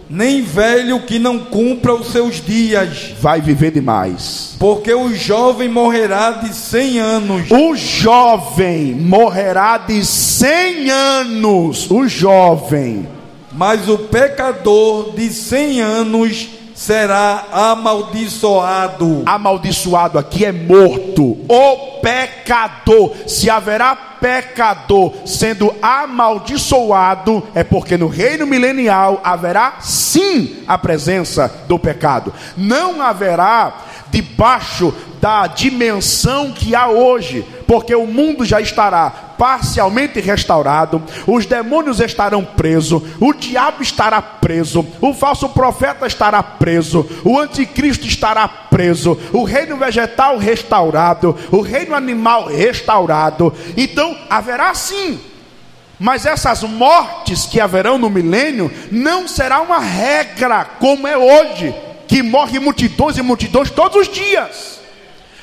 nem 0.08 0.40
velho 0.42 1.00
que 1.00 1.18
não 1.18 1.38
cumpra 1.40 1.92
os 1.94 2.12
seus 2.12 2.36
dias, 2.40 3.12
Vai 3.20 3.40
viver 3.40 3.72
demais. 3.72 4.54
porque 4.58 4.94
o 4.94 5.12
jovem 5.14 5.68
morrerá 5.68 6.30
de 6.32 6.54
cem 6.54 6.98
anos. 7.00 7.50
O 7.50 7.74
jovem 7.74 8.92
morrerá 8.94 9.78
de 9.78 10.04
100 10.04 10.90
anos. 10.90 11.90
O 11.90 12.06
jovem. 12.06 13.06
Mas 13.52 13.88
o 13.88 13.98
pecador 13.98 15.12
de 15.16 15.28
cem 15.30 15.80
anos 15.80 16.48
será 16.77 17.47
amaldiçoado. 17.51 19.22
Amaldiçoado 19.24 20.18
aqui 20.18 20.45
é 20.45 20.53
morto. 20.53 21.39
O 21.49 22.01
pecador. 22.03 23.12
Se 23.27 23.49
haverá 23.49 23.97
pecador 23.97 25.12
sendo 25.24 25.74
amaldiçoado, 25.81 27.43
é 27.55 27.64
porque 27.64 27.97
no 27.97 28.09
reino 28.09 28.47
milenial 28.47 29.20
haverá 29.24 29.79
sim 29.81 30.62
a 30.68 30.77
presença 30.77 31.53
do 31.66 31.79
pecado. 31.79 32.33
Não 32.57 33.01
haverá 33.01 33.74
debaixo 34.11 34.95
da 35.20 35.47
dimensão 35.47 36.53
que 36.53 36.74
há 36.74 36.89
hoje, 36.89 37.45
porque 37.66 37.95
o 37.95 38.07
mundo 38.07 38.45
já 38.45 38.61
estará 38.61 39.26
parcialmente 39.39 40.20
restaurado, 40.20 41.03
os 41.26 41.47
demônios 41.47 42.01
estarão 42.01 42.45
presos, 42.45 43.03
o 43.20 43.32
diabo 43.32 43.82
estará 43.82 44.20
preso, 44.20 44.87
o 45.01 45.12
falso 45.12 45.49
profeta 45.51 46.07
estará 46.07 46.43
preso, 46.43 47.07
o 47.24 47.39
anticristo 47.39 48.07
estará 48.07 48.49
preso, 48.49 49.18
o 49.32 49.45
reino 49.45 49.76
vegetal 49.76 50.39
restaurado, 50.39 51.37
o 51.51 51.61
reino 51.61 51.95
animal 51.95 52.47
restaurado. 52.47 53.53
Então 53.76 54.16
haverá 54.28 54.74
sim 54.74 55.18
mas 55.99 56.26
essas 56.26 56.62
mortes 56.62 57.47
que 57.47 57.61
haverão 57.61 57.97
no 57.97 58.11
milênio 58.11 58.70
não 58.91 59.26
será 59.26 59.61
uma 59.61 59.78
regra 59.78 60.64
como 60.78 61.07
é 61.07 61.16
hoje, 61.16 61.74
que 62.07 62.22
morre 62.22 62.59
multidões 62.59 63.16
e 63.16 63.22
multidões 63.22 63.70
todos 63.70 64.03
os 64.03 64.14
dias. 64.14 64.80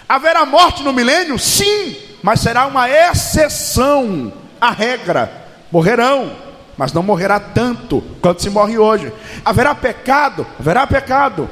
Haverá 0.08 0.46
morte 0.46 0.84
no 0.84 0.94
milênio? 0.94 1.40
Sim, 1.40 1.96
mas 2.24 2.40
será 2.40 2.66
uma 2.66 2.90
exceção 2.90 4.32
à 4.60 4.72
regra. 4.72 5.30
Morrerão, 5.70 6.32
mas 6.78 6.94
não 6.94 7.04
morrerá 7.04 7.38
tanto 7.38 8.02
quanto 8.22 8.42
se 8.42 8.50
morre 8.50 8.78
hoje. 8.78 9.12
Haverá 9.44 9.76
pecado? 9.76 10.48
Haverá 10.58 10.88
pecado. 10.88 11.50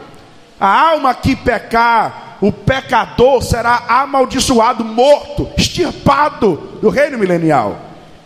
A 0.58 0.92
alma 0.92 1.14
que 1.14 1.36
pecar, 1.36 2.38
o 2.40 2.52
pecador 2.52 3.44
será 3.44 3.84
amaldiçoado, 3.88 4.86
morto, 4.86 5.50
extirpado 5.58 6.56
do 6.82 6.90
reino 6.90 7.18
milenial. 7.18 7.78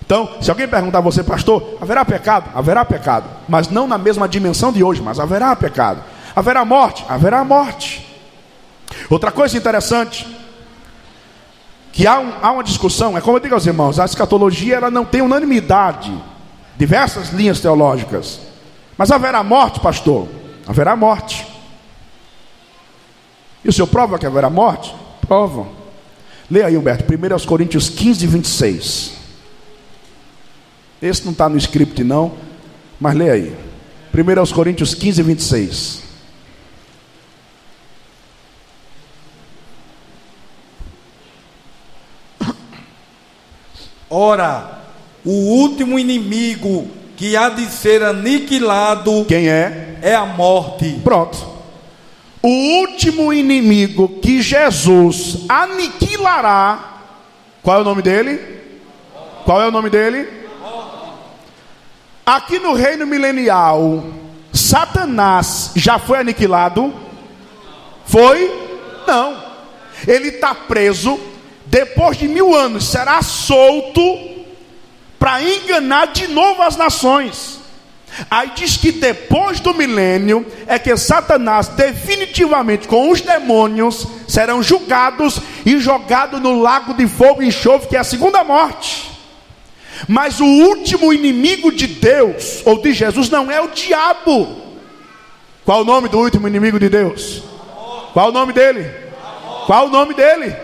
Então, 0.05 0.29
se 0.39 0.51
alguém 0.51 0.67
perguntar 0.67 0.99
a 0.99 1.01
você, 1.01 1.23
pastor, 1.23 1.77
haverá 1.81 2.05
pecado? 2.05 2.51
Haverá 2.53 2.85
pecado, 2.85 3.27
mas 3.49 3.69
não 3.69 3.87
na 3.87 3.97
mesma 3.97 4.29
dimensão 4.29 4.71
de 4.71 4.83
hoje, 4.83 5.01
mas 5.01 5.19
haverá 5.19 5.55
pecado. 5.55 6.03
Haverá 6.35 6.63
morte? 6.63 7.03
Haverá 7.09 7.43
morte. 7.43 8.05
Outra 9.09 9.31
coisa 9.31 9.57
interessante, 9.57 10.27
que 11.95 12.05
há, 12.05 12.19
um, 12.19 12.33
há 12.41 12.51
uma 12.51 12.63
discussão, 12.63 13.17
é 13.17 13.21
como 13.21 13.37
eu 13.37 13.41
digo 13.41 13.55
aos 13.55 13.65
irmãos, 13.65 14.01
a 14.01 14.03
escatologia 14.03 14.75
ela 14.75 14.91
não 14.91 15.05
tem 15.05 15.21
unanimidade, 15.21 16.13
diversas 16.77 17.29
linhas 17.29 17.61
teológicas. 17.61 18.41
Mas 18.97 19.11
haverá 19.11 19.41
morte, 19.41 19.79
pastor? 19.79 20.27
Haverá 20.67 20.93
morte. 20.93 21.47
E 23.63 23.69
o 23.69 23.73
senhor 23.73 23.87
prova 23.87 24.19
que 24.19 24.25
haverá 24.25 24.49
morte? 24.49 24.93
Prova. 25.25 25.67
Leia 26.51 26.67
aí, 26.67 26.77
Humberto, 26.77 27.05
1 27.05 27.45
Coríntios 27.45 27.87
15, 27.87 28.27
26. 28.27 29.13
Esse 31.01 31.23
não 31.23 31.31
está 31.31 31.47
no 31.47 31.57
script, 31.57 32.03
não, 32.03 32.33
mas 32.99 33.15
lê 33.15 33.29
aí. 33.29 33.57
1 34.13 34.53
Coríntios 34.53 34.93
15, 34.93 35.23
26. 35.23 36.03
Ora, 44.17 44.79
o 45.25 45.29
último 45.29 45.99
inimigo 45.99 46.87
que 47.17 47.35
há 47.35 47.49
de 47.49 47.65
ser 47.65 48.01
aniquilado. 48.01 49.25
Quem 49.25 49.49
é? 49.49 49.97
É 50.01 50.15
a 50.15 50.25
morte. 50.25 51.01
Pronto. 51.03 51.37
O 52.41 52.47
último 52.79 53.33
inimigo 53.33 54.07
que 54.21 54.41
Jesus 54.41 55.39
aniquilará. 55.49 56.93
Qual 57.61 57.77
é 57.77 57.81
o 57.81 57.83
nome 57.83 58.01
dele? 58.01 58.39
Qual 59.43 59.61
é 59.61 59.67
o 59.67 59.71
nome 59.71 59.89
dele? 59.89 60.29
Aqui 62.25 62.57
no 62.57 62.73
reino 62.73 63.05
milenial, 63.05 64.01
Satanás 64.53 65.71
já 65.75 65.99
foi 65.99 66.19
aniquilado? 66.19 66.93
Foi? 68.05 68.49
Não. 69.05 69.43
Ele 70.07 70.29
está 70.29 70.55
preso. 70.55 71.34
Depois 71.75 72.17
de 72.17 72.25
mil 72.25 72.55
anos, 72.55 72.85
será 72.85 73.21
solto 73.21 74.01
para 75.19 75.43
enganar 75.43 76.07
de 76.07 76.25
novo 76.29 76.61
as 76.61 76.77
nações. 76.77 77.59
Aí 78.31 78.51
diz 78.55 78.77
que 78.77 78.93
depois 78.93 79.59
do 79.59 79.73
milênio 79.73 80.45
é 80.67 80.79
que 80.79 80.95
Satanás, 80.95 81.67
definitivamente 81.67 82.87
com 82.87 83.11
os 83.11 83.19
demônios, 83.19 84.07
serão 84.25 84.63
julgados 84.63 85.41
e 85.65 85.77
jogados 85.77 86.39
no 86.39 86.61
lago 86.61 86.93
de 86.93 87.09
fogo 87.09 87.43
e 87.43 87.47
enxofre, 87.47 87.89
que 87.89 87.97
é 87.97 87.99
a 87.99 88.05
segunda 88.05 88.41
morte. 88.41 89.11
Mas 90.07 90.39
o 90.39 90.45
último 90.45 91.11
inimigo 91.11 91.73
de 91.73 91.87
Deus 91.87 92.61
ou 92.63 92.81
de 92.81 92.93
Jesus 92.93 93.29
não 93.29 93.51
é 93.51 93.59
o 93.59 93.67
diabo. 93.67 94.61
Qual 95.65 95.81
o 95.81 95.85
nome 95.85 96.07
do 96.07 96.19
último 96.19 96.47
inimigo 96.47 96.79
de 96.79 96.87
Deus? 96.87 97.43
Qual 98.13 98.29
o 98.29 98.31
nome 98.31 98.53
dele? 98.53 98.89
Qual 99.65 99.87
o 99.87 99.89
nome 99.89 100.13
dele? 100.13 100.55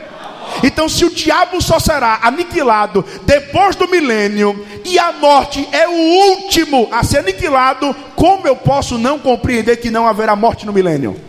Então, 0.64 0.88
se 0.88 1.06
o 1.06 1.10
diabo 1.10 1.62
só 1.62 1.80
será 1.80 2.20
aniquilado 2.24 3.06
depois 3.24 3.76
do 3.76 3.88
milênio 3.88 4.66
e 4.86 5.00
a 5.00 5.12
morte 5.12 5.68
é 5.72 5.88
o 5.88 5.92
último 5.92 6.88
a 6.92 7.04
ser 7.04 7.20
aniquilado, 7.20 7.96
como 8.16 8.48
eu 8.48 8.56
posso 8.56 8.98
não 8.98 9.18
compreender 9.18 9.78
que 9.78 9.90
não 9.90 10.08
haverá 10.08 10.36
morte 10.36 10.66
no 10.66 10.74
milênio? 10.74 11.20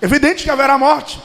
Evidente 0.00 0.44
que 0.44 0.50
haverá 0.50 0.76
morte, 0.76 1.18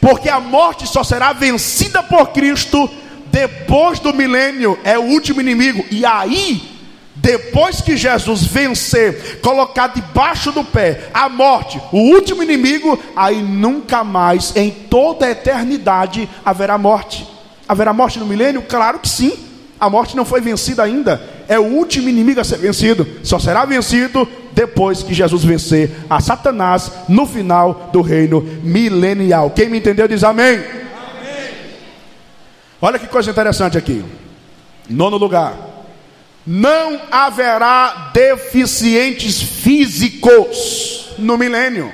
porque 0.00 0.28
a 0.28 0.40
morte 0.40 0.86
só 0.86 1.04
será 1.04 1.32
vencida 1.32 2.02
por 2.02 2.28
Cristo 2.28 2.90
depois 3.26 3.98
do 3.98 4.14
milênio, 4.14 4.78
é 4.84 4.98
o 4.98 5.02
último 5.02 5.40
inimigo. 5.40 5.84
E 5.90 6.06
aí, 6.06 6.73
depois 7.24 7.80
que 7.80 7.96
Jesus 7.96 8.44
vencer, 8.44 9.40
colocar 9.40 9.86
debaixo 9.86 10.52
do 10.52 10.62
pé 10.62 11.08
a 11.14 11.26
morte, 11.26 11.80
o 11.90 11.96
último 11.96 12.42
inimigo, 12.42 13.02
aí 13.16 13.40
nunca 13.40 14.04
mais, 14.04 14.54
em 14.54 14.70
toda 14.70 15.24
a 15.24 15.30
eternidade, 15.30 16.28
haverá 16.44 16.76
morte. 16.76 17.26
Haverá 17.66 17.94
morte 17.94 18.18
no 18.18 18.26
milênio? 18.26 18.60
Claro 18.60 18.98
que 18.98 19.08
sim. 19.08 19.32
A 19.80 19.88
morte 19.88 20.14
não 20.14 20.26
foi 20.26 20.42
vencida 20.42 20.82
ainda. 20.82 21.18
É 21.48 21.58
o 21.58 21.64
último 21.64 22.10
inimigo 22.10 22.40
a 22.40 22.44
ser 22.44 22.58
vencido. 22.58 23.06
Só 23.22 23.38
será 23.38 23.64
vencido 23.64 24.28
depois 24.52 25.02
que 25.02 25.14
Jesus 25.14 25.42
vencer 25.42 25.90
a 26.10 26.20
Satanás 26.20 26.92
no 27.08 27.24
final 27.26 27.88
do 27.90 28.02
reino 28.02 28.42
milenial. 28.62 29.50
Quem 29.50 29.70
me 29.70 29.78
entendeu 29.78 30.06
diz 30.06 30.22
amém. 30.22 30.62
Olha 32.82 32.98
que 32.98 33.06
coisa 33.06 33.30
interessante 33.30 33.78
aqui. 33.78 34.04
Nono 34.90 35.16
lugar. 35.16 35.73
Não 36.46 37.00
haverá 37.10 38.10
deficientes 38.12 39.40
físicos 39.40 41.14
no 41.18 41.38
milênio. 41.38 41.92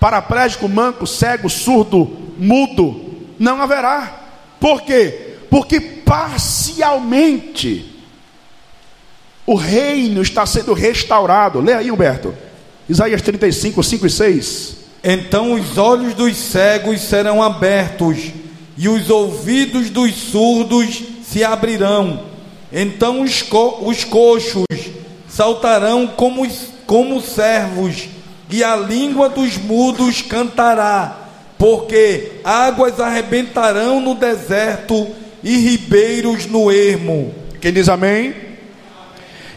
Paraplégico, 0.00 0.68
manco, 0.68 1.06
cego, 1.06 1.48
surdo, 1.48 2.10
mudo. 2.38 3.04
Não 3.38 3.60
haverá. 3.60 4.20
Por 4.60 4.82
quê? 4.82 5.36
Porque 5.48 5.80
parcialmente 5.80 7.94
o 9.46 9.54
reino 9.54 10.20
está 10.20 10.44
sendo 10.44 10.74
restaurado. 10.74 11.60
Leia 11.60 11.78
aí, 11.78 11.90
Humberto. 11.90 12.34
Isaías 12.88 13.22
35, 13.22 13.82
5 13.82 14.06
e 14.06 14.10
6. 14.10 14.76
Então 15.02 15.52
os 15.52 15.78
olhos 15.78 16.14
dos 16.14 16.36
cegos 16.36 17.00
serão 17.00 17.42
abertos 17.42 18.32
e 18.76 18.88
os 18.88 19.08
ouvidos 19.08 19.90
dos 19.90 20.14
surdos 20.14 21.02
se 21.22 21.44
abrirão. 21.44 22.37
Então 22.72 23.22
os, 23.22 23.42
co 23.42 23.78
os 23.82 24.04
coxos 24.04 24.64
saltarão 25.28 26.06
como, 26.06 26.46
como 26.86 27.20
servos, 27.20 28.08
e 28.50 28.64
a 28.64 28.76
língua 28.76 29.28
dos 29.28 29.56
mudos 29.58 30.22
cantará, 30.22 31.28
porque 31.58 32.32
águas 32.42 32.98
arrebentarão 32.98 34.00
no 34.00 34.14
deserto 34.14 35.08
e 35.42 35.56
ribeiros 35.56 36.46
no 36.46 36.70
ermo. 36.70 37.34
Quem 37.60 37.72
diz 37.72 37.88
amém? 37.88 38.34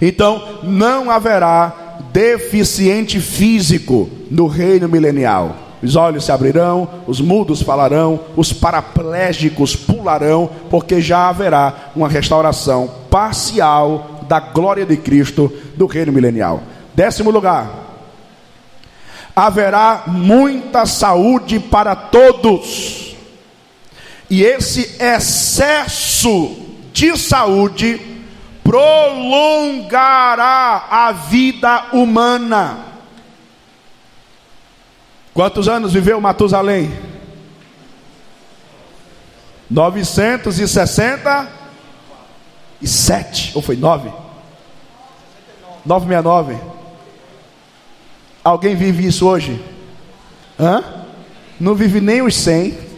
Então 0.01 0.59
não 0.63 1.09
haverá 1.09 1.99
deficiente 2.11 3.19
físico 3.19 4.09
no 4.29 4.47
reino 4.47 4.89
milenial 4.89 5.55
os 5.83 5.95
olhos 5.95 6.25
se 6.25 6.31
abrirão, 6.31 6.87
os 7.07 7.19
mudos 7.19 7.61
falarão, 7.61 8.19
os 8.35 8.53
paraplégicos 8.53 9.75
pularão, 9.75 10.49
porque 10.69 11.01
já 11.01 11.27
haverá 11.27 11.91
uma 11.95 12.07
restauração 12.07 13.00
parcial 13.11 14.25
da 14.27 14.39
glória 14.39 14.85
de 14.85 14.97
Cristo 14.97 15.53
do 15.75 15.85
reino 15.85 16.13
milenial. 16.13 16.63
Décimo 16.95 17.29
lugar, 17.29 17.69
haverá 19.35 20.05
muita 20.07 20.85
saúde 20.85 21.59
para 21.59 21.93
todos, 21.95 23.15
e 24.29 24.43
esse 24.43 24.95
excesso 24.97 26.55
de 26.93 27.17
saúde 27.17 27.99
prolongará 28.63 29.27
a 30.89 31.11
vida 31.11 31.87
humana. 31.91 32.85
Quantos 35.33 35.67
anos 35.67 35.91
viveu 35.91 36.21
Matusalém? 36.21 36.91
967 42.81 43.51
ou 43.53 43.61
foi 43.61 43.75
9? 43.75 44.09
969. 45.85 46.57
Alguém 48.43 48.75
vive 48.75 49.05
isso 49.05 49.27
hoje? 49.27 49.63
Hã? 50.59 50.83
Não 51.59 51.75
vive 51.75 52.01
nem 52.01 52.21
os 52.21 52.35
100. 52.35 52.91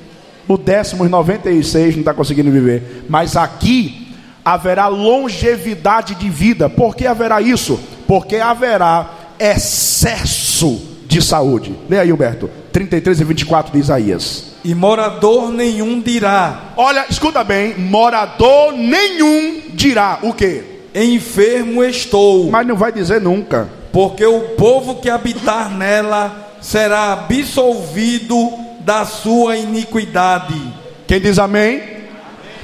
o 0.47 0.57
décimo 0.57 1.07
96 1.07 1.95
não 1.95 2.01
está 2.01 2.13
conseguindo 2.13 2.51
viver. 2.51 3.05
Mas 3.09 3.35
aqui 3.35 4.15
haverá 4.43 4.87
longevidade 4.87 6.15
de 6.15 6.29
vida. 6.29 6.69
Por 6.69 6.95
que 6.95 7.05
haverá 7.05 7.41
isso? 7.41 7.79
Porque 8.07 8.37
haverá 8.37 9.09
excesso 9.39 10.81
de 11.05 11.21
saúde. 11.21 11.75
Leia 11.89 12.03
aí, 12.03 12.13
Humberto. 12.13 12.49
33 12.71 13.21
e 13.21 13.23
24 13.23 13.71
de 13.73 13.79
Isaías. 13.79 14.52
E 14.63 14.73
morador 14.73 15.51
nenhum 15.51 15.99
dirá: 15.99 16.73
Olha, 16.77 17.05
escuta 17.09 17.43
bem: 17.43 17.77
morador 17.77 18.71
nenhum 18.71 19.61
dirá 19.73 20.19
o 20.21 20.33
quê? 20.33 20.63
Enfermo 20.95 21.83
estou. 21.83 22.49
Mas 22.49 22.65
não 22.65 22.75
vai 22.75 22.91
dizer 22.91 23.19
nunca. 23.19 23.69
Porque 23.91 24.25
o 24.25 24.55
povo 24.55 24.95
que 24.95 25.09
habitar 25.09 25.69
nela 25.69 26.55
será 26.61 27.13
absolvido 27.13 28.51
da 28.79 29.05
sua 29.05 29.57
iniquidade. 29.57 30.55
Quem 31.05 31.19
diz 31.19 31.37
amém? 31.37 32.02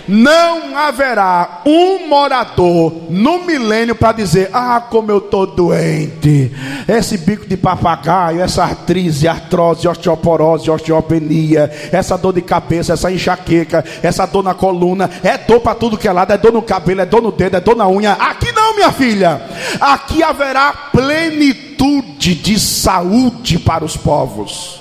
Não 0.10 0.76
haverá 0.76 1.62
um 1.68 2.08
morador 2.08 2.92
no 3.12 3.44
milênio 3.46 3.94
para 3.94 4.14
dizer: 4.14 4.50
Ah, 4.52 4.82
como 4.82 5.12
eu 5.12 5.20
estou 5.20 5.46
doente. 5.46 6.52
Esse 6.88 7.16
bico 7.16 7.46
de 7.46 7.56
papagaio, 7.56 8.42
essa 8.42 8.64
artrite, 8.64 9.28
artrose, 9.28 9.88
osteoporose, 9.88 10.72
osteopenia, 10.72 11.72
essa 11.92 12.18
dor 12.18 12.34
de 12.34 12.42
cabeça, 12.42 12.94
essa 12.94 13.12
enxaqueca, 13.12 13.86
essa 14.02 14.26
dor 14.26 14.44
na 14.44 14.56
coluna, 14.56 15.08
é 15.24 15.38
dor 15.38 15.60
para 15.60 15.76
tudo 15.76 15.98
que 15.98 16.08
é 16.08 16.12
lado, 16.12 16.34
é 16.34 16.38
dor 16.40 16.54
no 16.54 16.64
cabelo, 16.64 17.02
é 17.02 17.06
dor 17.06 17.22
no 17.22 17.32
dedo, 17.32 17.58
é 17.58 17.60
dor 17.60 17.76
na 17.76 17.88
unha. 17.88 18.14
Aqui 18.14 18.52
não, 18.52 18.76
minha 18.76 18.92
filha. 18.92 19.40
Aqui 19.80 20.24
haverá 20.24 20.74
plenitude 20.92 22.34
de 22.34 22.60
saúde 22.60 23.60
para 23.60 23.86
os 23.86 23.96
povos. 23.96 24.79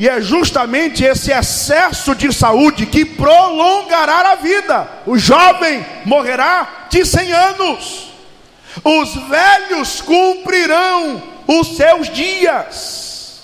E 0.00 0.08
é 0.08 0.18
justamente 0.18 1.04
esse 1.04 1.30
excesso 1.30 2.14
de 2.14 2.32
saúde 2.32 2.86
que 2.86 3.04
prolongará 3.04 4.32
a 4.32 4.34
vida. 4.36 4.88
O 5.04 5.18
jovem 5.18 5.84
morrerá 6.06 6.86
de 6.88 7.04
100 7.04 7.32
anos. 7.34 8.08
Os 8.82 9.14
velhos 9.28 10.00
cumprirão 10.00 11.22
os 11.46 11.76
seus 11.76 12.08
dias. 12.08 13.42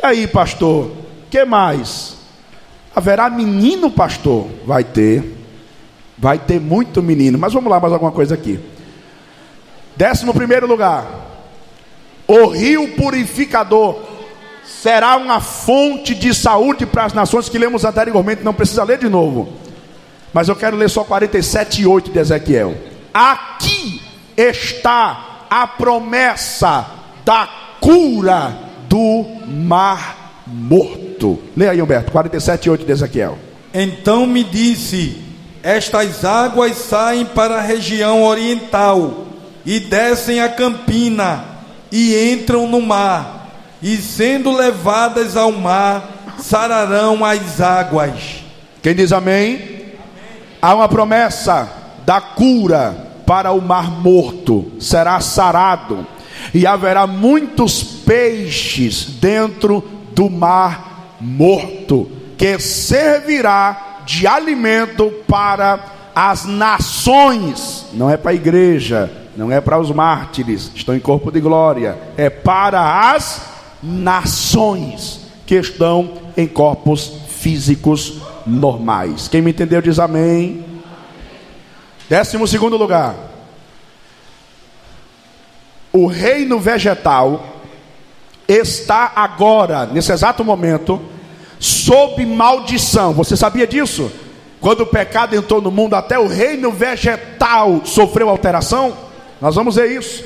E 0.00 0.06
aí, 0.06 0.28
pastor? 0.28 0.92
Que 1.28 1.44
mais? 1.44 2.14
Haverá 2.94 3.28
menino, 3.28 3.90
pastor? 3.90 4.48
Vai 4.64 4.84
ter. 4.84 5.24
Vai 6.16 6.38
ter 6.38 6.60
muito 6.60 7.02
menino. 7.02 7.36
Mas 7.36 7.52
vamos 7.52 7.68
lá, 7.68 7.80
mais 7.80 7.92
alguma 7.92 8.12
coisa 8.12 8.36
aqui. 8.36 8.60
Décimo 9.96 10.32
primeiro 10.32 10.68
lugar. 10.68 11.04
O 12.28 12.46
rio 12.46 12.94
purificador 12.94 14.17
será 14.82 15.16
uma 15.16 15.40
fonte 15.40 16.14
de 16.14 16.32
saúde 16.32 16.86
para 16.86 17.04
as 17.04 17.12
nações 17.12 17.48
que 17.48 17.58
lemos 17.58 17.84
anteriormente, 17.84 18.44
não 18.44 18.54
precisa 18.54 18.84
ler 18.84 18.98
de 18.98 19.08
novo. 19.08 19.52
Mas 20.32 20.48
eu 20.48 20.56
quero 20.56 20.76
ler 20.76 20.88
só 20.88 21.02
47 21.02 21.82
e 21.82 21.86
8 21.86 22.10
de 22.10 22.18
Ezequiel. 22.18 22.74
Aqui 23.12 24.00
está 24.36 25.46
a 25.50 25.66
promessa 25.66 26.86
da 27.24 27.48
cura 27.80 28.56
do 28.88 29.24
mar 29.46 30.42
morto. 30.46 31.38
Leia 31.56 31.72
aí, 31.72 31.82
Humberto, 31.82 32.12
47 32.12 32.66
e 32.66 32.70
8 32.70 32.86
de 32.86 32.92
Ezequiel. 32.92 33.38
Então 33.74 34.26
me 34.26 34.44
disse: 34.44 35.22
Estas 35.62 36.24
águas 36.24 36.76
saem 36.76 37.24
para 37.24 37.56
a 37.56 37.62
região 37.62 38.22
oriental 38.22 39.26
e 39.66 39.80
descem 39.80 40.40
a 40.40 40.48
campina 40.48 41.44
e 41.90 42.32
entram 42.32 42.68
no 42.68 42.80
mar 42.80 43.37
e 43.82 43.96
sendo 43.96 44.54
levadas 44.54 45.36
ao 45.36 45.52
mar, 45.52 46.36
sararão 46.38 47.24
as 47.24 47.60
águas. 47.60 48.44
Quem 48.82 48.94
diz 48.94 49.12
amém? 49.12 49.54
amém? 49.54 49.92
Há 50.60 50.74
uma 50.74 50.88
promessa 50.88 51.70
da 52.04 52.20
cura 52.20 53.06
para 53.26 53.52
o 53.52 53.60
mar 53.60 53.90
morto, 53.90 54.72
será 54.80 55.20
sarado, 55.20 56.06
e 56.54 56.66
haverá 56.66 57.06
muitos 57.06 57.82
peixes 57.82 59.04
dentro 59.04 59.84
do 60.12 60.30
mar 60.30 61.16
morto, 61.20 62.10
que 62.36 62.58
servirá 62.58 64.00
de 64.06 64.26
alimento 64.26 65.12
para 65.28 65.78
as 66.14 66.46
nações, 66.46 67.86
não 67.92 68.10
é 68.10 68.16
para 68.16 68.30
a 68.30 68.34
igreja, 68.34 69.10
não 69.36 69.52
é 69.52 69.60
para 69.60 69.78
os 69.78 69.90
mártires, 69.90 70.72
estão 70.74 70.96
em 70.96 71.00
corpo 71.00 71.30
de 71.30 71.40
glória, 71.40 71.96
é 72.16 72.30
para 72.30 73.12
as 73.12 73.57
nações 73.82 75.20
que 75.46 75.54
estão 75.54 76.14
em 76.36 76.46
corpos 76.46 77.12
físicos 77.28 78.18
normais. 78.46 79.28
Quem 79.28 79.40
me 79.40 79.50
entendeu 79.50 79.80
diz 79.80 79.98
amém. 79.98 80.64
Décimo 82.08 82.46
segundo 82.46 82.76
lugar. 82.76 83.14
O 85.92 86.06
reino 86.06 86.58
vegetal 86.58 87.56
está 88.46 89.12
agora, 89.14 89.86
nesse 89.86 90.12
exato 90.12 90.44
momento, 90.44 91.00
sob 91.58 92.24
maldição. 92.24 93.12
Você 93.12 93.36
sabia 93.36 93.66
disso? 93.66 94.10
Quando 94.60 94.80
o 94.80 94.86
pecado 94.86 95.36
entrou 95.36 95.60
no 95.60 95.70
mundo, 95.70 95.94
até 95.94 96.18
o 96.18 96.26
reino 96.26 96.72
vegetal 96.72 97.82
sofreu 97.84 98.28
alteração. 98.28 98.96
Nós 99.40 99.54
vamos 99.54 99.76
ver 99.76 99.92
isso. 99.92 100.24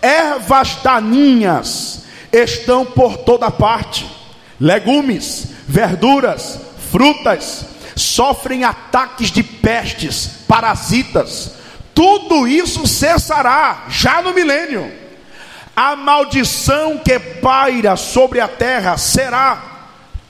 Ervas 0.00 0.76
daninhas 0.82 2.04
estão 2.32 2.84
por 2.84 3.18
toda 3.18 3.50
parte. 3.50 4.06
Legumes, 4.60 5.48
verduras, 5.66 6.60
frutas 6.90 7.66
sofrem 7.94 8.64
ataques 8.64 9.30
de 9.30 9.42
pestes, 9.42 10.30
parasitas. 10.46 11.54
Tudo 11.94 12.46
isso 12.46 12.86
cessará 12.86 13.84
já 13.88 14.22
no 14.22 14.32
milênio. 14.32 14.92
A 15.74 15.96
maldição 15.96 16.98
que 16.98 17.18
paira 17.18 17.96
sobre 17.96 18.40
a 18.40 18.48
terra 18.48 18.96
será 18.96 19.62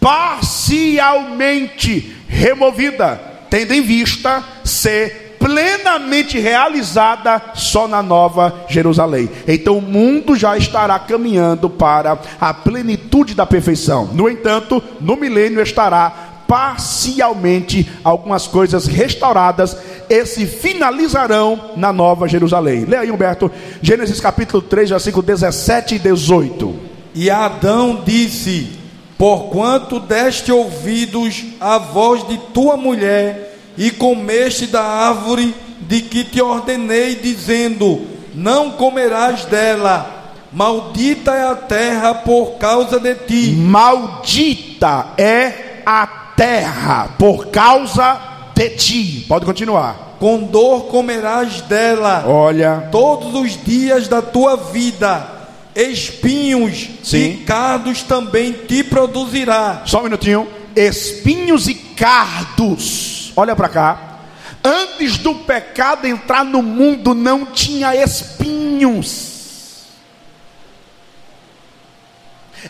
parcialmente 0.01 2.17
removida, 2.29 3.21
tendo 3.51 3.75
em 3.75 3.81
vista 3.81 4.45
ser 4.65 5.28
plenamente 5.39 6.39
realizada 6.39 7.41
só 7.55 7.87
na 7.87 8.03
Nova 8.03 8.65
Jerusalém. 8.69 9.31
Então 9.47 9.79
o 9.79 9.83
mundo 9.83 10.37
já 10.37 10.57
estará 10.57 10.99
caminhando 10.99 11.71
para 11.71 12.19
a 12.41 12.53
plenitude 12.53 13.35
da 13.35 13.47
perfeição. 13.47 14.11
No 14.13 14.29
entanto, 14.29 14.83
no 15.01 15.17
milênio 15.17 15.63
estará 15.63 16.29
parcialmente 16.49 17.91
algumas 18.03 18.47
coisas 18.47 18.87
restauradas 18.87 19.77
e 20.09 20.25
se 20.25 20.47
finalizarão 20.47 21.73
na 21.77 21.93
Nova 21.93 22.27
Jerusalém. 22.27 22.87
Leia 22.87 23.03
aí, 23.03 23.11
Humberto, 23.11 23.51
Gênesis 23.83 24.19
capítulo 24.19 24.63
3, 24.63 24.91
versículo 24.91 25.23
17 25.23 25.97
e 25.97 25.99
18. 25.99 26.75
E 27.15 27.31
Adão 27.31 28.03
disse: 28.05 28.79
Porquanto 29.19 30.01
deste 30.01 30.51
ouvidos 30.51 31.45
à 31.61 31.77
voz 31.77 32.27
de 32.27 32.39
tua 32.55 32.77
mulher 32.77 33.48
e 33.79 33.93
comeste 33.93 34.67
da 34.67 34.83
árvore 34.83 35.55
de 35.83 36.03
que 36.03 36.25
te 36.25 36.43
ordenei, 36.43 37.15
dizendo: 37.15 38.05
Não 38.35 38.73
comerás 38.73 39.45
dela. 39.45 40.17
Maldita 40.53 41.33
é 41.33 41.45
a 41.45 41.55
terra 41.55 42.15
por 42.15 42.59
causa 42.59 42.99
de 42.99 43.15
ti. 43.15 43.53
Maldita 43.53 45.13
é 45.17 45.83
a 45.87 46.07
terra 46.37 47.11
por 47.17 47.47
causa 47.49 48.21
de 48.55 48.71
ti. 48.71 49.25
Pode 49.29 49.47
continuar. 49.47 50.17
Com 50.19 50.43
dor 50.43 50.87
comerás 50.87 51.61
dela. 51.63 52.25
Olha. 52.27 52.89
Todos 52.91 53.35
os 53.35 53.63
dias 53.63 54.09
da 54.09 54.21
tua 54.21 54.57
vida. 54.57 55.39
Espinhos 55.77 56.89
Sim. 57.05 57.19
e 57.19 57.37
cardos 57.45 58.03
também 58.03 58.53
te 58.53 58.83
produzirá. 58.83 59.83
Só 59.85 60.01
um 60.01 60.05
minutinho. 60.05 60.49
Espinhos 60.75 61.69
e 61.69 61.75
cardos 61.75 63.18
olha 63.39 63.55
para 63.55 63.69
cá. 63.69 64.19
Antes 64.65 65.17
do 65.19 65.35
pecado 65.37 66.07
entrar 66.07 66.45
no 66.45 66.61
mundo, 66.61 67.15
não 67.15 67.47
tinha 67.47 67.95
espinhos, 67.95 69.87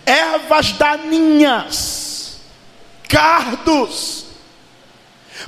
ervas 0.05 0.73
daninhas, 0.73 2.41
cardos. 3.09 4.27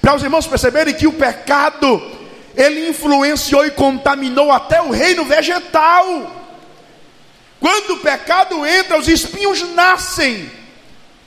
Para 0.00 0.14
os 0.14 0.22
irmãos 0.22 0.46
perceberem 0.46 0.94
que 0.94 1.06
o 1.06 1.12
pecado, 1.12 2.00
ele 2.56 2.88
influenciou 2.88 3.66
e 3.66 3.70
contaminou 3.70 4.50
até 4.50 4.80
o 4.80 4.90
reino 4.90 5.26
vegetal. 5.26 6.36
Quando 7.60 7.90
o 7.90 7.98
pecado 7.98 8.64
entra, 8.64 8.98
os 8.98 9.06
espinhos 9.06 9.62
nascem. 9.74 10.50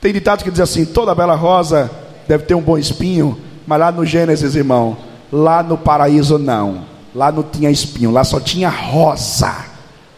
Tem 0.01 0.11
ditado 0.11 0.43
que 0.43 0.49
diz 0.49 0.59
assim: 0.59 0.85
toda 0.85 1.13
bela 1.13 1.35
rosa 1.35 1.91
deve 2.27 2.45
ter 2.45 2.55
um 2.55 2.61
bom 2.61 2.77
espinho, 2.77 3.39
mas 3.66 3.80
lá 3.80 3.91
no 3.91 4.05
Gênesis, 4.05 4.55
irmão, 4.55 4.97
lá 5.32 5.64
no 5.64 5.78
paraíso 5.78 6.38
não. 6.38 6.86
Lá 7.16 7.32
não 7.32 7.43
tinha 7.43 7.70
espinho, 7.70 8.11
lá 8.11 8.24
só 8.24 8.39
tinha 8.39 8.70
rosa. 8.70 9.53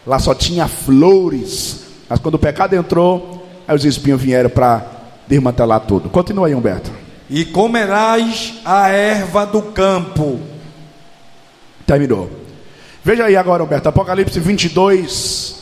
Lá 0.06 0.18
só 0.18 0.34
tinha 0.34 0.68
flores. 0.68 1.84
Mas 2.08 2.18
quando 2.20 2.36
o 2.36 2.38
pecado 2.38 2.74
entrou, 2.74 3.46
aí 3.66 3.74
os 3.74 3.84
espinhos 3.84 4.20
vieram 4.20 4.48
para 4.48 4.84
desmantelar 5.26 5.80
tudo. 5.80 6.08
Continua 6.08 6.46
aí, 6.46 6.54
Humberto. 6.54 6.90
E 7.28 7.44
comerás 7.44 8.54
a 8.64 8.88
erva 8.88 9.44
do 9.44 9.60
campo. 9.60 10.40
Terminou. 11.84 12.30
Veja 13.02 13.24
aí 13.24 13.36
agora, 13.36 13.62
Humberto, 13.62 13.88
Apocalipse 13.88 14.38
22, 14.38 15.56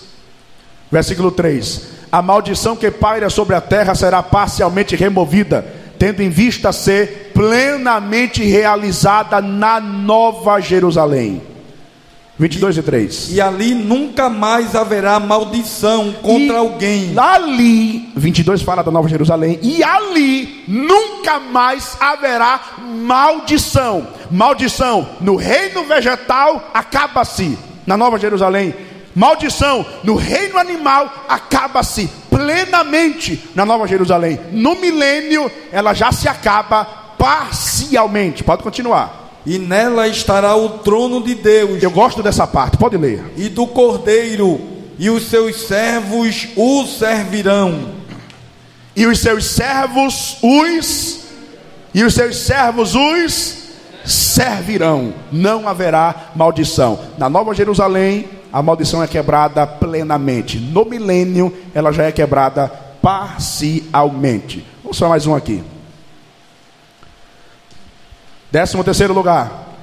versículo 0.91 1.31
3. 1.31 1.95
A 2.13 2.23
maldição 2.23 2.77
que 2.77 2.91
paira 2.91 3.29
sobre 3.29 3.57
a 3.57 3.61
terra 3.61 3.95
será 3.95 4.23
parcialmente 4.23 4.95
removida, 4.95 5.67
tendo 5.99 6.23
em 6.23 6.31
vista 6.31 6.73
ser 6.73 7.33
plenamente 7.35 8.43
realizada 8.43 9.41
na 9.41 9.81
nova 9.81 10.61
Jerusalém. 10.61 11.43
22 12.37 12.79
e 12.79 12.83
3. 12.83 13.33
E 13.33 13.41
ali 13.41 13.75
nunca 13.75 14.29
mais 14.29 14.75
haverá 14.75 15.21
maldição 15.21 16.13
contra 16.21 16.55
E 16.55 16.57
alguém. 16.57 17.15
Ali, 17.17 18.11
22 18.17 18.63
fala 18.63 18.83
da 18.83 18.91
Nova 18.91 19.09
Jerusalém, 19.09 19.59
e 19.63 19.85
ali 19.85 20.65
nunca 20.67 21.39
mais 21.39 21.97
haverá 22.01 22.61
maldição. 23.07 24.09
Maldição 24.31 25.09
no 25.21 25.37
reino 25.37 25.85
vegetal 25.85 26.71
acaba-se 26.75 27.57
na 27.87 27.97
Nova 27.97 28.19
Jerusalém. 28.19 28.75
Maldição 29.15 29.87
no 30.03 30.17
reino 30.17 30.59
animal 30.59 31.25
acaba-se 31.29 32.11
plenamente 32.29 33.49
na 33.55 33.65
Nova 33.65 33.87
Jerusalém. 33.87 34.41
No 34.51 34.75
milênio 34.75 35.51
ela 35.71 35.95
já 35.95 36.11
se 36.11 36.29
acaba 36.29 36.85
parcialmente. 37.19 38.43
Pode 38.43 38.63
continuar. 38.63 39.41
E 39.47 39.59
nela 39.59 40.09
estará 40.09 40.57
o 40.57 40.79
trono 40.79 41.23
de 41.23 41.35
Deus 41.35 41.83
Eu 41.83 41.91
gosto 41.91 42.23
dessa 42.23 42.47
parte, 42.47 42.77
pode 42.79 42.97
ler. 42.97 43.23
e 43.37 43.49
do 43.49 43.67
Cordeiro, 43.67 44.61
e 44.99 45.11
os 45.11 45.29
seus 45.29 45.67
servos 45.67 46.49
o 46.57 46.87
servirão. 46.87 47.95
E 48.97 49.07
os 49.07 49.19
seus 49.21 49.45
servos 49.47 50.39
os 50.43 51.21
e 51.93 52.03
os 52.03 52.15
seus 52.15 52.37
servos 52.39 52.95
os 52.95 53.65
servirão. 54.05 55.15
Não 55.31 55.69
haverá 55.69 56.33
maldição. 56.35 56.99
Na 57.19 57.29
Nova 57.29 57.55
Jerusalém, 57.55 58.29
a 58.55 58.63
maldição 58.63 59.03
é 59.03 59.09
quebrada 59.09 59.67
plenamente. 59.67 60.61
No 60.61 60.85
milênio, 60.85 61.53
ela 61.75 61.91
já 61.91 62.05
é 62.05 62.13
quebrada 62.13 62.69
parcialmente. 63.03 64.65
Vamos 64.81 64.97
só 64.97 65.09
mais 65.09 65.27
um 65.27 65.35
aqui. 65.35 65.61
Décimo 68.53 68.85
terceiro 68.85 69.13
lugar. 69.13 69.75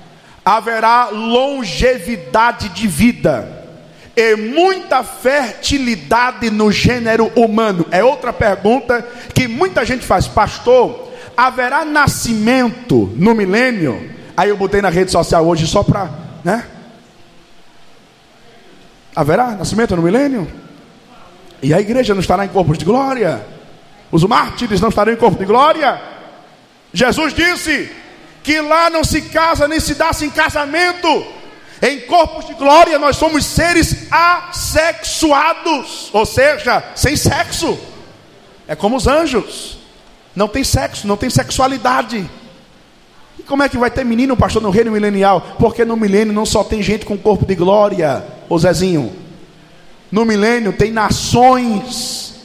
Haverá 0.45 1.09
longevidade 1.09 2.69
de 2.69 2.87
vida 2.87 3.67
e 4.15 4.37
muita 4.37 5.03
fertilidade 5.03 6.49
no 6.49 6.71
gênero 6.71 7.29
humano. 7.35 7.85
É 7.91 8.01
outra 8.01 8.31
pergunta 8.31 9.05
que 9.35 9.49
muita 9.49 9.83
gente 9.83 10.05
faz, 10.05 10.29
pastor. 10.29 11.11
Haverá 11.35 11.83
nascimento 11.83 13.11
no 13.17 13.35
milênio? 13.35 14.11
Aí 14.37 14.47
eu 14.47 14.55
botei 14.55 14.81
na 14.81 14.89
rede 14.89 15.11
social 15.11 15.45
hoje 15.45 15.67
só 15.67 15.83
para, 15.83 16.09
né? 16.41 16.63
Haverá 19.15 19.51
nascimento 19.51 19.95
no 19.95 20.01
milênio? 20.01 20.51
E 21.61 21.73
a 21.73 21.79
igreja 21.79 22.13
não 22.13 22.21
estará 22.21 22.45
em 22.45 22.49
corpos 22.49 22.77
de 22.77 22.85
glória? 22.85 23.45
Os 24.11 24.23
mártires 24.23 24.81
não 24.81 24.89
estarão 24.89 25.13
em 25.13 25.17
corpo 25.17 25.37
de 25.37 25.45
glória? 25.45 26.01
Jesus 26.93 27.33
disse 27.33 27.91
que 28.43 28.59
lá 28.61 28.89
não 28.89 29.03
se 29.03 29.21
casa 29.23 29.67
nem 29.67 29.79
se 29.79 29.95
dá-se 29.95 30.25
em 30.25 30.29
casamento. 30.29 31.25
Em 31.81 32.01
corpos 32.01 32.45
de 32.47 32.53
glória 32.53 32.99
nós 32.99 33.15
somos 33.17 33.45
seres 33.45 34.07
assexuados, 34.11 36.09
ou 36.13 36.25
seja, 36.25 36.83
sem 36.95 37.15
sexo. 37.15 37.79
É 38.67 38.75
como 38.75 38.97
os 38.97 39.07
anjos. 39.07 39.77
Não 40.35 40.47
tem 40.47 40.63
sexo, 40.63 41.07
não 41.07 41.17
tem 41.17 41.29
sexualidade. 41.29 42.29
E 43.41 43.43
como 43.43 43.63
é 43.63 43.69
que 43.69 43.75
vai 43.75 43.89
ter 43.89 44.05
menino, 44.05 44.37
pastor, 44.37 44.61
no 44.61 44.69
reino 44.69 44.91
milenial? 44.91 45.55
Porque 45.57 45.83
no 45.83 45.97
milênio 45.97 46.31
não 46.31 46.45
só 46.45 46.63
tem 46.63 46.79
gente 46.83 47.07
com 47.07 47.17
corpo 47.17 47.43
de 47.43 47.55
glória, 47.55 48.23
ô 48.47 48.55
Zezinho. 48.59 49.11
No 50.11 50.23
milênio 50.23 50.71
tem 50.71 50.91
nações, 50.91 52.35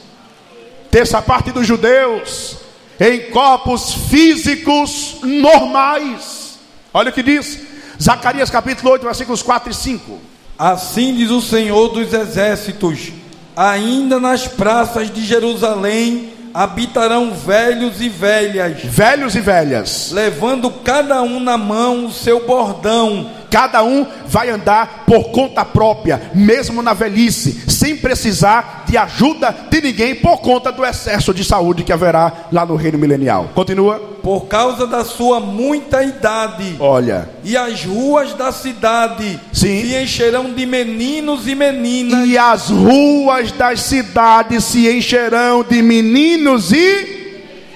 terça 0.89 1.21
parte 1.21 1.51
dos 1.51 1.67
judeus, 1.67 2.57
em 2.99 3.29
corpos 3.29 3.93
físicos 4.09 5.17
normais. 5.21 6.57
Olha 6.91 7.11
o 7.11 7.13
que 7.13 7.21
diz 7.21 7.59
Zacarias 8.01 8.49
capítulo 8.49 8.91
8, 8.93 9.05
versículos 9.05 9.43
4 9.43 9.69
e 9.69 9.75
5. 9.75 10.19
Assim 10.57 11.13
diz 11.13 11.29
o 11.29 11.41
Senhor 11.41 11.89
dos 11.89 12.11
exércitos: 12.11 13.11
ainda 13.55 14.19
nas 14.19 14.47
praças 14.47 15.13
de 15.13 15.23
Jerusalém 15.23 16.33
habitarão 16.53 17.33
velhos 17.33 18.01
e 18.01 18.09
velhas, 18.09 18.81
Velhos 18.83 19.35
e 19.35 19.39
velhas, 19.39 20.11
levando 20.11 20.69
cada 20.69 21.21
um 21.21 21.39
na 21.39 21.57
mão 21.57 22.05
o 22.05 22.11
seu 22.11 22.45
bordão, 22.45 23.29
cada 23.49 23.83
um 23.83 24.05
vai 24.27 24.49
andar 24.49 25.03
por 25.05 25.31
conta 25.31 25.63
própria, 25.63 26.31
mesmo 26.33 26.81
na 26.81 26.93
velhice, 26.93 27.63
sem 27.67 27.95
precisar 27.95 28.83
de 28.87 28.97
ajuda 28.97 29.55
de 29.69 29.81
ninguém 29.81 30.15
por 30.15 30.37
conta 30.37 30.71
do 30.71 30.85
excesso 30.85 31.33
de 31.33 31.43
saúde 31.43 31.83
que 31.83 31.93
haverá 31.93 32.47
lá 32.51 32.65
no 32.65 32.75
reino 32.75 32.97
milenial. 32.97 33.49
Continua. 33.55 34.17
por 34.21 34.47
causa 34.47 34.85
da 34.85 35.05
sua 35.05 35.39
muita 35.39 36.03
idade. 36.03 36.75
Olha, 36.79 37.29
E 37.45 37.55
as 37.55 37.85
ruas 37.85 38.33
da 38.33 38.51
cidade 38.51 39.39
Sim. 39.53 39.81
se 39.81 39.95
encherão 39.95 40.53
de 40.53 40.65
meninos 40.65 41.47
e 41.47 41.55
meninas, 41.55 42.27
e 42.27 42.37
as 42.37 42.69
ruas 42.69 43.53
das 43.53 43.81
cidades 43.81 44.65
se 44.65 44.89
encherão 44.89 45.63
de 45.63 45.81
meninos 45.81 46.73
e 46.73 47.15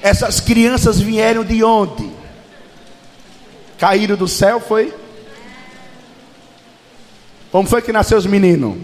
essas 0.02 0.42
crianças 0.42 1.00
vieram 1.00 1.44
de 1.46 1.64
onde? 1.64 2.10
Caíram 3.78 4.16
do 4.16 4.28
céu, 4.28 4.60
foi? 4.60 4.94
Como 7.52 7.68
foi 7.68 7.82
que 7.82 7.92
nasceu 7.92 8.18
os 8.18 8.26
meninos? 8.26 8.78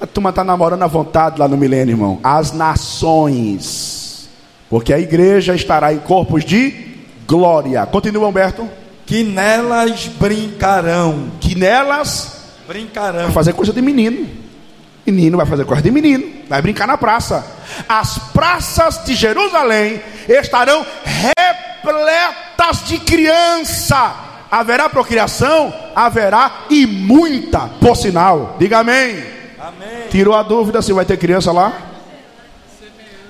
A 0.00 0.06
turma 0.06 0.30
está 0.30 0.42
namorando 0.42 0.82
à 0.82 0.86
vontade 0.86 1.38
lá 1.38 1.46
no 1.46 1.56
milênio, 1.56 1.92
irmão. 1.92 2.18
As 2.24 2.52
nações. 2.52 4.28
Porque 4.68 4.92
a 4.92 4.98
igreja 4.98 5.54
estará 5.54 5.92
em 5.92 5.98
corpos 5.98 6.44
de 6.44 6.74
glória. 7.26 7.86
Continua, 7.86 8.26
Humberto. 8.26 8.68
que 9.06 9.22
nelas 9.22 10.06
brincarão. 10.18 11.30
Que 11.40 11.54
nelas 11.54 12.40
Brincarão. 12.66 13.24
vai 13.24 13.32
fazer 13.32 13.52
coisa 13.52 13.72
de 13.72 13.80
menino. 13.82 14.28
Menino 15.06 15.36
vai 15.36 15.46
fazer 15.46 15.64
coisa 15.64 15.82
de 15.82 15.90
menino. 15.90 16.24
Vai 16.48 16.62
brincar 16.62 16.86
na 16.86 16.96
praça. 16.96 17.44
As 17.88 18.18
praças 18.32 19.04
de 19.04 19.14
Jerusalém 19.14 20.00
estarão 20.28 20.84
repletas 21.04 22.86
de 22.86 22.98
criança. 22.98 24.31
Haverá 24.52 24.86
procriação? 24.86 25.72
Haverá 25.96 26.66
e 26.68 26.86
muita, 26.86 27.70
por 27.80 27.96
sinal. 27.96 28.54
Diga 28.58 28.80
amém. 28.80 29.24
Amém. 29.58 30.08
Tirou 30.10 30.34
a 30.34 30.42
dúvida 30.42 30.82
se 30.82 30.92
vai 30.92 31.06
ter 31.06 31.16
criança 31.16 31.50
lá? 31.50 31.72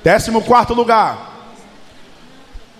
Décimo 0.03 0.43
quarto 0.43 0.75
lugar. 0.75 1.31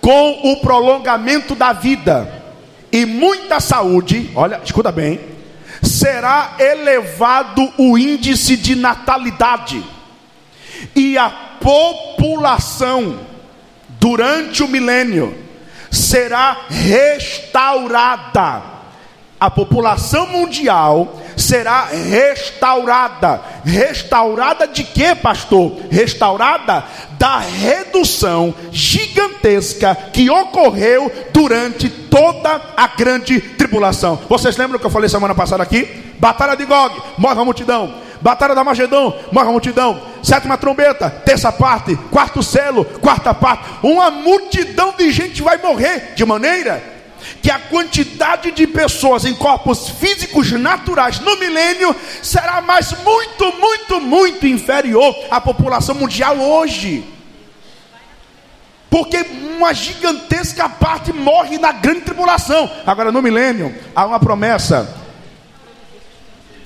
Com 0.01 0.51
o 0.51 0.59
prolongamento 0.59 1.55
da 1.55 1.71
vida 1.71 2.43
e 2.91 3.05
muita 3.05 3.61
saúde, 3.61 4.29
olha, 4.35 4.59
escuta 4.61 4.91
bem, 4.91 5.21
será 5.81 6.55
elevado 6.59 7.71
o 7.77 7.97
índice 7.97 8.57
de 8.57 8.75
natalidade 8.75 9.81
e 10.93 11.17
a 11.17 11.29
população 11.61 13.19
durante 13.87 14.61
o 14.61 14.67
milênio 14.67 15.42
será 15.93 16.65
restaurada. 16.69 18.61
A 19.39 19.49
população 19.49 20.27
mundial 20.27 21.21
será 21.35 21.85
restaurada. 21.85 23.41
Restaurada 23.65 24.67
de 24.67 24.83
quê, 24.83 25.13
pastor? 25.15 25.79
Restaurada 25.91 26.83
da 27.19 27.39
redução 27.39 28.53
gigantesca 28.71 29.95
que 30.13 30.29
ocorreu 30.29 31.11
durante 31.31 31.89
toda 31.89 32.61
a 32.75 32.87
grande 32.87 33.39
tribulação. 33.39 34.19
Vocês 34.29 34.57
lembram 34.57 34.79
que 34.79 34.85
eu 34.85 34.91
falei 34.91 35.09
semana 35.09 35.35
passada 35.35 35.61
aqui? 35.61 35.83
Batalha 36.19 36.55
de 36.55 36.65
Gog, 36.65 37.01
morre 37.17 37.41
a 37.41 37.45
multidão. 37.45 38.02
Batalha 38.23 38.55
da 38.55 38.63
Magedão, 38.63 39.13
morre 39.33 39.49
a 39.49 39.51
multidão. 39.51 40.01
Sétima 40.23 40.57
trombeta, 40.57 41.09
terça 41.09 41.51
parte, 41.51 41.93
quarto 42.09 42.41
selo, 42.41 42.85
quarta 42.85 43.33
parte. 43.33 43.65
Uma 43.83 44.09
multidão 44.09 44.93
de 44.97 45.11
gente 45.11 45.41
vai 45.41 45.57
morrer 45.57 46.13
de 46.15 46.23
maneira 46.25 46.81
que 47.41 47.51
a 47.51 47.59
quantidade 47.59 48.51
de 48.51 48.65
pessoas 48.65 49.25
em 49.25 49.35
corpos 49.35 49.89
físicos 49.89 50.49
naturais 50.53 51.19
no 51.19 51.37
milênio 51.37 51.93
será 52.21 52.61
mais 52.61 52.93
muito, 53.03 53.51
muito, 53.59 53.99
muito 53.99 54.47
inferior 54.47 55.13
à 55.29 55.41
população 55.41 55.93
mundial 55.93 56.37
hoje. 56.37 57.03
Porque 58.89 59.17
uma 59.57 59.73
gigantesca 59.73 60.69
parte 60.69 61.11
morre 61.11 61.57
na 61.57 61.73
grande 61.73 62.01
tribulação. 62.01 62.71
Agora 62.85 63.11
no 63.11 63.21
milênio 63.21 63.75
há 63.93 64.05
uma 64.05 64.19
promessa 64.19 65.02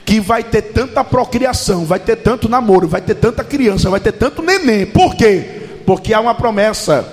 que 0.08 0.20
vai 0.22 0.42
ter 0.42 0.62
tanta 0.62 1.04
procriação, 1.04 1.84
vai 1.84 2.00
ter 2.00 2.16
tanto 2.16 2.48
namoro, 2.48 2.88
vai 2.88 3.02
ter 3.02 3.16
tanta 3.16 3.44
criança, 3.44 3.90
vai 3.90 4.00
ter 4.00 4.14
tanto 4.14 4.42
neném. 4.42 4.86
Por 4.86 5.14
quê? 5.14 5.82
Porque 5.86 6.14
há 6.14 6.22
uma 6.22 6.34
promessa 6.34 7.06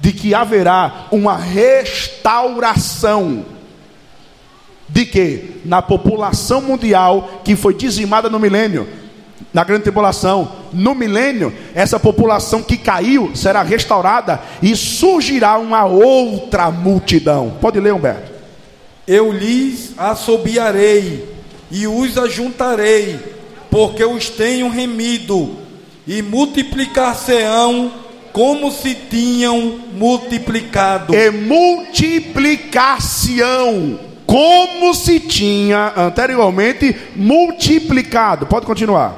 de 0.00 0.14
que 0.14 0.34
haverá 0.34 1.08
uma 1.12 1.36
restauração 1.36 2.64
de 4.88 5.04
que? 5.04 5.60
Na 5.66 5.82
população 5.82 6.62
mundial 6.62 7.42
que 7.44 7.54
foi 7.54 7.74
dizimada 7.74 8.30
no 8.30 8.40
milênio, 8.40 8.88
na 9.52 9.62
grande 9.62 9.82
tribulação, 9.82 10.52
no 10.72 10.94
milênio, 10.94 11.52
essa 11.74 12.00
população 12.00 12.62
que 12.62 12.78
caiu 12.78 13.36
será 13.36 13.62
restaurada 13.62 14.40
e 14.62 14.74
surgirá 14.74 15.58
uma 15.58 15.84
outra 15.84 16.70
multidão. 16.70 17.58
Pode 17.60 17.78
ler, 17.78 17.92
Humberto. 17.92 18.32
Eu 19.06 19.30
lhes 19.30 19.92
assobiarei 19.98 21.31
e 21.72 21.86
os 21.86 22.18
ajuntarei, 22.18 23.18
porque 23.70 24.04
os 24.04 24.28
tenho 24.28 24.68
remido, 24.68 25.56
e 26.06 26.20
multiplicar-se-ão 26.20 27.90
como 28.30 28.70
se 28.70 28.94
tinham 28.94 29.80
multiplicado. 29.94 31.14
E 31.14 31.30
multiplicar-se-ão 31.30 33.98
como 34.26 34.92
se 34.94 35.18
tinha 35.18 35.94
anteriormente 35.96 36.94
multiplicado. 37.16 38.46
Pode 38.46 38.66
continuar. 38.66 39.16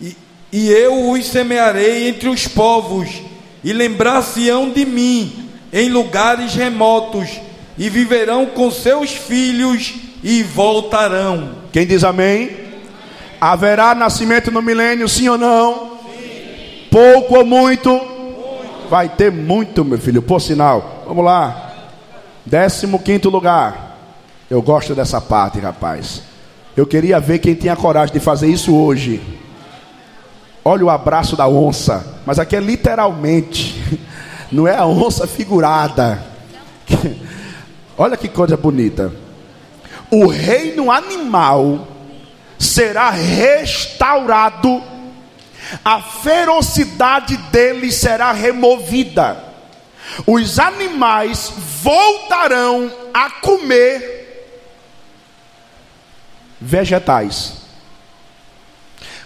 E, 0.00 0.16
e 0.52 0.68
eu 0.68 1.10
os 1.10 1.26
semearei 1.26 2.08
entre 2.08 2.28
os 2.28 2.46
povos, 2.46 3.08
e 3.62 3.72
lembrar-se-ão 3.72 4.68
de 4.68 4.84
mim 4.84 5.48
em 5.72 5.88
lugares 5.88 6.54
remotos, 6.54 7.40
e 7.76 7.88
viverão 7.88 8.46
com 8.46 8.70
seus 8.70 9.10
filhos 9.10 9.94
e 10.22 10.42
voltarão. 10.42 11.56
Quem 11.72 11.86
diz 11.86 12.04
amém? 12.04 12.50
Haverá 13.40 13.94
nascimento 13.94 14.50
no 14.50 14.62
milênio, 14.62 15.08
sim 15.08 15.28
ou 15.28 15.36
não? 15.36 15.98
Sim. 16.06 16.88
Pouco 16.90 17.36
ou 17.36 17.44
muito? 17.44 17.90
muito? 17.90 18.88
Vai 18.88 19.08
ter 19.08 19.30
muito, 19.30 19.84
meu 19.84 19.98
filho, 19.98 20.22
por 20.22 20.40
sinal. 20.40 21.04
Vamos 21.06 21.24
lá. 21.24 21.72
Décimo 22.46 22.98
quinto 22.98 23.28
lugar. 23.28 23.98
Eu 24.48 24.62
gosto 24.62 24.94
dessa 24.94 25.20
parte, 25.20 25.58
rapaz. 25.58 26.22
Eu 26.76 26.86
queria 26.86 27.20
ver 27.20 27.38
quem 27.38 27.54
tinha 27.54 27.76
coragem 27.76 28.12
de 28.12 28.20
fazer 28.20 28.48
isso 28.48 28.74
hoje. 28.74 29.20
Olha 30.64 30.84
o 30.84 30.90
abraço 30.90 31.36
da 31.36 31.46
onça, 31.46 32.20
mas 32.24 32.38
aqui 32.38 32.56
é 32.56 32.60
literalmente, 32.60 34.00
não 34.50 34.66
é 34.66 34.74
a 34.74 34.86
onça 34.86 35.26
figurada. 35.26 36.24
Olha 37.96 38.16
que 38.16 38.28
coisa 38.28 38.56
bonita. 38.56 39.12
O 40.10 40.26
reino 40.26 40.90
animal 40.90 41.88
será 42.58 43.10
restaurado, 43.10 44.82
a 45.84 46.00
ferocidade 46.00 47.36
dele 47.36 47.90
será 47.90 48.32
removida 48.32 49.54
os 50.26 50.58
animais 50.58 51.52
voltarão 51.82 52.90
a 53.12 53.30
comer 53.30 54.52
vegetais. 56.60 57.64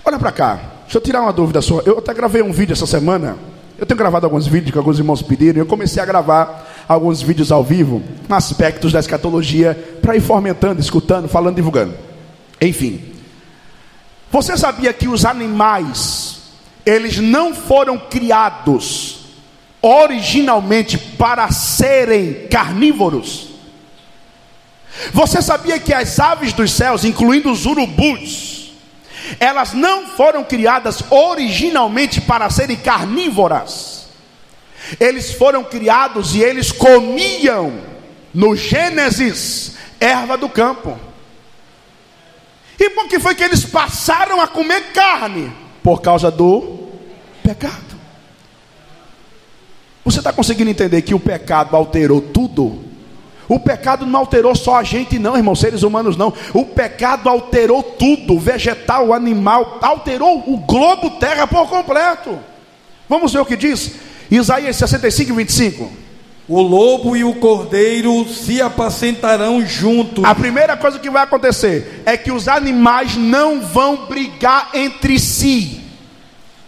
Olha 0.05 0.19
para 0.19 0.33
cá, 0.33 0.61
deixa 0.83 0.99
eu 0.99 1.03
tirar 1.03 1.21
uma 1.21 1.33
dúvida 1.33 1.61
sua. 1.61 1.83
Eu 1.85 1.99
até 1.99 2.15
gravei 2.15 2.43
um 2.43 2.53
vídeo 2.53 2.73
essa 2.73 2.87
semana. 2.87 3.37
Eu 3.77 3.87
tenho 3.87 3.99
gravado 3.99 4.27
alguns 4.27 4.47
vídeos 4.47 4.73
que 4.73 4.79
alguns 4.79 4.99
irmãos 4.99 5.23
pediram. 5.23 5.59
Eu 5.59 5.67
comecei 5.67 6.03
a 6.03 6.07
gravar 6.07 6.68
alguns 6.89 7.21
vídeos 7.21 7.53
ao 7.53 7.63
vivo, 7.63 8.03
aspectos 8.31 8.93
da 8.93 8.99
escatologia, 8.99 9.99
para 10.01 10.17
ir 10.17 10.23
fomentando, 10.23 10.81
escutando, 10.81 11.29
falando, 11.29 11.57
divulgando. 11.57 11.95
Enfim, 12.61 13.13
você 14.33 14.57
sabia 14.57 14.93
que 14.93 15.07
os 15.07 15.27
animais, 15.27 16.41
eles 16.87 17.19
não 17.19 17.55
foram 17.55 17.99
criados 17.99 19.19
originalmente 19.83 20.97
para 20.97 21.51
serem 21.51 22.49
carnívoros. 22.49 23.49
Você 25.13 25.41
sabia 25.43 25.79
que 25.79 25.93
as 25.93 26.19
aves 26.19 26.53
dos 26.53 26.73
céus, 26.73 27.05
incluindo 27.05 27.51
os 27.51 27.67
urubus, 27.67 28.73
elas 29.39 29.75
não 29.75 30.09
foram 30.09 30.43
criadas 30.43 31.03
originalmente 31.11 32.21
para 32.21 32.49
serem 32.51 32.77
carnívoras. 32.77 33.98
Eles 34.99 35.33
foram 35.33 35.65
criados 35.65 36.35
e 36.35 36.43
eles 36.43 36.73
comiam 36.73 37.81
no 38.33 38.55
Gênesis 38.57 39.77
erva 40.01 40.37
do 40.37 40.49
campo. 40.49 40.99
E 42.79 42.91
por 42.91 43.09
que 43.09 43.19
foi 43.19 43.35
que 43.35 43.43
eles 43.43 43.65
passaram 43.65 44.41
a 44.41 44.47
comer 44.47 44.93
carne? 44.93 45.53
Por 45.83 46.01
causa 46.01 46.31
do 46.31 46.89
pecado. 47.43 47.99
Você 50.05 50.19
está 50.19 50.33
conseguindo 50.33 50.71
entender 50.71 51.03
que 51.03 51.15
o 51.15 51.21
pecado 51.21 51.77
alterou 51.77 52.21
tudo? 52.21 52.85
O 53.49 53.59
pecado 53.59 54.07
não 54.07 54.21
alterou 54.21 54.55
só 54.55 54.77
a 54.77 54.83
gente, 54.83 55.19
não, 55.19 55.37
irmão, 55.37 55.55
seres 55.55 55.83
humanos 55.83 56.17
não. 56.17 56.33
O 56.53 56.67
pecado 56.67 57.29
alterou 57.29 57.83
tudo, 57.83 58.39
vegetal, 58.39 59.13
animal, 59.13 59.79
alterou 59.81 60.45
o 60.47 60.59
globo 60.59 61.19
terra 61.19 61.47
por 61.47 61.67
completo. 61.69 62.39
Vamos 63.09 63.33
ver 63.33 63.41
o 63.41 63.47
que 63.47 63.57
diz 63.57 64.08
Isaías 64.31 64.77
65, 64.77 65.35
25. 65.35 65.93
O 66.49 66.63
lobo 66.63 67.15
e 67.15 67.25
o 67.25 67.35
cordeiro 67.35 68.27
se 68.27 68.63
apacentarão 68.63 69.65
juntos. 69.67 70.25
A 70.25 70.35
primeira 70.35 70.77
coisa 70.77 70.99
que 70.99 71.11
vai 71.11 71.23
acontecer 71.23 72.03
é 72.07 72.17
que 72.17 72.33
os 72.33 72.49
animais 72.49 73.17
não 73.17 73.61
vão 73.61 74.07
brigar 74.07 74.71
entre 74.73 75.19
si. 75.19 75.83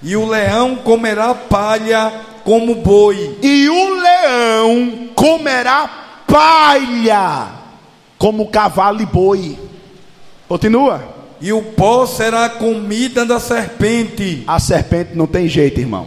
E 0.02 0.16
o 0.16 0.26
leão 0.26 0.76
comerá 0.76 1.34
palha 1.34 2.12
como 2.44 2.74
boi, 2.74 3.38
e 3.42 3.68
o 3.68 4.00
leão 4.00 5.10
comerá 5.14 5.88
palha 6.26 7.48
como 8.18 8.48
cavalo 8.48 9.00
e 9.02 9.06
boi. 9.06 9.58
Continua. 10.48 11.02
E 11.40 11.52
o 11.52 11.62
pó 11.62 12.06
será 12.06 12.50
comida 12.50 13.24
da 13.24 13.40
serpente. 13.40 14.44
A 14.46 14.58
serpente 14.58 15.12
não 15.14 15.26
tem 15.26 15.48
jeito, 15.48 15.80
irmão. 15.80 16.06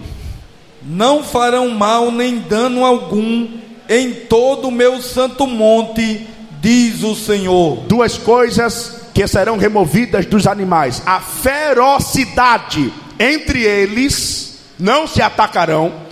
Não 0.85 1.23
farão 1.23 1.69
mal 1.69 2.11
nem 2.11 2.39
dano 2.39 2.85
algum 2.85 3.47
em 3.87 4.13
todo 4.13 4.67
o 4.67 4.71
meu 4.71 5.01
santo 5.01 5.47
monte, 5.47 6.27
diz 6.59 7.03
o 7.03 7.15
Senhor. 7.15 7.77
Duas 7.87 8.17
coisas 8.17 9.01
que 9.13 9.25
serão 9.27 9.57
removidas 9.57 10.25
dos 10.25 10.47
animais: 10.47 11.01
a 11.05 11.19
ferocidade 11.19 12.91
entre 13.19 13.63
eles, 13.63 14.59
não 14.77 15.07
se 15.07 15.21
atacarão 15.21 16.03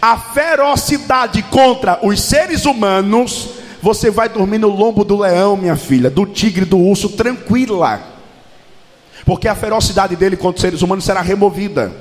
a 0.00 0.18
ferocidade 0.18 1.42
contra 1.44 1.98
os 2.02 2.20
seres 2.20 2.64
humanos, 2.64 3.48
você 3.82 4.10
vai 4.10 4.28
dormir 4.28 4.58
no 4.58 4.68
lombo 4.68 5.04
do 5.04 5.18
leão, 5.18 5.56
minha 5.56 5.76
filha, 5.76 6.10
do 6.10 6.26
tigre, 6.26 6.64
do 6.64 6.78
urso, 6.78 7.10
tranquila. 7.10 8.00
Porque 9.24 9.48
a 9.48 9.54
ferocidade 9.54 10.16
dele 10.16 10.36
contra 10.36 10.56
os 10.56 10.60
seres 10.60 10.82
humanos 10.82 11.04
será 11.04 11.20
removida. 11.20 11.92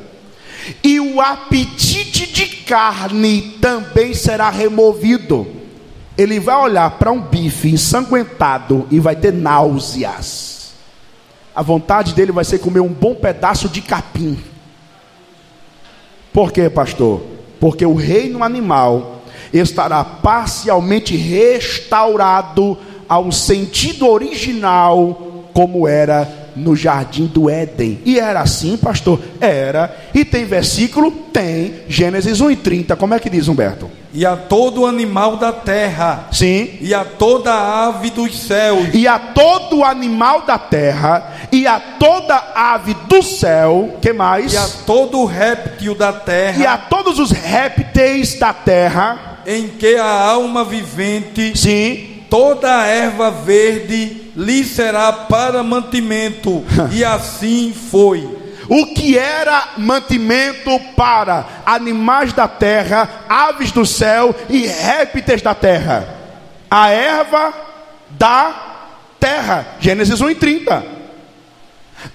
E 0.84 1.00
o 1.00 1.22
apetite 1.22 2.32
de 2.32 2.46
carne 2.64 3.58
também 3.62 4.14
será 4.14 4.50
removido. 4.50 5.48
Ele 6.18 6.40
vai 6.40 6.56
olhar 6.56 6.92
para 6.92 7.12
um 7.12 7.22
bife 7.22 7.70
ensanguentado 7.70 8.88
e 8.92 9.00
vai 9.00 9.16
ter 9.16 9.34
náuseas. 9.34 10.74
A 11.56 11.62
vontade 11.62 12.14
dele 12.14 12.32
vai 12.32 12.44
ser 12.44 12.60
comer 12.60 12.80
um 12.82 12.90
bom 12.94 13.16
pedaço 13.16 13.70
de 13.70 13.82
capim. 13.82 14.38
Por 16.34 16.52
quê, 16.52 16.70
pastor? 16.70 17.40
porque 17.60 17.86
o 17.86 17.94
reino 17.94 18.44
animal 18.44 19.22
estará 19.52 20.04
parcialmente 20.04 21.16
restaurado 21.16 22.78
ao 23.08 23.32
sentido 23.32 24.08
original, 24.08 25.46
como 25.54 25.88
era 25.88 26.39
no 26.60 26.76
jardim 26.76 27.26
do 27.26 27.50
Éden. 27.50 28.00
E 28.06 28.20
era 28.20 28.42
assim, 28.42 28.78
pastor? 28.78 29.20
Era. 29.40 29.96
E 30.14 30.26
tem 30.26 30.46
versículo? 30.46 31.12
Tem. 31.12 31.82
Gênesis 31.88 32.42
1 32.42 32.52
e 32.52 32.56
30. 32.56 32.96
Como 32.96 33.14
é 33.14 33.20
que 33.20 33.30
diz, 33.30 33.48
Humberto? 33.48 33.90
E 34.12 34.26
a 34.26 34.36
todo 34.36 34.88
animal 34.88 35.38
da 35.38 35.52
terra. 35.52 36.28
Sim. 36.32 36.78
E 36.82 36.94
a 36.94 37.06
toda 37.06 37.54
ave 37.54 38.10
dos 38.10 38.40
céus. 38.40 38.90
E 38.94 39.08
a 39.08 39.20
todo 39.20 39.84
animal 39.84 40.42
da 40.42 40.58
terra. 40.58 41.32
E 41.52 41.68
a 41.68 41.80
toda 41.80 42.36
ave 42.56 42.96
do 43.08 43.22
céu. 43.22 43.98
que 44.02 44.12
mais? 44.12 44.54
E 44.54 44.58
a 44.58 44.68
todo 44.86 45.24
réptil 45.26 45.94
da 45.94 46.12
terra. 46.12 46.58
E 46.58 46.66
a 46.66 46.78
todos 46.78 47.20
os 47.20 47.32
répteis 47.32 48.38
da 48.40 48.52
terra. 48.52 49.42
Em 49.46 49.68
que 49.68 49.96
a 49.96 50.12
alma 50.12 50.64
vivente. 50.64 51.58
Sim. 51.58 52.19
Toda 52.30 52.82
a 52.82 52.86
erva 52.86 53.32
verde 53.32 54.32
lhe 54.36 54.64
será 54.64 55.12
para 55.12 55.64
mantimento. 55.64 56.64
e 56.92 57.04
assim 57.04 57.74
foi. 57.74 58.38
O 58.70 58.94
que 58.94 59.18
era 59.18 59.70
mantimento 59.78 60.80
para 60.96 61.46
animais 61.66 62.32
da 62.32 62.48
terra, 62.48 63.26
aves 63.28 63.72
do 63.72 63.84
céu 63.84 64.36
e 64.48 64.68
répteis 64.68 65.42
da 65.42 65.56
terra? 65.56 66.16
A 66.70 66.90
erva 66.90 67.52
da 68.12 68.54
terra. 69.20 69.66
Gênesis 69.80 70.22
1 70.22 70.30
e 70.30 70.36
30. 70.36 71.00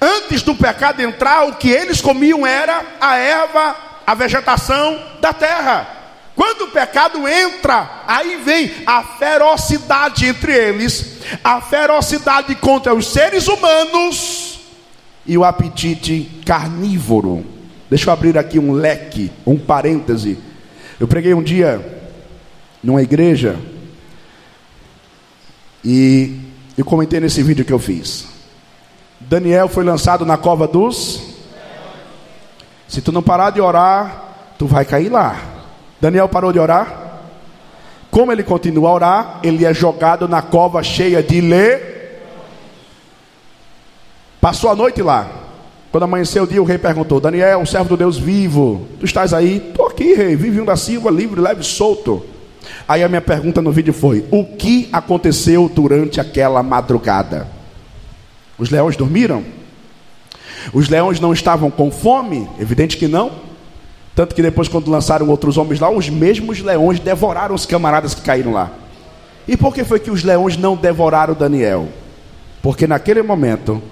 Antes 0.01 0.43
do 0.43 0.55
pecado 0.55 1.01
entrar, 1.01 1.45
o 1.49 1.57
que 1.57 1.69
eles 1.69 2.01
comiam 2.01 2.47
era 2.47 2.85
a 3.01 3.17
erva, 3.17 3.77
a 4.07 4.15
vegetação 4.15 4.99
da 5.21 5.33
terra. 5.33 6.04
Quando 6.35 6.63
o 6.63 6.71
pecado 6.71 7.29
entra, 7.29 8.03
aí 8.07 8.37
vem 8.45 8.71
a 8.85 9.03
ferocidade 9.03 10.27
entre 10.27 10.53
eles, 10.53 11.19
a 11.43 11.61
ferocidade 11.61 12.55
contra 12.57 12.93
os 12.93 13.07
seres 13.07 13.47
humanos 13.47 14.61
e 15.25 15.39
o 15.39 15.45
apetite 15.45 16.43
carnívoro. 16.45 17.47
Deixa 17.89 18.11
eu 18.11 18.13
abrir 18.13 18.37
aqui 18.37 18.59
um 18.59 18.73
leque, 18.73 19.31
um 19.47 19.57
parêntese. 19.57 20.39
Eu 20.99 21.07
preguei 21.07 21.35
um 21.35 21.43
dia 21.43 22.03
numa 22.83 23.03
igreja 23.03 23.57
e 25.85 26.41
eu 26.77 26.85
comentei 26.85 27.21
nesse 27.21 27.43
vídeo 27.45 27.65
que 27.65 27.73
eu 27.73 27.79
fiz. 27.79 28.27
Daniel 29.21 29.69
foi 29.69 29.85
lançado 29.85 30.27
na 30.27 30.37
cova 30.37 30.67
dos. 30.67 31.23
Se 32.89 33.01
tu 33.01 33.13
não 33.13 33.23
parar 33.23 33.51
de 33.51 33.61
orar, 33.61 34.55
tu 34.59 34.67
vai 34.67 34.85
cair 34.85 35.09
lá. 35.09 35.54
Daniel 36.05 36.29
parou 36.29 36.53
de 36.53 36.59
orar? 36.59 37.23
Como 38.11 38.31
ele 38.31 38.43
continua 38.43 38.91
a 38.91 38.93
orar, 38.93 39.41
ele 39.43 39.65
é 39.65 39.73
jogado 39.73 40.29
na 40.29 40.43
cova 40.43 40.83
cheia 40.83 41.23
de 41.23 41.41
lê. 41.41 41.81
Passou 44.39 44.69
a 44.69 44.77
noite 44.77 45.01
lá. 45.01 45.27
Quando 45.91 46.03
amanheceu 46.03 46.43
o 46.43 46.47
dia, 46.47 46.61
o 46.61 46.65
rei 46.67 46.77
perguntou: 46.77 47.21
Daniel, 47.21 47.65
servo 47.65 47.89
do 47.89 47.97
Deus 47.97 48.19
vivo, 48.19 48.87
tu 49.01 49.07
estás 49.07 49.33
aí? 49.33 49.57
Estou 49.57 49.87
aqui, 49.87 50.13
rei, 50.13 50.37
vive 50.37 50.63
da 50.63 50.77
Silva, 50.77 51.11
livre, 51.11 51.41
leve, 51.41 51.63
solto. 51.63 52.23
Aí 52.87 53.03
a 53.03 53.09
minha 53.09 53.23
pergunta 53.23 53.63
no 53.63 53.73
vídeo 53.73 53.95
foi: 53.95 54.27
O 54.31 54.45
que 54.45 54.91
aconteceu 54.93 55.71
durante 55.75 56.21
aquela 56.21 56.63
madrugada? 56.63 57.49
Os 58.59 58.69
leões 58.69 58.95
dormiram? 58.95 59.43
Os 60.71 60.87
leões 60.91 61.19
não 61.19 61.33
estavam 61.33 61.71
com 61.71 61.91
fome? 61.91 62.47
Evidente 62.61 62.99
que 62.99 63.09
não. 63.09 63.44
Tanto 64.15 64.35
que 64.35 64.43
depois, 64.43 64.69
quando 64.69 64.91
lançaram 64.91 65.29
outros 65.29 65.57
homens 65.57 65.81
lá, 65.81 65.91
os 65.91 66.09
mesmos 66.09 66.61
leões 66.61 67.01
devoraram 67.01 67.55
os 67.55 67.67
camaradas 67.67 68.15
que 68.15 68.23
caíram 68.23 68.53
lá. 68.53 68.71
E 69.47 69.57
por 69.57 69.75
que 69.75 69.83
foi 69.83 69.99
que 69.99 70.11
os 70.11 70.23
leões 70.23 70.57
não 70.57 70.77
devoraram 70.77 71.35
Daniel? 71.35 71.89
Porque 72.63 72.87
naquele 72.87 73.23
momento, 73.23 73.83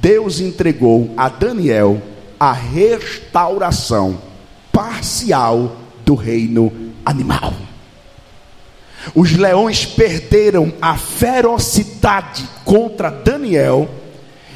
Deus 0.00 0.40
entregou 0.40 1.14
a 1.16 1.28
Daniel 1.28 2.02
a 2.38 2.52
restauração 2.52 4.18
parcial 4.72 5.76
do 6.04 6.14
reino 6.14 6.72
animal. 7.04 7.54
Os 9.14 9.32
leões 9.32 9.86
perderam 9.86 10.72
a 10.82 10.96
ferocidade 10.96 12.46
contra 12.64 13.08
Daniel, 13.08 13.88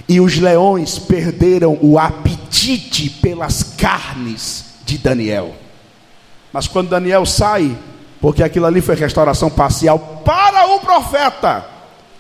e 0.09 0.21
os 0.21 0.37
leões 0.39 0.99
perderam 0.99 1.79
o 1.81 1.99
apetite 1.99 3.09
pelas 3.09 3.63
carnes 3.63 4.72
de 4.93 4.99
Daniel. 4.99 5.55
Mas 6.53 6.69
quando 6.69 6.91
Daniel 6.91 7.25
sai, 7.25 7.77
porque 8.21 8.43
aquilo 8.43 8.67
ali 8.67 8.81
foi 8.81 8.95
restauração 8.95 9.49
parcial 9.49 9.99
para 10.25 10.67
o 10.75 10.81
profeta, 10.81 11.65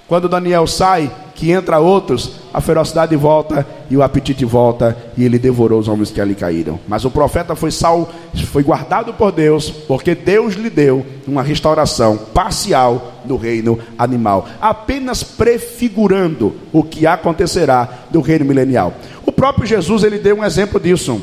quando 0.09 0.29
Daniel 0.29 0.66
sai, 0.66 1.11
que 1.35 1.51
entra 1.51 1.79
outros, 1.79 2.33
a 2.53 2.61
ferocidade 2.61 3.16
volta 3.16 3.66
e 3.91 3.97
o 3.97 4.03
apetite 4.03 4.45
volta, 4.45 4.97
e 5.16 5.25
ele 5.25 5.39
devorou 5.39 5.81
os 5.81 5.89
homens 5.89 6.11
que 6.11 6.20
ali 6.20 6.35
caíram. 6.35 6.79
Mas 6.87 7.05
o 7.05 7.11
profeta 7.11 7.55
foi 7.55 7.70
sal, 7.70 8.11
foi 8.47 8.62
guardado 8.62 9.12
por 9.12 9.33
Deus, 9.33 9.70
porque 9.70 10.14
Deus 10.14 10.55
lhe 10.55 10.70
deu 10.70 11.05
uma 11.27 11.43
restauração 11.43 12.16
parcial 12.16 13.12
do 13.25 13.37
reino 13.37 13.79
animal, 13.99 14.47
apenas 14.61 15.23
prefigurando 15.23 16.55
o 16.73 16.83
que 16.83 17.07
acontecerá 17.07 17.89
do 18.11 18.20
reino 18.20 18.45
milenial. 18.45 18.95
O 19.27 19.33
próprio 19.33 19.66
Jesus 19.66 20.05
ele 20.05 20.18
deu 20.18 20.37
um 20.37 20.45
exemplo 20.45 20.81
disso. 20.81 21.20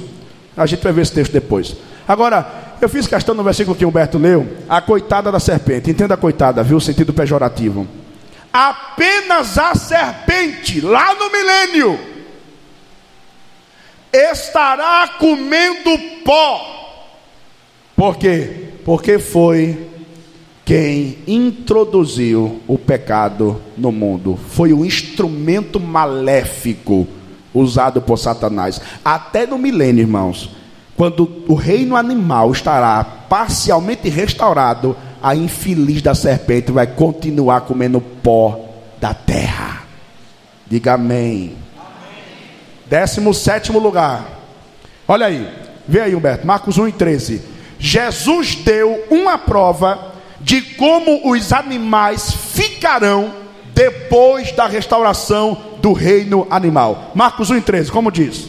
A 0.62 0.66
gente 0.66 0.84
vai 0.84 0.94
ver 0.94 1.02
esse 1.02 1.14
texto 1.14 1.32
depois. 1.32 1.76
Agora, 2.08 2.76
eu 2.82 2.90
fiz 2.90 3.08
questão 3.08 3.36
no 3.36 3.44
versículo 3.44 3.76
que 3.76 3.86
Humberto 3.86 4.18
leu, 4.18 4.58
a 4.68 4.82
coitada 4.82 5.32
da 5.32 5.40
serpente. 5.40 5.90
Entenda 5.90 6.14
a 6.14 6.18
coitada, 6.18 6.64
viu 6.64 6.78
o 6.78 6.82
sentido 6.82 7.14
pejorativo 7.14 7.88
apenas 8.52 9.58
a 9.58 9.76
serpente, 9.76 10.82
lá 10.82 11.14
no 11.16 11.32
milênio, 11.32 12.00
estará 14.12 15.08
comendo 15.20 15.98
pó. 16.24 16.76
Por 17.96 18.18
quê? 18.18 18.70
Porque 18.84 19.20
foi 19.20 19.88
quem 20.66 21.20
introduziu 21.28 22.62
o 22.68 22.78
pecado 22.78 23.62
no 23.78 23.92
mundo. 23.92 24.40
Foi 24.50 24.72
o 24.74 24.86
instrumento 24.86 25.80
maléfico 25.80 27.08
usado 27.54 28.02
por 28.02 28.18
Satanás. 28.18 28.82
Até 29.04 29.46
no 29.46 29.58
milênio, 29.58 30.02
irmãos, 30.02 30.50
quando 30.96 31.44
o 31.48 31.56
reino 31.56 31.96
animal 31.96 32.52
estará 32.52 33.04
parcialmente 33.04 34.10
restaurado, 34.10 34.96
a 35.22 35.36
infeliz 35.36 36.02
da 36.02 36.16
serpente 36.16 36.72
vai 36.72 36.88
continuar 36.88 37.62
comendo 37.62 38.02
pó 38.02 38.60
da 39.00 39.14
terra. 39.14 39.84
Diga 40.68 40.94
amém. 40.94 41.56
Décimo 42.86 43.34
sétimo 43.34 43.80
lugar. 43.80 44.26
Olha 45.08 45.28
aí, 45.28 45.50
vê 45.88 46.02
aí, 46.02 46.16
Humberto, 46.16 46.46
Marcos 46.46 46.78
1 46.78 46.88
e 46.88 46.92
13. 46.92 47.42
Jesus 47.80 48.56
deu 48.56 49.06
uma 49.10 49.38
prova 49.38 50.14
de 50.42 50.62
como 50.62 51.32
os 51.32 51.52
animais 51.54 52.32
ficarão 52.32 53.34
depois 53.80 54.52
da 54.52 54.68
restauração 54.68 55.58
do 55.82 55.94
reino 55.94 56.46
animal. 56.50 57.14
Marcos 57.16 57.50
1 57.50 57.56
e 57.56 57.62
13, 57.62 57.90
como 57.90 58.12
diz? 58.12 58.46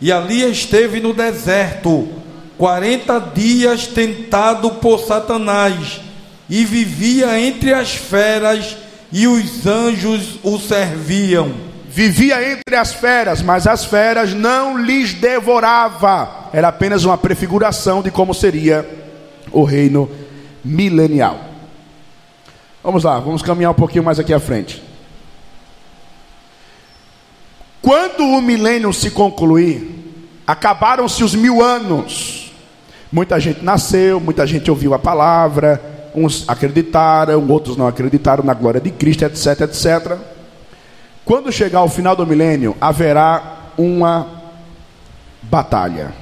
E 0.00 0.12
ali 0.12 0.48
esteve 0.48 1.00
no 1.00 1.12
deserto 1.12 2.08
40 2.56 3.32
dias 3.34 3.88
tentado 3.88 4.70
por 4.74 5.00
Satanás, 5.00 6.00
e 6.48 6.64
vivia 6.64 7.40
entre 7.40 7.74
as 7.74 7.96
feras, 7.96 8.76
e 9.10 9.26
os 9.26 9.66
anjos 9.66 10.38
o 10.44 10.60
serviam. 10.60 11.52
Vivia 11.88 12.52
entre 12.52 12.76
as 12.76 12.94
feras, 12.94 13.42
mas 13.42 13.66
as 13.66 13.84
feras 13.84 14.32
não 14.32 14.78
lhes 14.78 15.12
devorava. 15.12 16.50
Era 16.52 16.68
apenas 16.68 17.04
uma 17.04 17.18
prefiguração 17.18 18.00
de 18.00 18.12
como 18.12 18.32
seria 18.32 18.88
o 19.50 19.64
reino 19.64 20.08
milenial. 20.64 21.45
Vamos 22.86 23.02
lá, 23.02 23.18
vamos 23.18 23.42
caminhar 23.42 23.72
um 23.72 23.74
pouquinho 23.74 24.04
mais 24.04 24.20
aqui 24.20 24.32
à 24.32 24.38
frente. 24.38 24.80
Quando 27.82 28.22
o 28.22 28.40
milênio 28.40 28.92
se 28.92 29.10
concluir, 29.10 30.22
acabaram-se 30.46 31.24
os 31.24 31.34
mil 31.34 31.60
anos. 31.60 32.52
Muita 33.10 33.40
gente 33.40 33.64
nasceu, 33.64 34.20
muita 34.20 34.46
gente 34.46 34.70
ouviu 34.70 34.94
a 34.94 35.00
palavra, 35.00 35.82
uns 36.14 36.48
acreditaram, 36.48 37.44
outros 37.48 37.76
não 37.76 37.88
acreditaram 37.88 38.44
na 38.44 38.54
glória 38.54 38.80
de 38.80 38.92
Cristo, 38.92 39.24
etc, 39.24 39.62
etc. 39.62 40.16
Quando 41.24 41.50
chegar 41.50 41.82
o 41.82 41.88
final 41.88 42.14
do 42.14 42.24
milênio, 42.24 42.76
haverá 42.80 43.72
uma 43.76 44.28
batalha. 45.42 46.14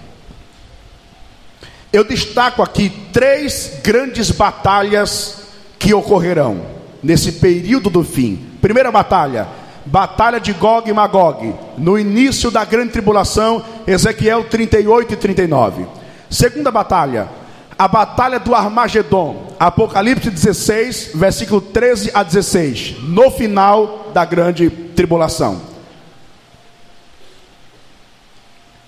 Eu 1.92 2.04
destaco 2.04 2.62
aqui 2.62 2.88
três 3.12 3.80
grandes 3.82 4.30
batalhas 4.30 5.43
que 5.84 5.92
ocorrerão 5.92 6.62
nesse 7.02 7.32
período 7.32 7.90
do 7.90 8.02
fim. 8.02 8.36
Primeira 8.62 8.90
batalha, 8.90 9.46
batalha 9.84 10.40
de 10.40 10.54
Gog 10.54 10.88
e 10.88 10.92
Magog, 10.94 11.54
no 11.76 11.98
início 11.98 12.50
da 12.50 12.64
grande 12.64 12.92
tribulação, 12.92 13.62
Ezequiel 13.86 14.44
38 14.44 15.12
e 15.12 15.16
39. 15.18 15.86
Segunda 16.30 16.70
batalha, 16.70 17.28
a 17.78 17.86
batalha 17.86 18.40
do 18.40 18.54
Armagedon, 18.54 19.52
Apocalipse 19.60 20.30
16, 20.30 21.10
versículo 21.16 21.60
13 21.60 22.12
a 22.14 22.22
16, 22.22 23.02
no 23.02 23.30
final 23.30 24.10
da 24.14 24.24
grande 24.24 24.70
tribulação. 24.70 25.60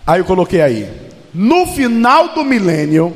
Aí 0.06 0.18
eu 0.18 0.24
coloquei 0.24 0.62
aí, 0.62 0.90
no 1.35 1.66
final 1.66 2.28
do 2.28 2.43
milênio, 2.43 3.14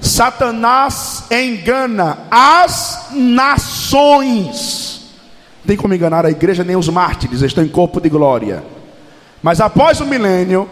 Satanás 0.00 1.24
engana 1.30 2.18
as 2.30 3.08
nações. 3.12 5.00
Tem 5.66 5.76
como 5.76 5.94
enganar 5.94 6.24
a 6.24 6.30
igreja 6.30 6.64
nem 6.64 6.76
os 6.76 6.88
mártires, 6.88 7.42
estão 7.42 7.62
em 7.62 7.68
corpo 7.68 8.00
de 8.00 8.08
glória. 8.08 8.64
Mas 9.42 9.60
após 9.60 10.00
o 10.00 10.06
milênio, 10.06 10.68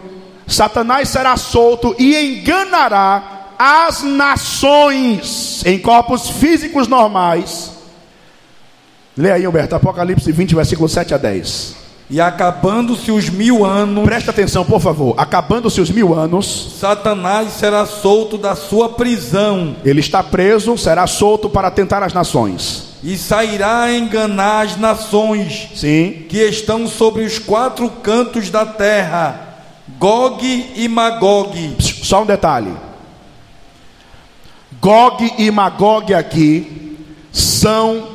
Satanás 0.47 1.09
será 1.09 1.37
solto 1.37 1.95
e 1.99 2.15
enganará 2.15 3.53
as 3.57 4.03
nações 4.03 5.63
em 5.65 5.77
corpos 5.77 6.29
físicos 6.29 6.87
normais. 6.87 7.71
Leia 9.15 9.35
aí, 9.35 9.47
Humberto, 9.47 9.75
Apocalipse 9.75 10.31
20, 10.31 10.55
versículo 10.55 10.87
7 10.87 11.13
a 11.13 11.17
10. 11.17 11.78
E 12.09 12.19
acabando-se 12.19 13.11
os 13.11 13.29
mil 13.29 13.63
anos. 13.63 14.03
Presta 14.03 14.31
atenção, 14.31 14.65
por 14.65 14.81
favor. 14.81 15.13
Acabando-se 15.15 15.79
os 15.79 15.91
mil 15.91 16.13
anos. 16.13 16.75
Satanás 16.79 17.53
será 17.53 17.85
solto 17.85 18.35
da 18.37 18.55
sua 18.55 18.89
prisão. 18.89 19.75
Ele 19.85 19.99
está 19.99 20.23
preso, 20.23 20.75
será 20.75 21.05
solto 21.05 21.47
para 21.49 21.69
tentar 21.69 22.01
as 22.01 22.13
nações. 22.13 22.87
e 23.03 23.17
sairá 23.17 23.83
a 23.83 23.93
enganar 23.95 24.65
as 24.65 24.75
nações 24.75 25.69
Sim. 25.75 26.25
que 26.27 26.39
estão 26.39 26.85
sobre 26.87 27.23
os 27.23 27.39
quatro 27.39 27.89
cantos 27.89 28.49
da 28.49 28.65
terra, 28.65 29.55
Gog 29.97 30.73
e 30.75 30.87
Magog. 30.87 31.77
Só 31.79 32.23
um 32.23 32.25
detalhe. 32.25 32.73
Gog 34.81 35.33
e 35.37 35.49
Magog 35.51 36.13
aqui 36.13 36.97
são 37.31 38.07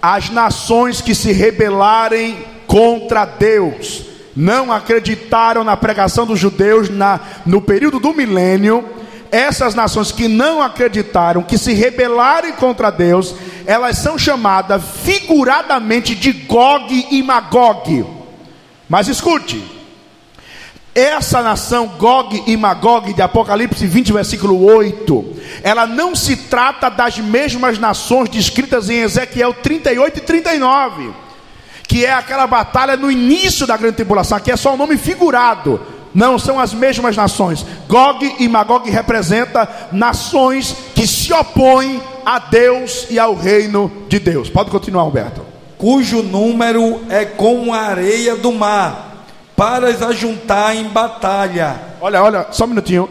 as 0.00 0.28
nações 0.30 1.00
que 1.00 1.14
se 1.14 1.32
rebelarem 1.32 2.36
contra 2.68 3.24
Deus, 3.24 4.04
não 4.36 4.70
acreditaram 4.70 5.64
na 5.64 5.76
pregação 5.76 6.24
dos 6.24 6.38
judeus 6.38 6.88
na, 6.88 7.18
no 7.44 7.60
período 7.60 7.98
do 7.98 8.14
milênio. 8.14 8.88
Essas 9.32 9.74
nações 9.74 10.12
que 10.12 10.28
não 10.28 10.62
acreditaram, 10.62 11.42
que 11.42 11.58
se 11.58 11.72
rebelarem 11.72 12.52
contra 12.52 12.90
Deus, 12.90 13.34
elas 13.66 13.98
são 13.98 14.16
chamadas 14.16 14.82
figuradamente 15.02 16.14
de 16.14 16.32
Gog 16.32 17.08
e 17.10 17.22
Magog. 17.22 18.06
Mas 18.88 19.08
escute, 19.08 19.62
essa 20.94 21.42
nação 21.42 21.86
Gog 21.98 22.42
e 22.46 22.56
Magog 22.56 23.12
de 23.12 23.22
Apocalipse 23.22 23.86
20, 23.86 24.12
versículo 24.12 24.64
8, 24.64 25.36
ela 25.62 25.86
não 25.86 26.14
se 26.14 26.36
trata 26.36 26.88
das 26.88 27.18
mesmas 27.18 27.78
nações 27.78 28.28
descritas 28.28 28.88
em 28.88 29.00
Ezequiel 29.00 29.52
38 29.52 30.18
e 30.18 30.20
39, 30.20 31.27
que 31.88 32.04
é 32.04 32.12
aquela 32.12 32.46
batalha 32.46 32.96
no 32.96 33.10
início 33.10 33.66
da 33.66 33.76
grande 33.76 33.96
tribulação, 33.96 34.38
que 34.38 34.52
é 34.52 34.56
só 34.56 34.74
um 34.74 34.76
nome 34.76 34.98
figurado. 34.98 35.80
Não 36.14 36.38
são 36.38 36.60
as 36.60 36.74
mesmas 36.74 37.16
nações. 37.16 37.64
Gog 37.88 38.36
e 38.38 38.46
Magog 38.46 38.88
representa 38.90 39.88
nações 39.90 40.76
que 40.94 41.06
se 41.06 41.32
opõem 41.32 42.00
a 42.24 42.38
Deus 42.38 43.06
e 43.08 43.18
ao 43.18 43.34
reino 43.34 43.90
de 44.08 44.18
Deus. 44.18 44.50
Pode 44.50 44.70
continuar, 44.70 45.02
Alberto. 45.02 45.40
Cujo 45.78 46.22
número 46.22 47.00
é 47.08 47.24
como 47.24 47.72
a 47.72 47.78
areia 47.78 48.36
do 48.36 48.52
mar, 48.52 49.24
para 49.56 49.88
as 49.88 50.02
ajuntar 50.02 50.76
em 50.76 50.84
batalha. 50.84 51.76
Olha, 52.00 52.22
olha, 52.22 52.46
só 52.50 52.64
um 52.64 52.68
minutinho. 52.68 53.08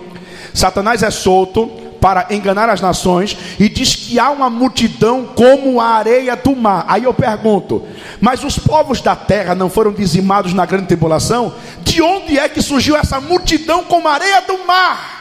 Satanás 0.53 1.01
é 1.01 1.09
solto 1.09 1.86
para 1.99 2.27
enganar 2.29 2.69
as 2.69 2.81
nações 2.81 3.37
e 3.59 3.67
diz 3.69 3.95
que 3.95 4.19
há 4.19 4.29
uma 4.29 4.49
multidão 4.49 5.25
como 5.35 5.81
a 5.81 5.87
areia 5.87 6.35
do 6.35 6.55
mar. 6.55 6.85
Aí 6.87 7.03
eu 7.03 7.13
pergunto: 7.13 7.83
mas 8.19 8.43
os 8.43 8.57
povos 8.57 9.01
da 9.01 9.15
terra 9.15 9.53
não 9.55 9.69
foram 9.69 9.91
dizimados 9.91 10.53
na 10.53 10.65
grande 10.65 10.87
tribulação? 10.87 11.53
De 11.81 12.01
onde 12.01 12.37
é 12.37 12.47
que 12.49 12.61
surgiu 12.61 12.95
essa 12.95 13.19
multidão 13.19 13.83
como 13.83 14.07
a 14.07 14.13
areia 14.13 14.41
do 14.41 14.65
mar? 14.65 15.17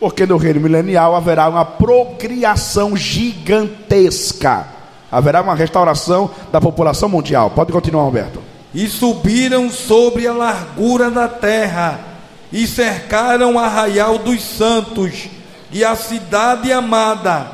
Porque 0.00 0.26
no 0.26 0.36
reino 0.36 0.60
milenial 0.60 1.14
haverá 1.16 1.48
uma 1.48 1.64
procriação 1.64 2.96
gigantesca. 2.96 4.66
Haverá 5.10 5.40
uma 5.40 5.54
restauração 5.54 6.30
da 6.52 6.60
população 6.60 7.08
mundial. 7.08 7.50
Pode 7.50 7.72
continuar, 7.72 8.02
Alberto. 8.02 8.40
E 8.74 8.86
subiram 8.86 9.70
sobre 9.70 10.26
a 10.26 10.32
largura 10.32 11.10
da 11.10 11.26
terra, 11.26 11.98
e 12.52 12.66
cercaram 12.66 13.54
o 13.54 13.58
arraial 13.58 14.18
dos 14.18 14.42
santos, 14.42 15.28
e 15.72 15.84
a 15.84 15.94
cidade 15.94 16.72
amada. 16.72 17.46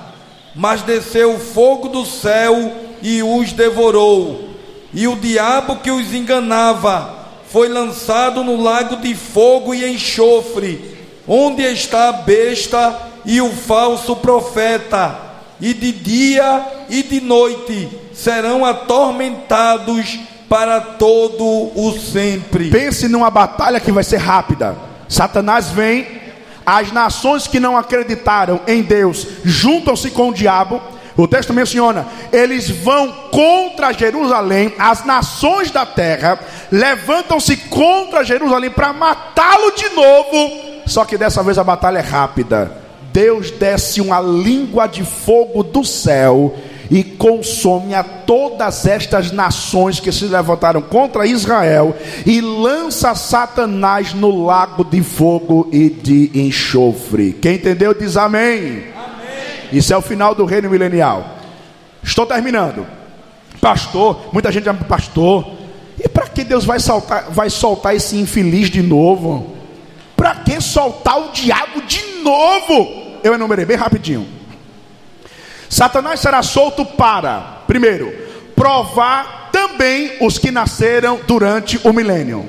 Mas 0.55 0.82
desceu 0.82 1.35
o 1.35 1.39
fogo 1.39 1.89
do 1.89 2.07
céu 2.07 2.73
e 3.03 3.23
os 3.23 3.53
devorou. 3.53 4.51
E 4.93 5.09
o 5.09 5.16
diabo 5.16 5.77
que 5.77 5.91
os 5.91 6.15
enganava 6.15 7.24
foi 7.49 7.69
lançado 7.69 8.43
no 8.45 8.62
lago 8.62 8.97
de 8.97 9.15
fogo 9.15 9.74
e 9.74 9.89
enxofre, 9.93 10.97
onde 11.27 11.62
está 11.62 12.09
a 12.09 12.12
besta 12.12 12.97
e 13.24 13.41
o 13.41 13.51
falso 13.51 14.16
profeta. 14.16 15.19
E 15.61 15.73
de 15.73 15.93
dia 15.93 16.65
e 16.89 17.03
de 17.03 17.20
noite 17.20 17.89
serão 18.12 18.65
atormentados 18.65 20.19
para 20.49 20.81
todo 20.81 21.45
o 21.45 21.93
sempre. 21.99 22.70
Pense 22.70 23.09
numa 23.09 23.31
batalha 23.31 23.81
que 23.81 23.93
vai 23.93 24.05
ser 24.05 24.19
rápida. 24.19 24.77
Satanás 25.09 25.70
vem, 25.70 26.07
as 26.66 26.93
nações 26.93 27.47
que 27.47 27.61
não 27.61 27.77
acreditaram 27.77 28.61
em 28.66 28.82
Deus 28.82 29.27
juntam-se 29.45 30.11
com 30.11 30.28
o 30.28 30.35
diabo. 30.35 30.81
O 31.16 31.28
texto 31.28 31.53
menciona: 31.53 32.07
eles 32.32 32.69
vão 32.69 33.12
contra 33.31 33.93
Jerusalém, 33.93 34.74
as 34.78 35.05
nações 35.05 35.70
da 35.70 35.86
terra 35.86 36.39
levantam-se 36.70 37.57
contra 37.57 38.24
Jerusalém 38.24 38.70
para 38.70 38.93
matá-lo 38.93 39.73
de 39.73 39.89
novo. 39.91 40.82
Só 40.86 41.05
que 41.05 41.16
dessa 41.16 41.43
vez 41.43 41.59
a 41.59 41.65
batalha 41.65 41.99
é 41.99 42.03
rápida. 42.03 42.85
Deus 43.12 43.51
desce 43.53 44.01
uma 44.01 44.20
língua 44.20 44.89
de 44.89 45.05
fogo 45.05 45.62
do 45.62 45.85
céu 45.85 46.55
e 46.90 47.02
consome 47.02 47.94
a 47.94 48.02
todas 48.02 48.86
estas 48.86 49.32
nações 49.32 50.01
que 50.01 50.12
se 50.12 50.27
levantaram 50.27 50.82
contra 50.82 51.27
Israel 51.27 51.97
e 52.27 52.40
lança 52.40 53.15
Satanás 53.15 54.12
no 54.12 54.44
lago 54.44 54.85
de 54.85 55.02
fogo 55.02 55.69
e 55.73 55.89
de 55.89 56.31
enxofre. 56.35 57.32
Quem 57.32 57.55
entendeu 57.55 57.94
diz 57.94 58.16
amém. 58.16 58.62
amém. 58.62 58.85
Isso 59.73 59.93
é 59.93 59.97
o 59.97 60.02
final 60.02 60.35
do 60.35 60.44
reino 60.44 60.70
milenial. 60.70 61.39
Estou 62.02 62.27
terminando. 62.27 62.86
Pastor, 63.61 64.28
muita 64.32 64.52
gente 64.52 64.65
chama 64.65 64.85
pastor. 64.85 65.47
E 65.98 66.09
para 66.09 66.27
que 66.27 66.44
Deus 66.44 66.65
vai 66.65 66.78
soltar, 66.78 67.31
vai 67.31 67.48
soltar 67.48 67.94
esse 67.94 68.16
infeliz 68.16 68.69
de 68.69 68.82
novo? 68.82 69.55
Para 70.16 70.35
que 70.36 70.61
soltar 70.61 71.19
o 71.19 71.32
diabo 71.32 71.81
de 71.82 72.23
novo? 72.23 73.19
Eu 73.23 73.32
enumerei 73.35 73.65
bem 73.65 73.77
rapidinho. 73.77 74.34
Satanás 75.75 76.21
será 76.21 76.41
solto 76.41 76.87
para, 76.87 77.65
primeiro, 77.67 78.15
provar 78.55 79.49
também 79.51 80.13
os 80.21 80.39
que 80.39 80.53
nasceram 80.53 81.19
durante 81.27 81.81
o 81.83 81.93
milênio. 81.93 82.49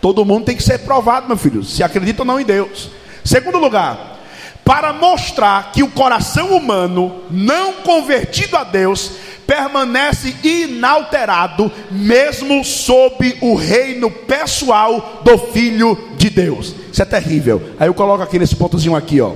Todo 0.00 0.24
mundo 0.24 0.46
tem 0.46 0.56
que 0.56 0.62
ser 0.64 0.78
provado, 0.78 1.28
meu 1.28 1.36
filho, 1.36 1.62
se 1.62 1.84
acredita 1.84 2.22
ou 2.22 2.26
não 2.26 2.40
em 2.40 2.44
Deus. 2.44 2.90
Segundo 3.24 3.58
lugar, 3.58 4.18
para 4.64 4.92
mostrar 4.92 5.70
que 5.70 5.84
o 5.84 5.90
coração 5.92 6.48
humano, 6.48 7.22
não 7.30 7.74
convertido 7.74 8.56
a 8.56 8.64
Deus, 8.64 9.12
permanece 9.46 10.34
inalterado, 10.42 11.70
mesmo 11.92 12.64
sob 12.64 13.38
o 13.40 13.54
reino 13.54 14.10
pessoal 14.10 15.20
do 15.22 15.38
Filho 15.38 15.96
de 16.16 16.28
Deus. 16.28 16.74
Isso 16.92 17.02
é 17.02 17.04
terrível. 17.04 17.62
Aí 17.78 17.86
eu 17.86 17.94
coloco 17.94 18.24
aqui 18.24 18.36
nesse 18.36 18.56
pontozinho 18.56 18.96
aqui, 18.96 19.20
ó. 19.20 19.30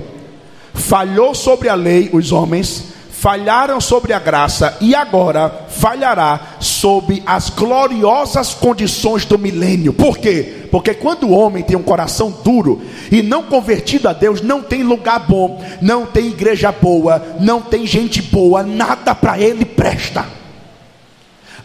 Falhou 0.73 1.33
sobre 1.33 1.69
a 1.69 1.73
lei 1.73 2.09
os 2.11 2.33
homens, 2.33 2.96
falharam 3.19 3.81
sobre 3.81 4.13
a 4.13 4.19
graça 4.19 4.77
e 4.79 4.93
agora 4.93 5.65
falhará 5.69 6.39
sobre 6.59 7.23
as 7.25 7.49
gloriosas 7.49 8.53
condições 8.53 9.25
do 9.25 9.39
milênio. 9.39 9.91
Por 9.91 10.19
quê? 10.19 10.67
Porque 10.69 10.93
quando 10.93 11.23
o 11.23 11.31
homem 11.31 11.63
tem 11.63 11.75
um 11.75 11.81
coração 11.81 12.29
duro 12.43 12.79
e 13.11 13.23
não 13.23 13.43
convertido 13.43 14.07
a 14.07 14.13
Deus, 14.13 14.41
não 14.41 14.61
tem 14.61 14.83
lugar 14.83 15.19
bom, 15.21 15.63
não 15.81 16.05
tem 16.05 16.27
igreja 16.27 16.71
boa, 16.71 17.37
não 17.39 17.59
tem 17.59 17.87
gente 17.87 18.21
boa, 18.21 18.61
nada 18.61 19.15
para 19.15 19.39
ele 19.39 19.65
presta. 19.65 20.23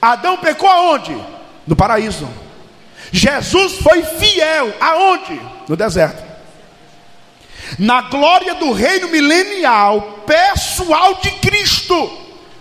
Adão 0.00 0.38
pecou 0.38 0.70
aonde? 0.70 1.14
No 1.66 1.76
paraíso. 1.76 2.26
Jesus 3.12 3.74
foi 3.74 4.02
fiel 4.02 4.72
aonde? 4.80 5.38
No 5.68 5.76
deserto 5.76 6.31
na 7.78 8.02
glória 8.02 8.54
do 8.54 8.72
reino 8.72 9.08
milenial 9.08 10.22
pessoal 10.26 11.14
de 11.14 11.30
Cristo, 11.32 12.10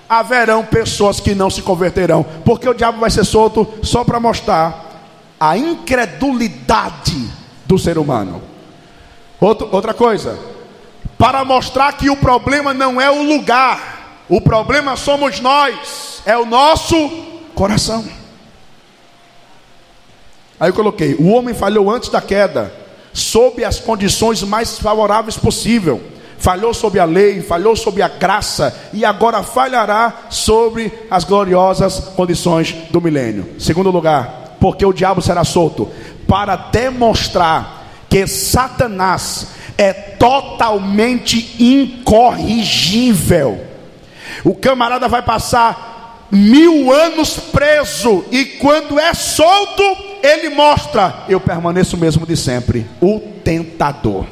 haverão 0.07 0.65
pessoas 0.65 1.19
que 1.19 1.33
não 1.33 1.49
se 1.49 1.61
converterão, 1.61 2.25
porque 2.43 2.67
o 2.67 2.73
diabo 2.73 2.99
vai 2.99 3.09
ser 3.09 3.23
solto 3.23 3.67
só 3.81 4.03
para 4.03 4.19
mostrar 4.19 4.91
a 5.39 5.57
incredulidade 5.57 7.29
do 7.65 7.79
ser 7.79 7.97
humano. 7.97 8.41
Outro, 9.39 9.69
outra 9.71 9.93
coisa, 9.93 10.37
para 11.17 11.45
mostrar 11.45 11.93
que 11.93 12.09
o 12.09 12.17
problema 12.17 12.73
não 12.73 12.99
é 12.99 13.09
o 13.09 13.23
lugar, 13.23 14.23
o 14.27 14.41
problema 14.41 14.95
somos 14.95 15.39
nós, 15.39 16.21
é 16.25 16.37
o 16.37 16.45
nosso 16.45 17.09
coração. 17.55 18.05
Aí 20.59 20.69
eu 20.69 20.73
coloquei: 20.73 21.15
o 21.15 21.29
homem 21.29 21.55
falhou 21.55 21.89
antes 21.89 22.09
da 22.09 22.21
queda 22.21 22.80
sob 23.13 23.63
as 23.63 23.79
condições 23.79 24.41
mais 24.43 24.79
favoráveis 24.79 25.37
possível. 25.37 26.01
Falhou 26.37 26.73
sobre 26.73 26.99
a 26.99 27.05
lei, 27.05 27.41
falhou 27.41 27.75
sobre 27.75 28.01
a 28.01 28.07
graça 28.07 28.75
e 28.91 29.05
agora 29.05 29.43
falhará 29.43 30.23
sobre 30.29 30.91
as 31.09 31.23
gloriosas 31.23 31.99
condições 32.15 32.73
do 32.89 32.99
milênio. 32.99 33.55
Segundo 33.59 33.91
lugar, 33.91 34.55
porque 34.59 34.85
o 34.85 34.93
diabo 34.93 35.21
será 35.21 35.43
solto 35.43 35.89
para 36.27 36.55
demonstrar 36.55 37.85
que 38.09 38.25
Satanás 38.25 39.47
é 39.77 39.93
totalmente 39.93 41.55
incorrigível. 41.63 43.59
O 44.43 44.55
camarada 44.55 45.07
vai 45.07 45.21
passar 45.21 46.00
mil 46.31 46.91
anos 46.91 47.37
preso 47.37 48.23
e 48.31 48.45
quando 48.45 48.97
é 48.97 49.13
solto 49.13 49.83
ele 50.23 50.49
mostra, 50.49 51.25
eu 51.27 51.39
permaneço 51.39 51.97
mesmo 51.97 52.25
de 52.25 52.37
sempre, 52.37 52.85
o 53.01 53.19
tentador. 53.43 54.25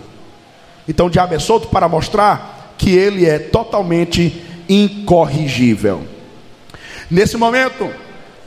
Então 0.88 1.08
o 1.08 1.10
diabo 1.10 1.36
é 1.36 1.40
solto 1.40 1.68
para 1.68 1.90
mostrar 1.90 2.74
que 2.78 2.92
ele 2.92 3.26
é 3.26 3.38
totalmente 3.38 4.42
incorrigível. 4.68 6.04
Nesse 7.10 7.38
momento, 7.38 7.92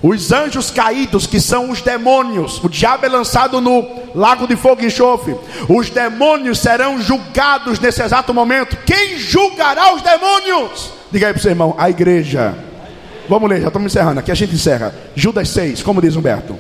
os 0.02 0.32
anjos 0.32 0.70
caídos, 0.70 1.26
que 1.26 1.40
são 1.40 1.70
os 1.70 1.80
demônios, 1.80 2.62
o 2.62 2.68
diabo 2.68 3.06
é 3.06 3.08
lançado 3.08 3.60
no 3.60 3.88
lago 4.14 4.46
de 4.46 4.56
fogo 4.56 4.82
e 4.82 4.86
enxofre. 4.86 5.36
Os 5.68 5.90
demônios 5.90 6.58
serão 6.58 7.00
julgados 7.00 7.78
nesse 7.78 8.02
exato 8.02 8.32
momento. 8.32 8.76
Quem 8.84 9.18
julgará 9.18 9.94
os 9.94 10.02
demônios? 10.02 10.92
Diga 11.10 11.26
aí 11.26 11.32
para 11.32 11.40
o 11.40 11.42
seu 11.42 11.50
irmão, 11.50 11.74
a 11.76 11.90
igreja. 11.90 12.71
Vamos 13.28 13.48
ler, 13.48 13.60
já 13.60 13.68
estamos 13.68 13.92
encerrando. 13.92 14.20
Aqui 14.20 14.30
a 14.30 14.34
gente 14.34 14.54
encerra. 14.54 14.94
Judas 15.14 15.48
6, 15.50 15.82
como 15.82 16.00
diz 16.00 16.16
Humberto. 16.16 16.56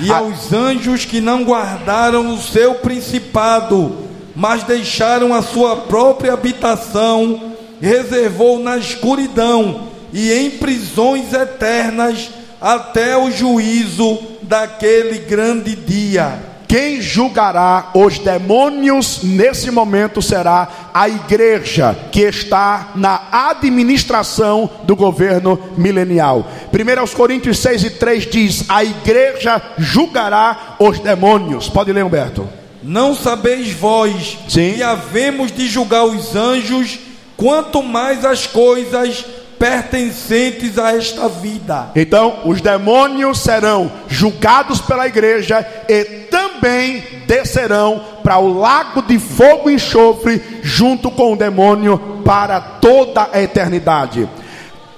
E 0.00 0.10
a... 0.10 0.18
aos 0.18 0.52
anjos 0.52 1.04
que 1.04 1.20
não 1.20 1.44
guardaram 1.44 2.34
o 2.34 2.40
seu 2.40 2.74
principado, 2.76 3.96
mas 4.34 4.62
deixaram 4.64 5.32
a 5.34 5.42
sua 5.42 5.76
própria 5.76 6.32
habitação, 6.32 7.54
reservou 7.80 8.58
na 8.58 8.76
escuridão 8.76 9.88
e 10.12 10.32
em 10.32 10.50
prisões 10.50 11.32
eternas 11.32 12.30
até 12.60 13.16
o 13.16 13.30
juízo 13.30 14.18
daquele 14.42 15.18
grande 15.18 15.74
dia. 15.74 16.53
Quem 16.74 17.00
julgará 17.00 17.92
os 17.94 18.18
demônios 18.18 19.20
nesse 19.22 19.70
momento 19.70 20.20
será 20.20 20.90
a 20.92 21.08
igreja 21.08 21.96
que 22.10 22.22
está 22.22 22.90
na 22.96 23.28
administração 23.30 24.68
do 24.82 24.96
governo 24.96 25.56
milenial. 25.76 26.50
1 26.72 27.14
Coríntios 27.16 27.60
6 27.60 27.84
e 27.84 27.90
3 27.90 28.26
diz: 28.26 28.64
A 28.68 28.82
igreja 28.82 29.62
julgará 29.78 30.74
os 30.80 30.98
demônios. 30.98 31.68
Pode 31.68 31.92
ler, 31.92 32.04
Humberto. 32.04 32.48
Não 32.82 33.14
sabeis 33.14 33.70
vós 33.70 34.36
Sim. 34.48 34.72
que 34.74 34.82
havemos 34.82 35.52
de 35.52 35.68
julgar 35.68 36.04
os 36.04 36.34
anjos, 36.34 36.98
quanto 37.36 37.84
mais 37.84 38.24
as 38.24 38.48
coisas 38.48 39.24
pertencentes 39.64 40.78
a 40.78 40.96
esta 40.96 41.28
vida. 41.28 41.90
Então, 41.94 42.40
os 42.44 42.60
demônios 42.60 43.38
serão 43.38 43.90
julgados 44.08 44.80
pela 44.80 45.06
igreja 45.06 45.66
e 45.88 46.23
também 46.64 47.04
descerão 47.26 48.02
para 48.22 48.38
o 48.38 48.58
lago 48.58 49.02
de 49.02 49.18
fogo 49.18 49.68
e 49.68 49.74
enxofre 49.74 50.40
junto 50.62 51.10
com 51.10 51.34
o 51.34 51.36
demônio 51.36 52.22
para 52.24 52.58
toda 52.58 53.28
a 53.30 53.42
eternidade. 53.42 54.26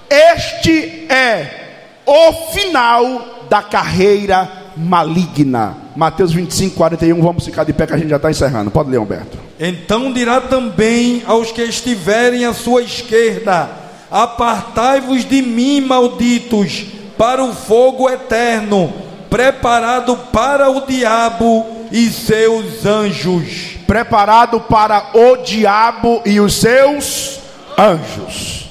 Este 0.09 1.07
é 1.11 1.65
o 2.07 2.33
final 2.53 3.47
da 3.51 3.65
carreira 3.65 4.49
maligna. 4.77 5.77
Mateus 5.97 6.33
25, 6.33 6.77
41. 6.77 7.21
Vamos 7.21 7.45
ficar 7.45 7.65
de 7.65 7.73
pé 7.73 7.85
que 7.85 7.95
a 7.95 7.99
gente 7.99 8.11
já 8.11 8.17
está 8.17 8.31
encerrando. 8.31 8.71
Pode 8.71 8.89
ler, 8.89 8.99
Humberto. 8.99 9.37
Então 9.59 10.13
dirá 10.13 10.41
também 10.41 11.25
aos 11.27 11.51
que 11.51 11.63
estiverem 11.63 12.45
à 12.45 12.53
sua 12.53 12.83
esquerda 12.83 13.87
Apartai-vos 14.11 15.25
de 15.25 15.43
mim, 15.43 15.81
malditos, 15.81 16.87
para 17.19 17.43
o 17.43 17.53
fogo 17.53 18.09
eterno, 18.09 18.93
preparado 19.37 20.17
para 20.33 20.71
o 20.71 20.87
diabo 20.87 21.67
e 21.93 22.09
seus 22.09 22.87
anjos. 22.87 23.77
Preparado 23.87 24.59
para 24.63 25.11
o 25.13 25.37
diabo 25.37 26.23
e 26.25 26.41
os 26.41 26.55
seus 26.55 27.39
anjos. 27.77 28.71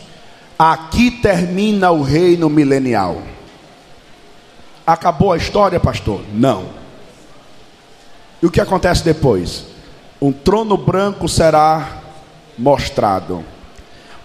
Aqui 0.58 1.12
termina 1.12 1.92
o 1.92 2.02
reino 2.02 2.50
milenial. 2.50 3.22
Acabou 4.88 5.34
a 5.34 5.38
história, 5.38 5.80
pastor? 5.80 6.22
Não. 6.34 6.70
E 8.42 8.48
o 8.48 8.50
que 8.50 8.60
acontece 8.60 9.04
depois? 9.06 9.68
Um 10.20 10.32
trono 10.32 10.78
branco 10.78 11.30
será 11.30 12.00
mostrado 12.58 13.46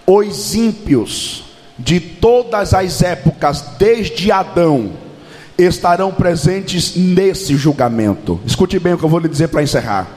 os 0.06 0.54
ímpios 0.54 1.44
de 1.78 2.00
todas 2.00 2.72
as 2.72 3.02
épocas, 3.02 3.60
desde 3.78 4.32
Adão, 4.32 5.09
estarão 5.64 6.12
presentes 6.12 6.96
nesse 6.96 7.56
julgamento. 7.56 8.40
Escute 8.46 8.78
bem 8.78 8.94
o 8.94 8.98
que 8.98 9.04
eu 9.04 9.08
vou 9.08 9.20
lhe 9.20 9.28
dizer 9.28 9.48
para 9.48 9.62
encerrar. 9.62 10.08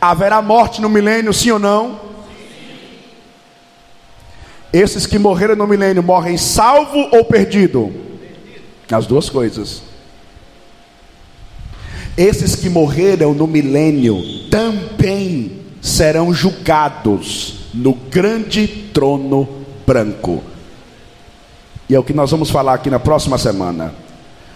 Haverá 0.00 0.42
morte 0.42 0.80
no 0.80 0.88
milênio, 0.88 1.32
sim 1.32 1.50
ou 1.50 1.58
não? 1.58 2.00
Esses 4.72 5.06
que 5.06 5.18
morreram 5.18 5.56
no 5.56 5.66
milênio 5.66 6.02
morrem 6.02 6.36
salvo 6.36 7.08
ou 7.12 7.24
perdido? 7.24 7.92
As 8.90 9.06
duas 9.06 9.30
coisas. 9.30 9.82
Esses 12.16 12.56
que 12.56 12.68
morreram 12.68 13.34
no 13.34 13.46
milênio 13.46 14.22
também 14.50 15.60
serão 15.80 16.32
julgados 16.32 17.66
no 17.72 17.92
grande 17.92 18.66
trono 18.92 19.48
branco. 19.86 20.42
E 21.88 21.94
é 21.94 21.98
o 21.98 22.02
que 22.02 22.12
nós 22.12 22.30
vamos 22.30 22.50
falar 22.50 22.74
aqui 22.74 22.90
na 22.90 22.98
próxima 22.98 23.38
semana. 23.38 23.94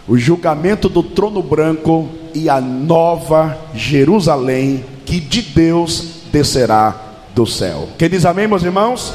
O 0.08 0.18
julgamento 0.18 0.88
do 0.88 1.02
trono 1.02 1.42
branco 1.42 2.08
e 2.34 2.48
a 2.48 2.60
nova 2.60 3.56
Jerusalém 3.74 4.84
que 5.04 5.20
de 5.20 5.42
Deus 5.42 6.22
descerá 6.32 6.94
do 7.34 7.46
céu. 7.46 7.88
Quem 7.98 8.08
diz 8.08 8.24
amém, 8.24 8.46
meus 8.46 8.62
irmãos? 8.62 9.12